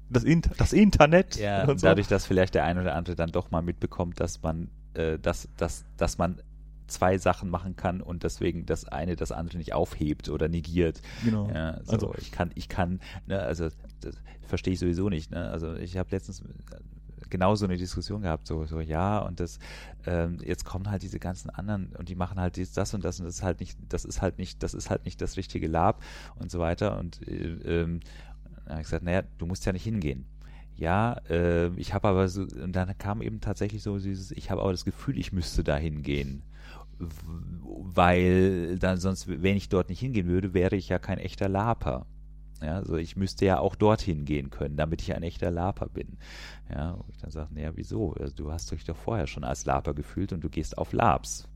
[0.09, 1.87] das, Inter das Internet Ja, und so.
[1.87, 5.47] dadurch, dass vielleicht der ein oder andere dann doch mal mitbekommt, dass man, äh, dass,
[5.57, 6.41] dass, dass man
[6.87, 11.01] zwei Sachen machen kann und deswegen das eine das andere nicht aufhebt oder negiert.
[11.23, 11.49] Genau.
[11.53, 13.69] Ja, so, Also- ich kann, ich kann, ne, also
[14.01, 14.15] das
[14.47, 15.29] verstehe ich sowieso nicht.
[15.31, 15.49] Ne?
[15.51, 16.43] Also ich habe letztens
[17.29, 19.59] genau so eine Diskussion gehabt, so, so ja, und das,
[20.07, 23.19] ähm, jetzt kommen halt diese ganzen anderen und die machen halt dies, das und das
[23.19, 25.67] und das ist halt nicht, das ist halt nicht, das ist halt nicht das richtige
[25.67, 26.01] Lab
[26.39, 26.97] und so weiter.
[26.97, 27.33] Und äh,
[27.83, 27.99] ähm,
[28.69, 30.25] dann habe ich gesagt, naja, du musst ja nicht hingehen.
[30.75, 34.61] Ja, äh, ich habe aber so, und dann kam eben tatsächlich so dieses, ich habe
[34.61, 36.43] aber das Gefühl, ich müsste da hingehen.
[36.99, 42.05] Weil dann sonst, wenn ich dort nicht hingehen würde, wäre ich ja kein echter Laper.
[42.61, 46.19] Ja, also ich müsste ja auch dorthin gehen können, damit ich ein echter Laper bin.
[46.69, 48.13] Ja, wo ich dann sage, naja, wieso?
[48.13, 51.47] Also du hast dich doch vorher schon als Laper gefühlt und du gehst auf Labs.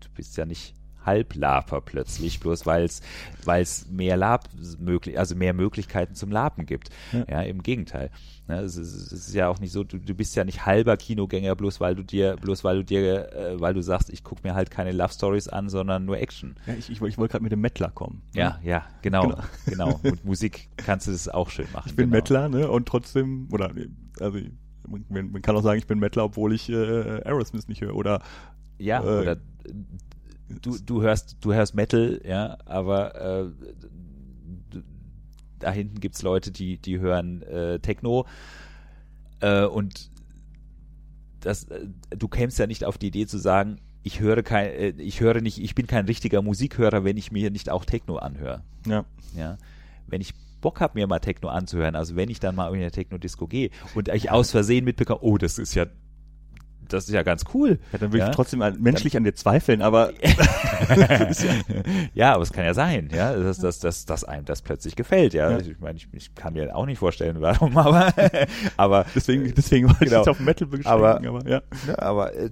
[0.00, 0.74] Du bist ja nicht
[1.06, 3.00] Halblaper plötzlich, bloß weil es
[3.44, 6.90] weil es mehr Lab möglich, also mehr Möglichkeiten zum Lapen gibt.
[7.12, 7.24] Ja.
[7.28, 8.10] Ja, im Gegenteil.
[8.48, 10.96] Ne, es, ist, es ist ja auch nicht so, du, du bist ja nicht halber
[10.96, 14.42] Kinogänger, bloß weil du dir, bloß weil du dir, äh, weil du sagst, ich gucke
[14.44, 16.54] mir halt keine Love Stories an, sondern nur Action.
[16.66, 18.22] Ja, ich, ich, ich wollte gerade mit dem Mettler kommen.
[18.34, 18.40] ne?
[18.40, 19.42] Ja, ja, genau, Genau.
[19.66, 20.00] genau.
[20.04, 21.88] Mit Musik kannst du das auch schön machen.
[21.88, 22.16] Ich bin genau.
[22.18, 22.70] Mettler, ne?
[22.70, 23.72] Und trotzdem, oder
[24.20, 24.38] also
[24.88, 26.74] man, man kann auch sagen, ich bin Mettler, obwohl ich äh,
[27.24, 27.96] Aerosmith nicht höre.
[27.96, 28.22] Oder
[28.78, 29.36] Ja, Äh, oder
[30.48, 34.80] du, du hörst, du hörst Metal, ja, aber äh,
[35.58, 38.26] da hinten gibt's Leute, die, die hören äh, Techno.
[39.40, 40.10] Äh, und
[41.40, 44.88] das, äh, du kämst ja nicht auf die Idee zu sagen, ich höre kein, äh,
[44.98, 48.62] ich höre nicht, ich bin kein richtiger Musikhörer, wenn ich mir nicht auch Techno anhöre.
[48.86, 49.04] Ja.
[49.36, 49.58] Ja.
[50.06, 52.90] Wenn ich Bock habe, mir mal Techno anzuhören, also wenn ich dann mal in eine
[52.90, 55.86] Techno-Disco gehe und ich aus Versehen mitbekomme, oh, das ist ja
[56.88, 57.78] das ist ja ganz cool.
[57.92, 58.28] Ja, dann würde Ja.
[58.30, 60.12] ich trotzdem an- menschlich an dir zweifeln, aber
[62.14, 65.34] ja, aber es kann ja sein, ja, dass, dass, dass, dass einem das plötzlich gefällt,
[65.34, 65.50] ja.
[65.50, 65.58] Ja.
[65.58, 68.12] Ich meine, ich, ich kann mir auch nicht vorstellen, warum, aber,
[68.76, 70.22] aber, deswegen, deswegen wollte Genau.
[70.22, 71.62] ich auf Metal beschränken, Aber- aber ja.
[71.98, 72.50] aber äh,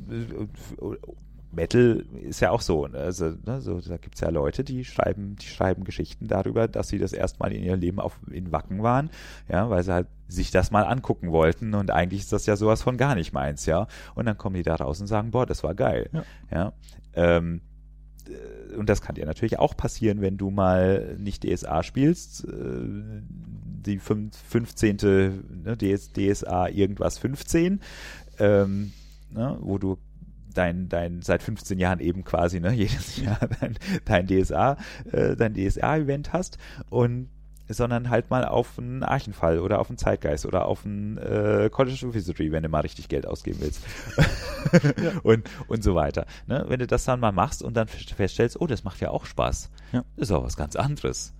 [1.55, 5.37] Metal ist ja auch so, ne, also, ne, so, da gibt's ja Leute, die schreiben,
[5.37, 9.11] die schreiben Geschichten darüber, dass sie das erstmal in ihrem Leben auf, in Wacken waren,
[9.49, 12.83] ja, weil sie halt sich das mal angucken wollten und eigentlich ist das ja sowas
[12.83, 13.87] von gar nicht meins, ja.
[14.15, 16.25] Und dann kommen die da raus und sagen, boah, das war geil, Ja.
[16.51, 16.73] ja.
[17.15, 17.61] Ähm,
[18.29, 22.51] äh, und das kann dir natürlich auch passieren, wenn du mal nicht DSA spielst, äh,
[23.87, 24.97] die fünf- 15.
[25.65, 27.81] Ne, DS, DSA irgendwas 15,
[28.39, 28.93] ähm,
[29.31, 29.99] ne, wo du
[30.55, 34.77] dein, dein, seit 15 Jahren eben quasi, ne, jedes Jahr dein, dein DSA,
[35.11, 36.59] äh, dein DSA-Event hast
[36.91, 37.29] und
[37.69, 42.07] sondern halt mal auf einen Archenfall oder auf einen Zeitgeist oder auf einen äh, College
[42.07, 43.83] of History, wenn du mal richtig Geld ausgeben willst.
[45.23, 46.27] und, und so weiter.
[46.47, 46.65] Ne?
[46.69, 49.71] Wenn du das dann mal machst und dann feststellst, oh, das macht ja auch Spaß.
[49.93, 50.05] Ja.
[50.17, 51.33] Ist auch was ganz anderes.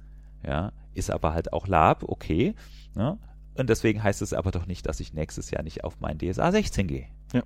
[0.47, 2.55] Ja, ist aber halt auch Lab, okay.
[2.95, 3.19] Ne?
[3.57, 6.51] Und deswegen heißt es aber doch nicht, dass ich nächstes Jahr nicht auf mein DSA
[6.53, 7.07] 16 gehe.
[7.33, 7.43] Ja.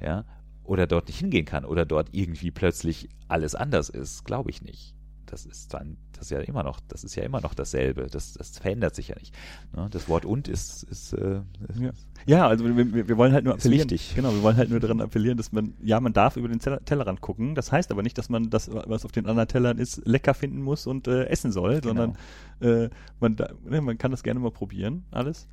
[0.00, 0.24] Ja.
[0.72, 4.24] Oder dort nicht hingehen kann oder dort irgendwie plötzlich alles anders ist.
[4.24, 4.94] Glaube ich nicht.
[5.26, 8.06] Das ist dann, das ist ja immer noch, das ist ja immer noch dasselbe.
[8.10, 9.34] Das, das verändert sich ja nicht.
[9.76, 9.88] Ne?
[9.90, 11.40] Das Wort und ist, ist äh,
[11.78, 11.90] Ja.
[12.26, 13.90] Ja, also wir, wir, wollen halt nur appellieren.
[13.90, 14.14] wichtig.
[14.14, 16.82] Genau, wir wollen halt nur daran appellieren, dass man, ja, man darf über den Teller,
[16.84, 17.54] Tellerrand gucken.
[17.54, 20.62] Das heißt aber nicht, dass man das, was auf den anderen Tellern ist, lecker finden
[20.62, 21.88] muss und äh, essen soll, Genau.
[21.88, 22.16] sondern
[22.60, 22.88] äh,
[23.20, 23.36] man,
[23.68, 25.48] ne, man kann das gerne mal probieren, alles.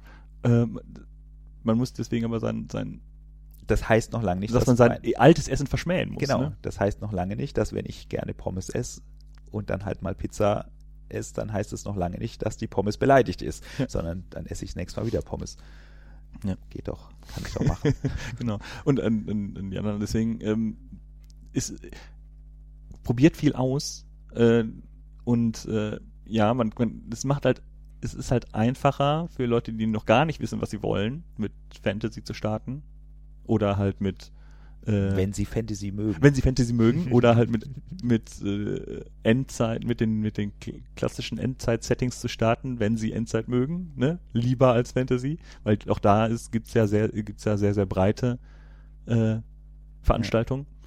[0.46, 0.80] Ähm,
[1.64, 3.02] man muss deswegen aber sein, sein
[3.70, 6.20] das heißt noch lange nicht, dass man sein mein- altes Essen verschmähen muss.
[6.22, 6.58] Genau, Ne?
[6.62, 9.02] das heißt noch lange nicht, dass wenn ich gerne Pommes esse
[9.52, 10.70] und dann halt mal Pizza
[11.10, 13.90] esse, dann heißt es noch lange nicht, dass die Pommes beleidigt ist, Ja.
[13.90, 15.58] sondern dann esse ich das nächste Mal wieder Pommes.
[16.44, 16.56] Ja.
[16.70, 17.94] Geht doch, kann ich doch machen.
[18.40, 18.60] genau.
[18.86, 20.78] Und an, an, an die anderen, deswegen ähm,
[21.54, 21.74] ist
[23.04, 24.06] probiert viel aus
[24.36, 24.64] äh,
[25.24, 27.62] und äh, ja, man, man das macht halt,
[28.02, 31.52] es ist halt einfacher für Leute, die noch gar nicht wissen, was sie wollen, mit
[31.82, 32.84] Fantasy zu starten
[33.50, 34.32] oder halt mit
[34.86, 36.18] äh, wenn sie Fantasy mögen.
[36.22, 37.70] wenn sie Fantasy mögen oder halt mit
[38.02, 43.48] mit äh, Endzeit mit den mit den kl- klassischen Endzeit-Settings zu starten, wenn sie Endzeit
[43.50, 44.20] mögen, ne?
[44.32, 48.40] Lieber als Fantasy, weil auch da ist gibt's ja sehr gibt's ja sehr sehr breite
[49.06, 49.38] äh,
[50.02, 50.66] Veranstaltungen.
[50.66, 50.79] Ja,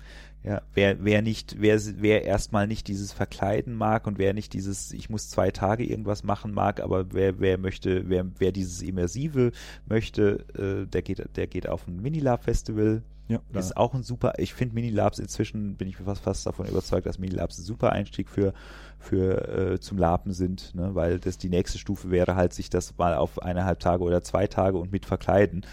[0.74, 5.08] wer, wer nicht, wer, wer erstmal nicht dieses Verkleiden mag und wer nicht dieses, ich
[5.08, 9.52] muss zwei Tage irgendwas machen mag, aber wer, wer möchte, wer, wer dieses Immersive
[9.86, 13.02] möchte, äh, der geht, der geht auf ein Minilab-Festival.
[13.28, 17.06] Ja, Ist auch ein super, ich finde Minilabs inzwischen, bin ich fast, fast davon überzeugt,
[17.06, 18.52] dass Minilabs ein super Einstieg für,
[18.98, 20.94] für äh, zum Lapen sind, ne?
[20.94, 24.48] weil das die nächste Stufe wäre halt, sich das mal auf eineinhalb Tage oder zwei
[24.48, 25.64] Tage und mit verkleiden.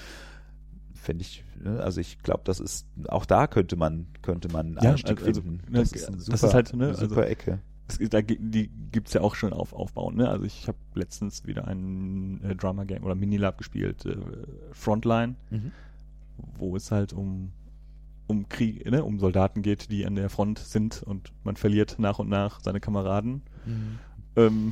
[1.02, 1.80] Finde ich, ne?
[1.82, 5.42] also ich glaube, das ist, auch da könnte man, könnte man einen Ja, Einstieg also,
[5.42, 5.62] finden.
[5.72, 7.60] ne, Das ist, ein das super, ist halt, ne, eine super also- Ecke.
[7.88, 10.16] Es, da, die gibt's ja auch schon auf Aufbauen.
[10.18, 10.30] Ne?
[10.30, 14.16] Also ich habe letztens wieder ein äh, Drama Game oder Minilab gespielt, äh,
[14.74, 15.72] Frontline, Mhm.
[16.58, 17.52] wo es halt um
[18.28, 22.20] um Krieg, ne, um Soldaten geht, die an der Front sind und man verliert nach
[22.20, 23.42] und nach seine Kameraden.
[24.36, 24.72] Ähm,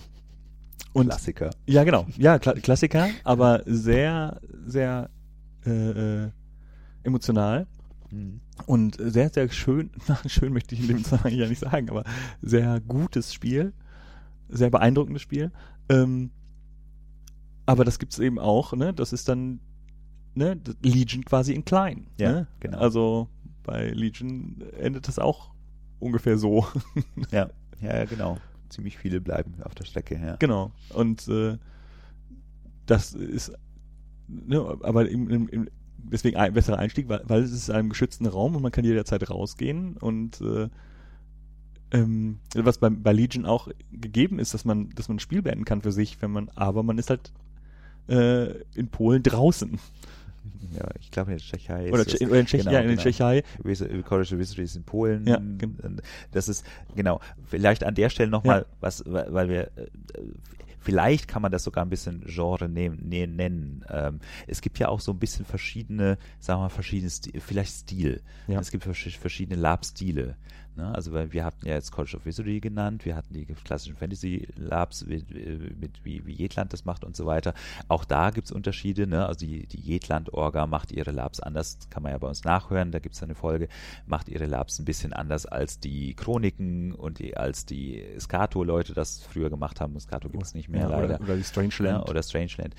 [0.94, 1.50] und Klassiker.
[1.66, 2.06] ja, genau.
[2.20, 5.10] Ja, Kla Klassiker, aber sehr, sehr
[5.68, 6.32] äh, äh,
[7.04, 7.68] emotional
[8.12, 8.40] Mhm.
[8.66, 12.04] und sehr, sehr schön, na, schön möchte ich in dem Zusammenhang ja nicht sagen, aber
[12.42, 13.74] sehr gutes Spiel,
[14.50, 15.52] sehr beeindruckendes Spiel.
[15.90, 16.32] Ähm,
[17.66, 18.94] aber das gibt's eben auch, ne?
[18.94, 19.60] Das ist dann
[20.36, 22.08] ne, Legion quasi in klein.
[22.18, 22.48] Ja, ne?
[22.62, 22.78] genau.
[22.78, 23.28] Also
[23.64, 25.52] bei Legion endet das auch
[26.00, 26.66] ungefähr so.
[27.32, 27.50] Ja,
[27.82, 28.38] ja, ja, genau.
[28.70, 30.38] Ziemlich viele bleiben auf der Strecke, ja.
[30.38, 30.72] Genau.
[30.94, 31.58] Und äh,
[32.86, 33.52] das ist,
[34.28, 37.90] ne, aber im, im, im, deswegen ein besserer Einstieg, weil, weil es ist in einem
[37.90, 40.70] geschützten Raum und man kann jederzeit rausgehen und äh,
[41.92, 45.64] ähm, was bei, bei Legion auch gegeben ist, dass man, dass man ein Spiel beenden
[45.66, 47.32] kann für sich, wenn man, aber man ist halt
[48.10, 49.80] äh, in Polen draußen.
[50.78, 52.88] Ja, ich glaube in der Tschechei Oder, ist Tsche- oder in, Tschech genau, ja, in
[52.88, 53.04] der genau.
[53.04, 53.44] Tschechei.
[53.64, 55.28] Wis- College of History ist in Polen.
[55.28, 55.42] Ja,
[56.32, 57.20] Das ist, genau.
[57.46, 59.88] Vielleicht an der Stelle nochmal, was, weil weil wir, äh,
[60.88, 63.84] vielleicht kann man das sogar ein bisschen Genre nehmen, ne- nennen.
[63.90, 67.74] Ähm, es gibt ja auch so ein bisschen verschiedene, sagen wir mal, verschiedene Stil, vielleicht
[67.74, 68.22] Stil.
[68.48, 68.62] Ja.
[68.62, 70.38] Es gibt versch- verschiedene Lab-Stile.
[70.78, 70.94] Ne?
[70.94, 74.48] Also weil wir hatten ja jetzt College of Wizardry genannt, wir hatten die klassischen Fantasy
[74.56, 75.30] Labs mit,
[75.80, 77.54] mit wie, wie Jedland das macht und so weiter.
[77.88, 79.08] Auch da gibt es Unterschiede.
[79.08, 79.26] Ne?
[79.26, 83.00] Also die, die Jedland-Orga macht ihre Labs anders, kann man ja bei uns nachhören, da
[83.00, 83.68] gibt es eine Folge,
[84.06, 89.22] macht ihre Labs ein bisschen anders als die Chroniken und die, als die Skato-Leute das
[89.24, 90.00] früher gemacht haben.
[90.00, 91.16] Skato gibt es nicht mehr Ja, leider.
[91.16, 92.06] oder, oder die Strangeland.
[92.06, 92.76] Ja, oder Strangeland.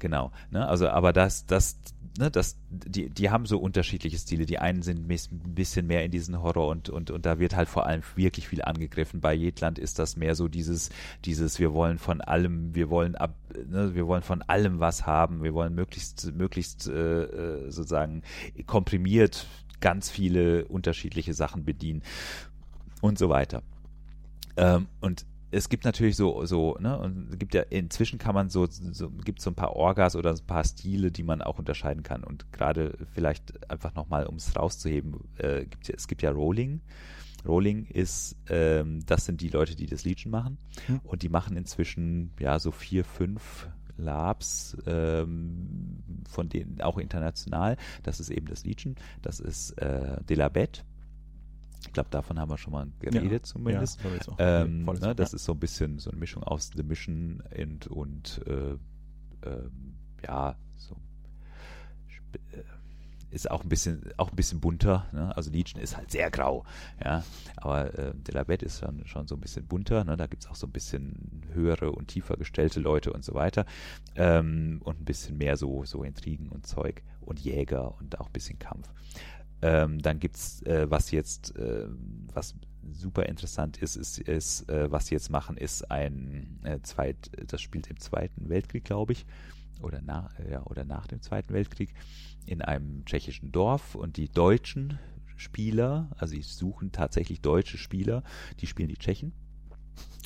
[0.00, 0.32] Genau.
[0.50, 0.66] Ne?
[0.66, 1.78] Also, aber das, das,
[2.18, 4.46] ne, das, die, die haben so unterschiedliche Stile.
[4.46, 7.68] Die einen sind ein bisschen mehr in diesen Horror und, und, und da wird halt
[7.68, 9.20] vor allem wirklich viel angegriffen.
[9.20, 10.90] Bei Jedland ist das mehr so dieses,
[11.24, 13.36] dieses, wir wollen von allem, wir wollen ab,
[13.68, 18.22] ne, wir wollen von allem was haben, wir wollen möglichst, möglichst äh, äh, sozusagen
[18.66, 19.46] komprimiert
[19.80, 22.02] ganz viele unterschiedliche Sachen bedienen
[23.02, 23.62] und so weiter.
[24.56, 28.50] Ähm, und es gibt natürlich so, so, ne, und es gibt ja, inzwischen kann man
[28.50, 32.02] so, so gibt so ein paar Orgas oder ein paar Stile, die man auch unterscheiden
[32.02, 32.22] kann.
[32.22, 36.80] Und gerade vielleicht einfach nochmal, um es rauszuheben, äh, gibt ja, es gibt ja Rolling.
[37.46, 40.58] Rolling ist, ähm, das sind die Leute, die das Legion machen.
[40.86, 41.00] Hm.
[41.02, 47.76] Und die machen inzwischen, ja, so vier, fünf Labs, ähm, von denen auch international.
[48.02, 48.94] Das ist eben das Legion.
[49.22, 50.84] Das ist äh, Delabet.
[51.86, 54.00] Ich glaube, davon haben wir schon mal geredet Ja, zumindest.
[54.02, 55.36] Ja, auch Ähm, volles- ne, das ja.
[55.36, 58.76] ist so ein bisschen so eine Mischung aus The Mission und, und äh,
[59.48, 60.96] ähm, ja, so
[62.52, 62.62] äh,
[63.32, 65.06] ist auch ein bisschen auch ein bisschen bunter.
[65.12, 65.34] Ne?
[65.36, 66.64] Also Legion ist halt sehr grau,
[67.02, 67.22] ja.
[67.56, 70.02] Aber äh, Delabet ist dann schon so ein bisschen bunter.
[70.04, 70.16] Ne?
[70.16, 73.66] Da gibt es auch so ein bisschen höhere und tiefer gestellte Leute und so weiter.
[74.16, 78.32] Ähm, und ein bisschen mehr so, so Intrigen und Zeug und Jäger und auch ein
[78.32, 78.90] bisschen Kampf.
[79.62, 81.86] Ähm, dann gibt's äh, was jetzt, äh,
[82.32, 82.54] was
[82.92, 87.60] super interessant ist, ist, ist äh, was sie jetzt machen, ist ein äh, zweit, das
[87.60, 89.26] spielt im Zweiten Weltkrieg, glaube ich,
[89.82, 91.94] oder nach, ja, oder nach dem Zweiten Weltkrieg
[92.46, 94.98] in einem tschechischen Dorf und die deutschen
[95.36, 98.22] Spieler, also sie suchen tatsächlich deutsche Spieler,
[98.60, 99.32] die spielen die Tschechen.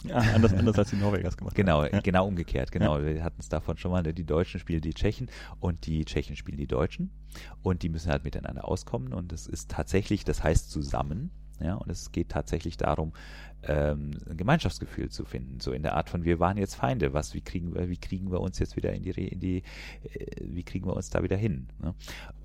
[0.05, 1.95] Ja, anders, anders als die Norwegers gemacht Genau, haben.
[1.95, 2.01] Ja.
[2.01, 3.03] genau umgekehrt, genau.
[3.03, 4.15] Wir hatten es davon schon mal, ne?
[4.15, 7.11] die Deutschen spielen die Tschechen und die Tschechen spielen die Deutschen
[7.63, 11.89] und die müssen halt miteinander auskommen und es ist tatsächlich, das heißt zusammen, ja, und
[11.89, 13.13] es geht tatsächlich darum,
[13.63, 17.33] ähm, ein Gemeinschaftsgefühl zu finden, so in der Art von wir waren jetzt Feinde, was,
[17.33, 19.63] wie kriegen wir, wie kriegen wir uns jetzt wieder in die, in die,
[20.03, 21.95] äh, wie kriegen wir uns da wieder hin, ne?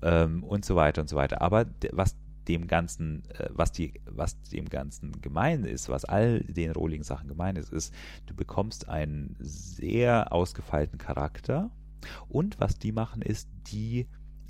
[0.02, 1.42] ähm, und so weiter und so weiter.
[1.42, 2.16] Aber was
[2.50, 7.56] dem Ganzen, äh, was die, was dem Ganzen gemein ist, was all den Rohling-Sachen gemein
[7.56, 7.94] ist, ist,
[8.26, 11.70] du bekommst einen sehr ausgefeilten Charakter
[12.28, 14.08] und was die machen ist, die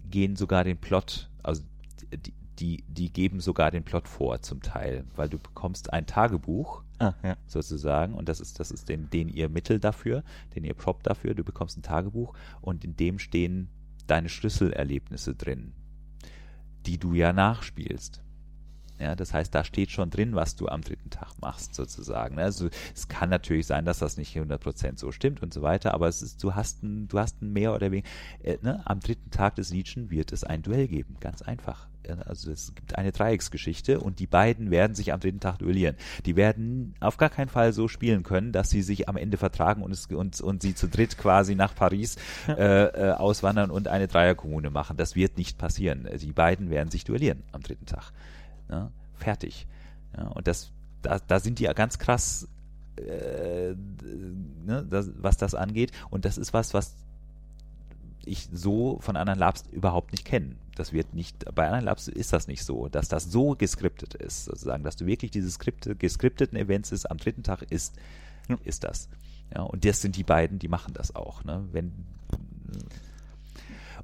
[0.08, 1.62] gehen sogar den Plot, also
[2.10, 6.82] die, die, die geben sogar den Plot vor zum Teil, weil du bekommst ein Tagebuch
[6.98, 7.36] Ah, ja.
[7.46, 10.22] sozusagen und das ist das ist den, den ihr Mittel dafür,
[10.54, 11.34] den ihr Prop dafür.
[11.34, 13.70] Du bekommst ein Tagebuch und in dem stehen
[14.06, 15.72] deine Schlüsselerlebnisse drin,
[16.86, 18.22] die du ja nachspielst.
[19.00, 22.38] Ja, das heißt, da steht schon drin, was du am dritten Tag machst, sozusagen.
[22.38, 26.06] Also es kann natürlich sein, dass das nicht 100% so stimmt und so weiter, aber
[26.06, 28.08] es ist, du hast ein, du hast ein mehr oder weniger,
[28.42, 31.88] äh, ne, am dritten Tag des Legion wird es ein Duell geben, ganz einfach.
[32.26, 35.96] Also es gibt eine Dreiecksgeschichte und die beiden werden sich am dritten Tag duellieren.
[36.26, 39.82] Die werden auf gar keinen Fall so spielen können, dass sie sich am Ende vertragen
[39.82, 42.16] und, es, und, und sie zu dritt quasi nach Paris
[42.48, 44.96] äh, äh, auswandern und eine Dreierkommune machen.
[44.96, 46.08] Das wird nicht passieren.
[46.20, 48.12] Die beiden werden sich duellieren am dritten Tag.
[48.70, 49.66] Ja, fertig.
[50.16, 50.70] Ja, und das,
[51.02, 52.48] da, da sind die ja ganz krass,
[52.96, 53.74] äh,
[54.64, 55.92] ne, das, was das angeht.
[56.10, 56.94] Und das ist was, was
[58.24, 60.56] ich so von anderen Labs überhaupt nicht kenne.
[60.76, 64.44] Das wird nicht, bei anderen Labs ist das nicht so, dass das so geskriptet ist,
[64.44, 67.96] sozusagen, dass du wirklich diese Skripte, geskripteten Events ist, am dritten Tag ist,
[68.64, 69.08] ist das.
[69.54, 71.92] Ja, und das sind die beiden, die machen das auch, ne, wenn,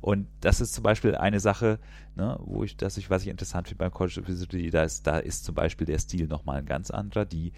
[0.01, 1.79] und das ist zum Beispiel eine Sache,
[2.15, 5.07] ne, wo ich, dass ich, was ich interessant finde beim College of Wizardry, da ist,
[5.07, 7.53] da ist zum Beispiel der Stil nochmal ein ganz anderer, die,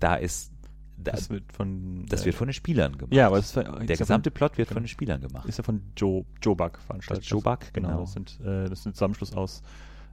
[0.00, 0.52] da ist,
[0.96, 2.06] da, Das wird von.
[2.06, 3.14] das äh, wird von den Spielern gemacht.
[3.14, 4.76] Ja, aber das der gesamte Plot wird genau.
[4.76, 5.48] von den Spielern gemacht.
[5.48, 7.24] ist ja von Joe, Joe Buck veranstaltet.
[7.26, 7.88] Joe Buck, genau.
[7.88, 8.00] genau.
[8.02, 9.62] Das sind, äh, das ist ein Zusammenschluss aus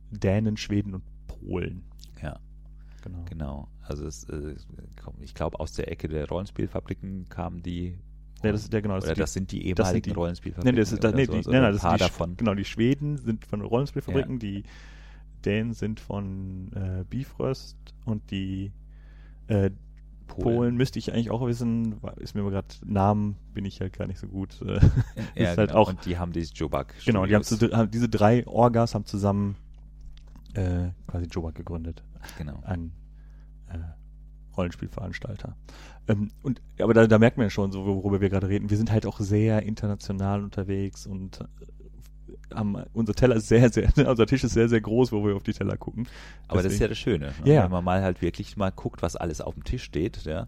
[0.10, 1.84] Dänen, Schweden und Polen.
[2.22, 2.40] Ja.
[3.04, 3.26] Genau.
[3.26, 3.68] Genau.
[3.82, 4.56] Also es, äh,
[5.22, 8.00] ich glaube, aus der Ecke der Rollenspielfabriken kamen die.
[8.44, 8.98] Ja, das ist der genau.
[8.98, 10.76] oder ist das sind die das ehemaligen sind die- Rollenspielfabriken.
[10.76, 12.38] Nee, das ist, das, nee, die, also nein, nein, ein das paar sind die, davon.
[12.38, 14.64] Genau, die Schweden sind von Rollenspielfabriken, die
[15.46, 18.72] Dänen sind von äh, Bifrost und die
[19.48, 19.72] äh,
[20.28, 20.76] Polen.
[20.78, 24.20] müsste ich eigentlich auch wissen, ist mir aber gerade Namen bin ich halt gar nicht
[24.20, 24.62] so gut.
[24.62, 24.80] Äh,
[25.36, 25.82] Ja, ist halt genau.
[25.82, 26.94] auch- Und die haben dieses Jobak.
[27.06, 29.56] genau, die haben, zu, haben diese drei Orgas haben zusammen
[30.54, 32.04] äh, quasi Jobak gegründet.
[32.38, 32.62] Genau.
[32.66, 32.92] ein
[33.70, 33.78] äh,
[34.56, 35.56] Rollenspielveranstalter.
[36.08, 38.70] Ähm, und aber da, da merkt man ja schon, so worüber wir gerade reden.
[38.70, 43.92] Wir sind halt auch sehr international unterwegs und äh, haben, unser Teller ist sehr, sehr,
[44.10, 46.08] unser Tisch ist sehr, sehr groß, wo wir auf die Teller gucken.
[46.48, 47.54] Aber das ist ja das Schöne, ne?
[47.54, 47.64] Ja.
[47.64, 50.48] wenn man mal halt wirklich mal guckt, was alles auf dem Tisch steht, ja,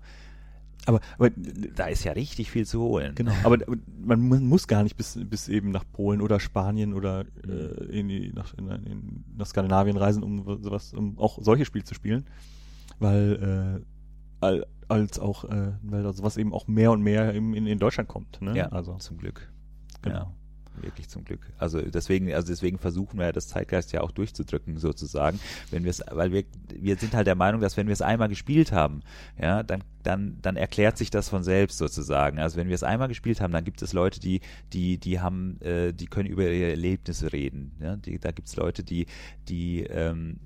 [0.86, 3.16] Aber, aber da ist ja richtig viel zu holen.
[3.16, 6.94] Genau, aber aber man mu- muss gar nicht bis, bis eben nach Polen oder Spanien
[6.94, 11.64] oder äh, in die, nach, in, in, nach Skandinavien reisen, um sowas, um auch solche
[11.64, 12.26] Spiele zu spielen,
[13.00, 13.86] weil äh,
[14.88, 18.10] als auch, äh, weil da sowas eben auch mehr und mehr im, in, in Deutschland
[18.10, 18.42] kommt.
[18.42, 18.56] Ne?
[18.56, 19.52] Ja, also zum Glück.
[20.02, 20.16] Genau.
[20.16, 20.36] Ja,
[20.82, 21.52] wirklich zum Glück.
[21.58, 25.40] Also deswegen, also deswegen versuchen wir ja das Zeitgeist ja auch durchzudrücken sozusagen,
[25.72, 26.44] wenn wir es, weil wir
[26.74, 29.02] wir sind halt der Meinung, dass wenn wir es einmal gespielt haben,
[29.40, 32.40] ja, dann dann dann erklärt sich das von selbst sozusagen.
[32.40, 34.42] Also wenn wir es einmal gespielt haben, dann gibt es Leute, die
[34.74, 37.78] die die haben, äh, die können über ihre Erlebnisse reden.
[37.80, 39.06] Ja, die, da gibt es Leute, die
[39.48, 40.40] die ähm,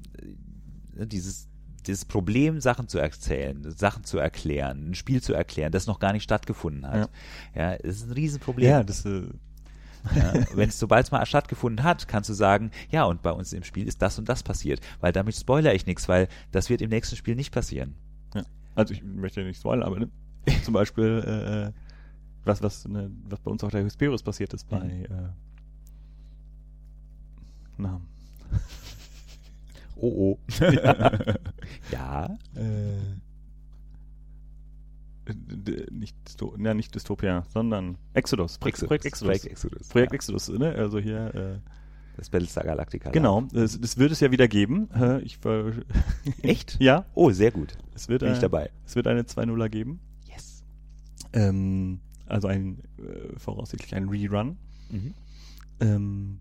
[0.93, 1.47] dieses
[1.87, 6.13] dieses Problem, Sachen zu erzählen, Sachen zu erklären, ein Spiel zu erklären, das noch gar
[6.13, 7.09] nicht stattgefunden hat.
[7.55, 8.69] Ja, ja das ist ein Riesenproblem.
[8.69, 9.23] ja, das äh,
[10.15, 13.51] Ja, wenn es sobald es mal stattgefunden hat, kannst du sagen, ja, und bei uns
[13.53, 16.81] im Spiel ist das und das passiert, weil damit spoilere ich nichts, weil das wird
[16.81, 17.95] im nächsten Spiel nicht passieren.
[18.33, 18.43] Ja.
[18.75, 20.09] Also ich möchte ja nicht spoilern, aber ne,
[20.63, 21.79] zum Beispiel äh,
[22.45, 25.05] was, was, ne, was bei uns auf der Hesperus passiert ist bei Mhm.
[25.05, 25.29] äh,
[27.77, 28.01] na,
[29.99, 30.39] Oh oh.
[31.91, 32.37] ja.
[32.55, 32.97] äh,
[35.29, 36.15] d- nicht,
[36.59, 38.57] ja, nicht Dystopia, sondern Exodus.
[38.57, 39.27] Pro- Projekt Exodus.
[39.27, 39.87] Projekt Exodus.
[39.89, 40.15] Projekt ja.
[40.15, 40.73] Exodus, ne?
[40.73, 41.59] Also hier, äh,
[42.15, 43.09] Das Battlestar Galactica.
[43.11, 44.89] genau, das, das wird es ja wieder geben.
[44.93, 45.73] Äh, Ich ver
[46.41, 46.77] Echt?
[46.79, 47.77] ja, Oh, sehr gut.
[47.93, 48.69] es wird, Bin ich äh, dabei.
[48.85, 49.99] es wird eine 2-0er geben.
[50.29, 50.63] Yes.
[51.33, 54.57] Ähm, also ein äh, voraussichtlich ein Rerun.
[54.89, 55.13] Mhm.
[55.79, 56.39] Ähm,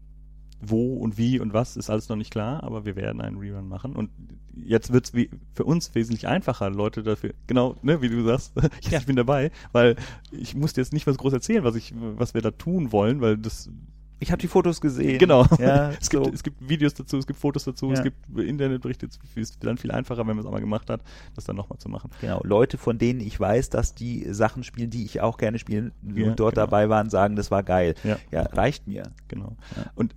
[0.68, 3.68] wo und wie und was ist alles noch nicht klar, aber wir werden einen Rerun
[3.68, 3.94] machen.
[3.96, 4.10] Und
[4.54, 8.90] jetzt wird's wie für uns wesentlich einfacher, Leute dafür, genau, ne, wie du sagst, ich,
[8.90, 9.00] Ja.
[9.00, 9.96] bin dabei, weil
[10.30, 13.20] ich muss dir jetzt nicht was groß erzählen, was ich, was wir da tun wollen,
[13.20, 13.70] weil das
[14.18, 15.18] Ich habe die Fotos gesehen.
[15.18, 15.44] genau.
[15.58, 16.32] Ja, es gibt so.
[16.32, 18.04] es gibt Videos dazu, es gibt Fotos dazu, es Ja.
[18.04, 21.02] gibt Internetberichte, es ist dann viel einfacher, wenn man es einmal gemacht hat,
[21.34, 22.08] das dann nochmal zu machen.
[22.22, 25.92] Genau, Leute, von denen ich weiß, dass die Sachen spielen, die ich auch gerne spielen
[26.14, 26.64] Ja, und dort genau.
[26.66, 27.94] dabei waren, sagen, das war geil.
[28.04, 28.16] Ja.
[28.32, 29.02] Ja, reicht mir.
[29.28, 29.54] Genau.
[29.94, 30.14] Und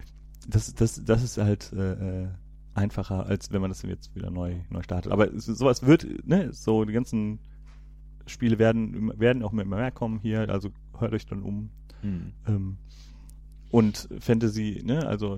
[0.49, 2.27] das, das, das ist halt äh, äh,
[2.73, 5.11] einfacher, als wenn man das jetzt wieder neu, neu startet.
[5.11, 7.39] Aber es, sowas wird, ne, so die ganzen
[8.25, 11.69] Spiele werden, werden auch immer mehr kommen hier, also hört euch dann um.
[12.01, 12.33] Hm.
[12.47, 12.77] Ähm,
[13.71, 15.35] und Fantasy, ne, also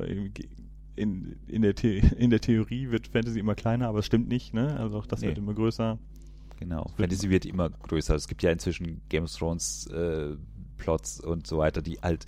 [0.95, 4.53] in, in, der The in der Theorie wird Fantasy immer kleiner, aber es stimmt nicht,
[4.53, 4.77] ne?
[4.77, 5.27] Also auch das Nee.
[5.27, 5.97] wird immer größer.
[6.59, 6.85] Genau.
[6.85, 8.13] wird Fantasy wird immer größer.
[8.15, 10.35] Es gibt ja inzwischen Game of Thrones äh,
[10.77, 12.25] Plots und so weiter, die halt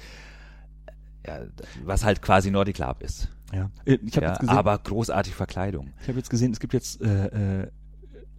[1.25, 1.39] ja,
[1.85, 3.29] was halt quasi Nordic Club ist.
[3.53, 3.69] Ja.
[3.85, 5.91] Äh, Ich habe Ja, jetzt gesehen, aber großartige Verkleidung.
[6.01, 7.67] Ich habe jetzt gesehen, es gibt jetzt äh, äh,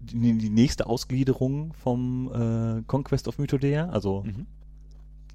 [0.00, 2.30] die, die nächste Ausgliederung vom
[2.78, 3.88] äh, Conquest of Mythodea.
[3.90, 4.46] Also Mhm.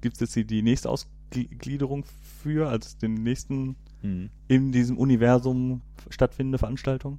[0.00, 2.04] gibt es jetzt die, die nächste Ausgliederung
[2.42, 4.30] für, als den nächsten Mhm.
[4.48, 7.18] in diesem Universum stattfindende Veranstaltung.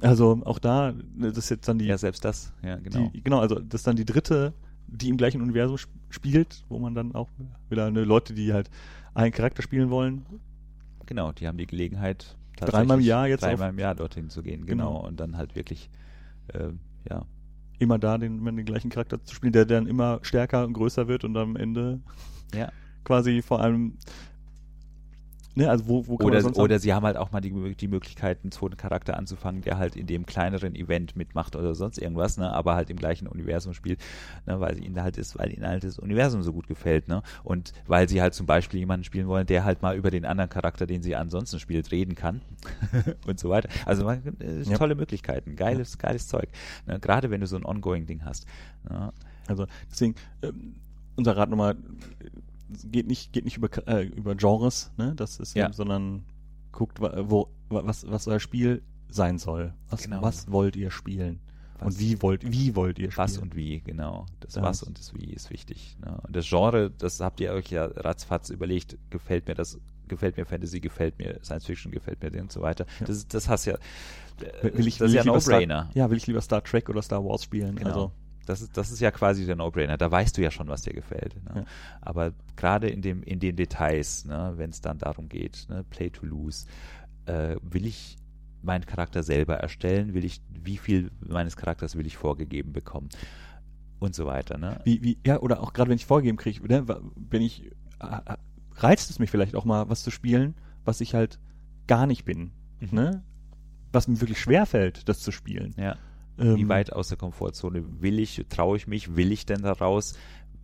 [0.00, 2.52] Also auch da, das ist jetzt dann die, Ja, selbst das.
[2.62, 3.08] Ja, genau.
[3.12, 4.52] die genau, also das ist dann die dritte,
[4.88, 7.28] die im gleichen Universum sp spielt, wo man dann auch
[7.68, 8.70] wieder eine Leute, die halt
[9.14, 10.24] einen Charakter spielen wollen,
[11.08, 14.66] Genau, die haben die Gelegenheit, Dreimal im Jahr jetzt dreimal im Jahr dorthin zu gehen,
[14.66, 15.06] genau, Genau.
[15.06, 15.88] und dann halt wirklich,
[16.48, 16.68] äh,
[17.08, 17.24] ja,
[17.78, 21.08] immer da den, immer den gleichen Charakter zu spielen, der dann immer stärker und größer
[21.08, 22.00] wird und am Ende
[22.54, 22.70] ja.
[23.04, 23.94] quasi vor allem
[25.58, 28.52] ne, also wo, wo Oder, oder sie haben halt auch mal die, die Möglichkeit, einen
[28.52, 32.76] zweiten Charakter anzufangen, der halt in dem kleineren Event mitmacht oder sonst irgendwas, ne, aber
[32.76, 34.00] halt im gleichen Universum spielt,
[34.46, 37.72] ne, weil ihnen halt ist, weil ihnen halt das Universum so gut gefällt, ne, und
[37.86, 40.86] weil sie halt zum Beispiel jemanden spielen wollen, der halt mal über den anderen Charakter,
[40.86, 42.40] den sie ansonsten spielt, reden kann
[43.26, 43.68] und so weiter.
[43.84, 44.78] Also man, äh, Ja.
[44.78, 46.48] tolle Möglichkeiten, geiles, geiles Zeug,
[46.86, 48.46] ne, gerade wenn du so ein Ongoing-Ding hast.
[48.88, 49.12] Ne,
[49.48, 50.74] Also deswegen, ähm,
[51.16, 51.74] unser Rat nochmal,
[52.90, 55.14] geht nicht, geht nicht über, äh, über Genres, ne?
[55.16, 55.66] Das ist Ja.
[55.66, 56.24] eben, sondern
[56.72, 59.72] guckt, wo, wa- was, was euer Spiel sein soll.
[59.90, 60.22] Was, Genau.
[60.22, 61.40] was wollt ihr spielen?
[61.80, 63.24] Was- und wie wollt, wie wollt ihr spielen?
[63.24, 64.26] Was und wie, genau.
[64.40, 65.96] Das Das- Was und das Wie ist wichtig.
[66.04, 66.18] Ne?
[66.26, 69.78] Und das Genre, das habt ihr euch ja ratzfatz überlegt, gefällt mir das,
[70.08, 72.84] gefällt mir Fantasy, gefällt mir Science Fiction, gefällt mir und so weiter.
[73.00, 73.06] Ja.
[73.06, 73.74] Das, das hast ja,
[74.40, 75.90] äh, will ich, das will ist ja ich lieber Star, No-Brainer.
[75.94, 77.76] ja, will ich lieber Star Trek oder Star Wars spielen?
[77.76, 77.88] Genau.
[77.90, 78.12] Also,
[78.48, 79.96] Das ist, das ist ja quasi der No-Brainer.
[79.96, 81.36] Da weißt du ja schon, was dir gefällt.
[81.44, 81.52] Ne?
[81.62, 81.64] Ja.
[82.00, 86.10] Aber gerade in dem, in den Details, ne, wenn es dann darum geht, ne, Play
[86.10, 86.66] to Lose,
[87.26, 88.16] äh, will ich
[88.62, 90.14] meinen Charakter selber erstellen?
[90.14, 93.08] Will ich, wie viel meines Charakters will ich vorgegeben bekommen?
[94.00, 94.80] Und so weiter, ne?
[94.84, 97.64] wie, wie, ja, oder auch gerade wenn ich vorgegeben kriege, ne, wenn ich,
[98.00, 98.36] äh, äh,
[98.76, 100.54] reizt es mich vielleicht auch mal, was zu spielen,
[100.84, 101.38] was ich halt
[101.88, 102.88] gar nicht bin, Mhm.
[102.92, 103.22] ne?
[103.90, 105.74] Was mir wirklich schwer fällt, das zu spielen.
[105.76, 105.96] Ja.
[106.38, 109.72] Ähm, Wie weit aus der Komfortzone will ich, traue ich mich, will ich denn da
[109.72, 110.14] raus?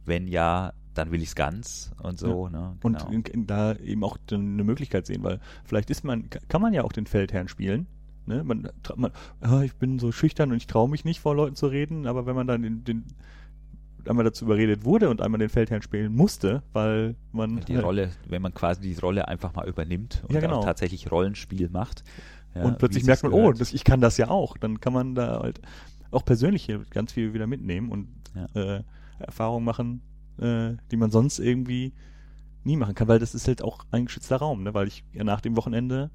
[0.05, 2.47] Wenn ja, dann will ich es ganz und so.
[2.47, 2.59] Ja.
[2.59, 2.77] Ne?
[2.81, 3.07] Genau.
[3.07, 6.93] Und da eben auch eine Möglichkeit sehen, weil vielleicht ist man, kann man ja auch
[6.93, 7.87] den Feldherrn spielen.
[8.27, 8.43] Ne?
[8.45, 9.13] Man, man
[9.47, 12.27] oh, ich bin so schüchtern und ich traue mich nicht vor Leuten zu reden, aber
[12.27, 13.05] wenn man dann den, den
[14.09, 18.11] einmal dazu überredet wurde und einmal den Feldherrn spielen musste, weil man die halt Rolle,
[18.29, 20.63] wenn man quasi die Rolle einfach mal übernimmt und ja, genau.
[20.63, 22.05] tatsächlich Rollenspiel macht.
[22.55, 24.57] Ja, und plötzlich merkt man, oh, das, ich kann das ja auch.
[24.57, 25.61] Dann kann man da halt
[26.11, 28.77] auch persönlich ganz viel wieder mitnehmen und ja.
[28.77, 28.83] äh,
[29.19, 30.03] Erfahrungen machen,
[30.39, 31.93] äh, die man sonst irgendwie
[32.65, 34.75] nie machen kann, weil das ist halt auch ein geschützter Raum, ne?
[34.75, 36.11] weil ich ja nach dem Wochenende,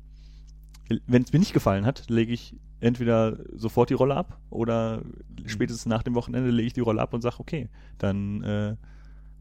[1.06, 5.48] wenn es mir nicht gefallen hat, lege ich entweder sofort die Rolle ab oder mhm.
[5.48, 8.76] spätestens nach dem Wochenende lege ich die Rolle ab und sage, okay, dann äh,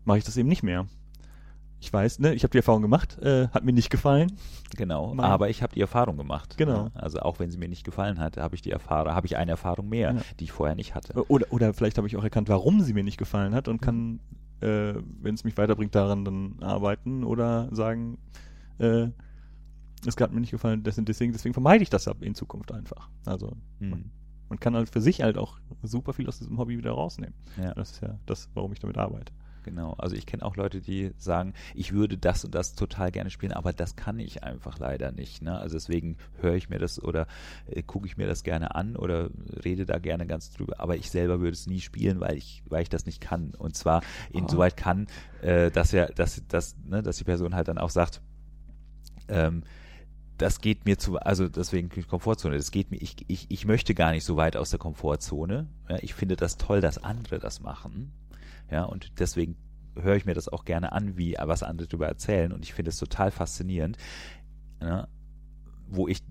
[0.04, 0.86] mache ich das eben nicht mehr.
[1.80, 4.32] Ich weiß, ne, ich habe die Erfahrung gemacht, äh, hat mir nicht gefallen.
[4.76, 5.26] Genau, Mann.
[5.26, 6.56] aber ich habe die Erfahrung gemacht.
[6.58, 6.84] Genau.
[6.84, 6.90] Ne?
[6.94, 9.52] Also auch wenn sie mir nicht gefallen hat, habe ich die Erfahrung, habe ich eine
[9.52, 10.20] Erfahrung mehr, ja.
[10.40, 11.14] die ich vorher nicht hatte.
[11.28, 14.18] Oder, oder vielleicht habe ich auch erkannt, warum sie mir nicht gefallen hat und kann,
[14.60, 18.18] äh, wenn es mich weiterbringt, daran dann arbeiten oder sagen,
[18.78, 19.08] äh,
[20.06, 23.08] es hat mir nicht gefallen, deswegen, deswegen vermeide ich das in Zukunft einfach.
[23.24, 23.90] Also mhm.
[23.90, 24.10] man,
[24.48, 27.34] man, kann halt für sich halt auch super viel aus diesem Hobby wieder rausnehmen.
[27.56, 27.74] Ja.
[27.74, 29.32] Das ist ja das, warum ich damit arbeite.
[29.68, 33.28] Genau, also ich kenne auch Leute, die sagen, ich würde das und das total gerne
[33.28, 35.42] spielen, aber das kann ich einfach leider nicht.
[35.42, 35.58] Ne?
[35.58, 37.26] Also deswegen höre ich mir das oder
[37.66, 39.28] äh, gucke ich mir das gerne an oder
[39.62, 42.80] rede da gerne ganz drüber, aber ich selber würde es nie spielen, weil ich, weil
[42.80, 43.52] ich das nicht kann.
[43.58, 44.82] Und zwar insoweit oh.
[44.82, 45.06] kann,
[45.42, 48.22] äh, dass er, dass, dass, ne, dass die Person halt dann auch sagt,
[49.28, 49.64] ähm,
[50.38, 54.12] das geht mir zu, also deswegen Komfortzone, das geht mir, ich, ich, ich möchte gar
[54.12, 55.66] nicht so weit aus der Komfortzone.
[55.90, 58.12] Ja, ich finde das toll, dass andere das machen.
[58.70, 59.56] Ja, und deswegen
[59.94, 62.52] höre ich mir das auch gerne an, wie was andere darüber erzählen.
[62.52, 63.96] Und ich finde es total faszinierend,
[64.80, 65.08] ja,
[65.88, 66.22] wo ich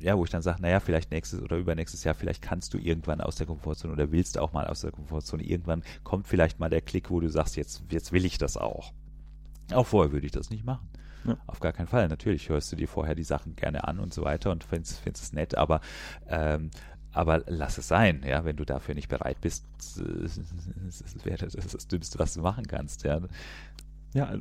[0.00, 3.22] ja, wo ich dann sage, naja, vielleicht nächstes oder übernächstes Jahr, vielleicht kannst du irgendwann
[3.22, 5.42] aus der Komfortzone oder willst auch mal aus der Komfortzone.
[5.42, 8.92] Irgendwann kommt vielleicht mal der Klick, wo du sagst, jetzt, jetzt will ich das auch.
[9.72, 10.90] Auch vorher würde ich das nicht machen.
[11.24, 11.38] Ja.
[11.46, 12.08] Auf gar keinen Fall.
[12.08, 15.24] Natürlich hörst du dir vorher die Sachen gerne an und so weiter und findest, findest
[15.24, 15.80] es nett, aber
[16.28, 16.70] ähm,
[17.14, 21.88] aber lass es sein, ja, wenn du dafür nicht bereit bist, das wäre das, das
[21.88, 23.20] Dümmste, was du machen kannst, ja.
[24.12, 24.34] Ja,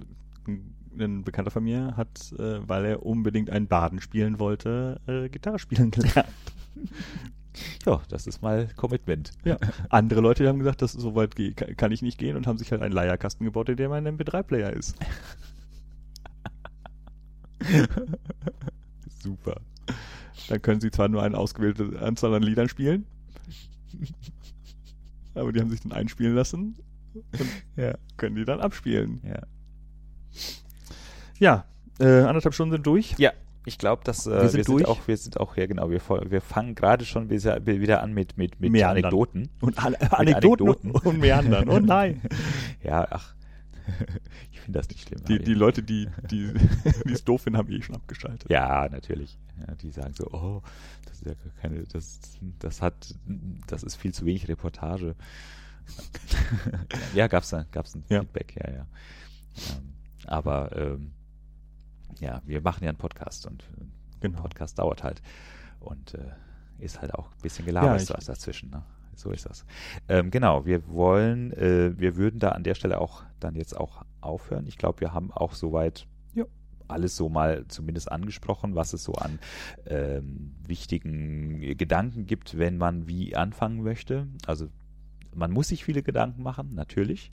[0.97, 5.59] ein Bekannter von mir hat, äh, weil er unbedingt ein Baden spielen wollte, äh, Gitarre
[5.59, 6.27] spielen gelernt.
[7.85, 9.31] Ja, das ist mal Commitment.
[9.43, 9.57] Ja.
[9.89, 11.35] Andere Leute haben gesagt, das so weit
[11.77, 14.73] kann ich nicht gehen und haben sich halt einen Leierkasten gebaut, in dem ein MP3-Player
[14.73, 14.95] ist.
[19.21, 19.61] Super.
[20.47, 23.05] Dann können sie zwar nur eine ausgewählte Anzahl an Liedern spielen,
[25.35, 26.75] aber die haben sich dann einspielen lassen
[27.13, 27.95] und ja.
[28.17, 29.21] können die dann abspielen.
[29.23, 29.41] Ja.
[31.39, 31.65] Ja,
[31.99, 33.15] äh, anderthalb Stunden sind durch.
[33.17, 33.31] Ja,
[33.65, 36.01] ich glaube, dass äh, wir, sind, wir sind, auch, wir sind auch, ja genau, wir,
[36.01, 39.49] wir fangen gerade schon wieder an mit, mit, mit Anekdoten.
[39.61, 41.69] Und An Anekdoten, Anekdoten und Meandern.
[41.69, 42.21] Oh nein.
[42.83, 43.35] ja, ach,
[44.51, 45.23] ich finde das nicht schlimm.
[45.25, 46.53] Die, die Leute, die die
[47.05, 48.49] es doof finden, haben eh schon abgeschaltet.
[48.49, 49.37] Ja, natürlich.
[49.59, 50.61] Ja, die sagen so, oh,
[51.05, 52.19] das ist ja gar keine, das,
[52.59, 53.15] das hat,
[53.67, 55.15] das ist viel zu wenig Reportage.
[57.13, 58.21] ja, gab's da, gab's ein ja.
[58.21, 58.87] Feedback, ja, ja.
[59.57, 59.93] Ähm,
[60.25, 61.11] aber ähm,
[62.19, 63.91] ja, wir machen ja einen Podcast und ein
[64.21, 64.41] genau.
[64.41, 65.21] Podcast dauert halt
[65.79, 66.31] und äh,
[66.79, 68.69] ist halt auch ein bisschen gelabert ja, dazwischen.
[68.69, 68.83] Ne?
[69.15, 69.65] So ist das.
[70.07, 74.03] Ähm, genau, wir wollen, äh, wir würden da an der Stelle auch dann jetzt auch
[74.21, 74.67] aufhören.
[74.67, 76.45] Ich glaube, wir haben auch soweit ja.
[76.87, 79.39] alles so mal zumindest angesprochen, was es so an
[79.85, 84.27] ähm, wichtigen Gedanken gibt, wenn man wie anfangen möchte.
[84.45, 84.69] Also
[85.35, 87.31] man muss sich viele Gedanken machen, natürlich,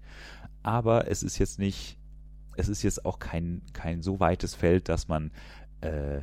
[0.62, 1.98] aber es ist jetzt nicht,
[2.56, 5.30] es ist jetzt auch kein, kein so weites Feld, dass man
[5.80, 6.22] äh,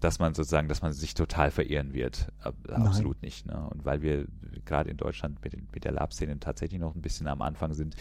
[0.00, 2.32] dass man sozusagen, dass man sich total verirren wird.
[2.40, 3.26] Absolut Nein.
[3.26, 3.46] nicht.
[3.46, 3.68] Ne?
[3.70, 4.26] Und weil wir
[4.64, 7.96] gerade in Deutschland mit, mit der Lab-Szene tatsächlich noch ein bisschen am Anfang sind,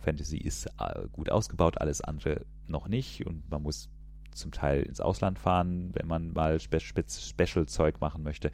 [0.00, 3.90] Fantasy ist äh, gut ausgebaut, alles andere noch nicht und man muss
[4.32, 8.50] zum Teil ins Ausland fahren, wenn man mal Spe Spe Special-Zeug machen möchte.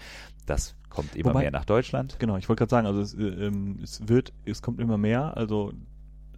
[0.46, 2.18] Das kommt immer Wobei, mehr nach Deutschland.
[2.18, 5.36] Genau, ich wollte gerade sagen, also es, äh, ähm, es, wird, es kommt immer mehr.
[5.36, 5.72] Also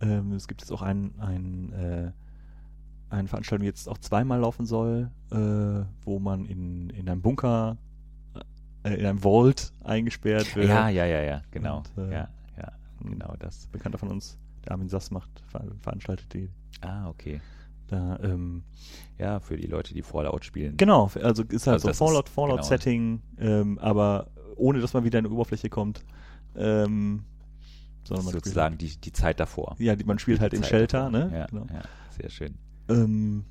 [0.01, 2.13] ähm, es gibt jetzt auch ein, ein äh,
[3.11, 7.77] eine Veranstaltung jetzt auch zweimal laufen soll, äh, wo man in, in einem Bunker,
[8.85, 10.69] äh, in einem Vault eingesperrt wird.
[10.69, 11.79] Ja, ja, ja, ja, genau.
[11.79, 12.73] Und, äh, ja, ja,
[13.03, 13.67] genau das.
[13.69, 16.51] Bekannter von uns, der Armin Sass macht, ver veranstaltet die.
[16.81, 17.41] Ah, okay.
[17.89, 18.65] Da, ähm,
[19.17, 20.77] ja, für die Leute, die Fallout spielen.
[20.77, 23.51] Genau, also ist halt also so Fallout, Fallout-Setting, genau.
[23.51, 24.27] ähm, aber
[24.57, 26.05] ohne dass man wieder in die Oberfläche kommt.
[26.55, 27.25] Ähm,
[28.05, 29.77] sondern man sozusagen die, die Zeit davor.
[29.79, 31.29] Ja, die, man spielt halt im Shelter, davor.
[31.29, 31.39] ne?
[31.39, 31.67] Ja, genau.
[31.73, 32.55] ja, sehr schön.
[32.89, 33.45] Ähm,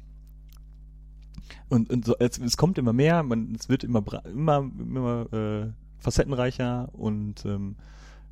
[1.69, 5.67] und, und so, es, es, kommt immer mehr, man, es wird immer immer, immer äh,
[5.99, 7.75] facettenreicher und ähm,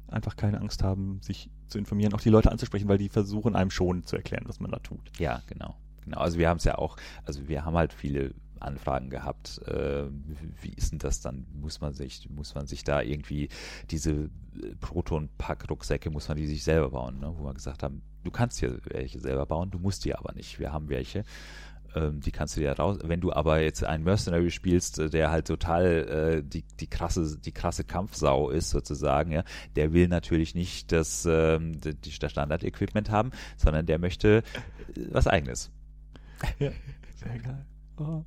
[0.07, 3.71] einfach keine Angst haben, sich zu informieren, auch die Leute anzusprechen, weil die versuchen einem
[3.71, 5.11] schon zu erklären, was man da tut.
[5.19, 5.75] Ja, genau.
[6.03, 6.19] Genau.
[6.19, 9.61] Also wir haben es ja auch, also wir haben halt viele Anfragen gehabt.
[9.67, 10.05] Äh,
[10.61, 11.45] wie ist denn das dann?
[11.59, 13.49] Muss man sich, muss man sich da irgendwie
[13.89, 17.33] diese äh, Proton-Pack-Rucksäcke, muss man die sich selber bauen, ne?
[17.37, 20.59] wo wir gesagt haben, du kannst hier welche selber bauen, du musst die aber nicht.
[20.59, 21.23] Wir haben welche.
[21.95, 22.97] Ähm, die kannst du dir raus.
[23.03, 27.37] Wenn du aber jetzt einen Mercenary spielst, äh, der halt total äh, die, die krasse,
[27.39, 29.43] die krasse Kampfsau ist sozusagen, ja,
[29.75, 34.43] der will natürlich nicht das, ähm, die, das Standard-Equipment haben, sondern der möchte
[34.95, 35.71] äh, was eigenes.
[36.59, 36.69] Ja,
[37.15, 37.65] sehr geil.
[37.97, 38.23] Oh.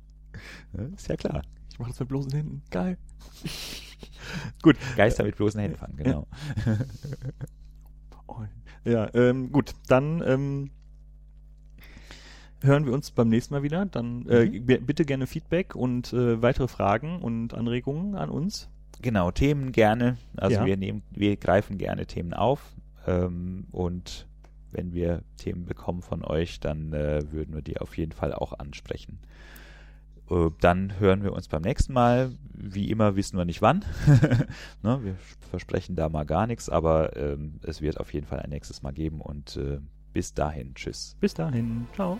[0.75, 1.43] Ja, ist ja klar.
[1.71, 2.63] Ich mache das mit bloßen Händen.
[2.71, 2.97] Geil.
[4.63, 4.75] gut.
[4.97, 6.27] Geister mit bloßen Händen fangen, genau.
[8.27, 8.43] Oh,
[8.85, 9.73] ja, ähm, gut.
[9.87, 10.69] Dann ähm,
[12.61, 13.85] hören wir uns beim nächsten Mal wieder.
[13.85, 14.85] Dann äh, Mhm.
[14.85, 18.69] bitte gerne Feedback und äh, weitere Fragen und Anregungen an uns.
[19.01, 20.17] Genau, Themen gerne.
[20.35, 20.65] Also Ja.
[20.65, 22.73] wir nehmen, wir greifen gerne Themen auf.
[23.07, 24.27] Ähm, und
[24.71, 28.53] wenn wir Themen bekommen von euch, dann äh, würden wir die auf jeden Fall auch
[28.53, 29.19] ansprechen.
[30.29, 32.31] Äh, dann hören wir uns beim nächsten Mal.
[32.53, 33.85] Wie immer wissen wir nicht wann.
[34.83, 35.15] ne, wir
[35.49, 38.91] versprechen da mal gar nichts, aber ähm, es wird auf jeden Fall ein nächstes Mal
[38.91, 39.79] geben und äh,
[40.13, 41.15] bis dahin, tschüss.
[41.19, 42.19] Bis dahin, ciao.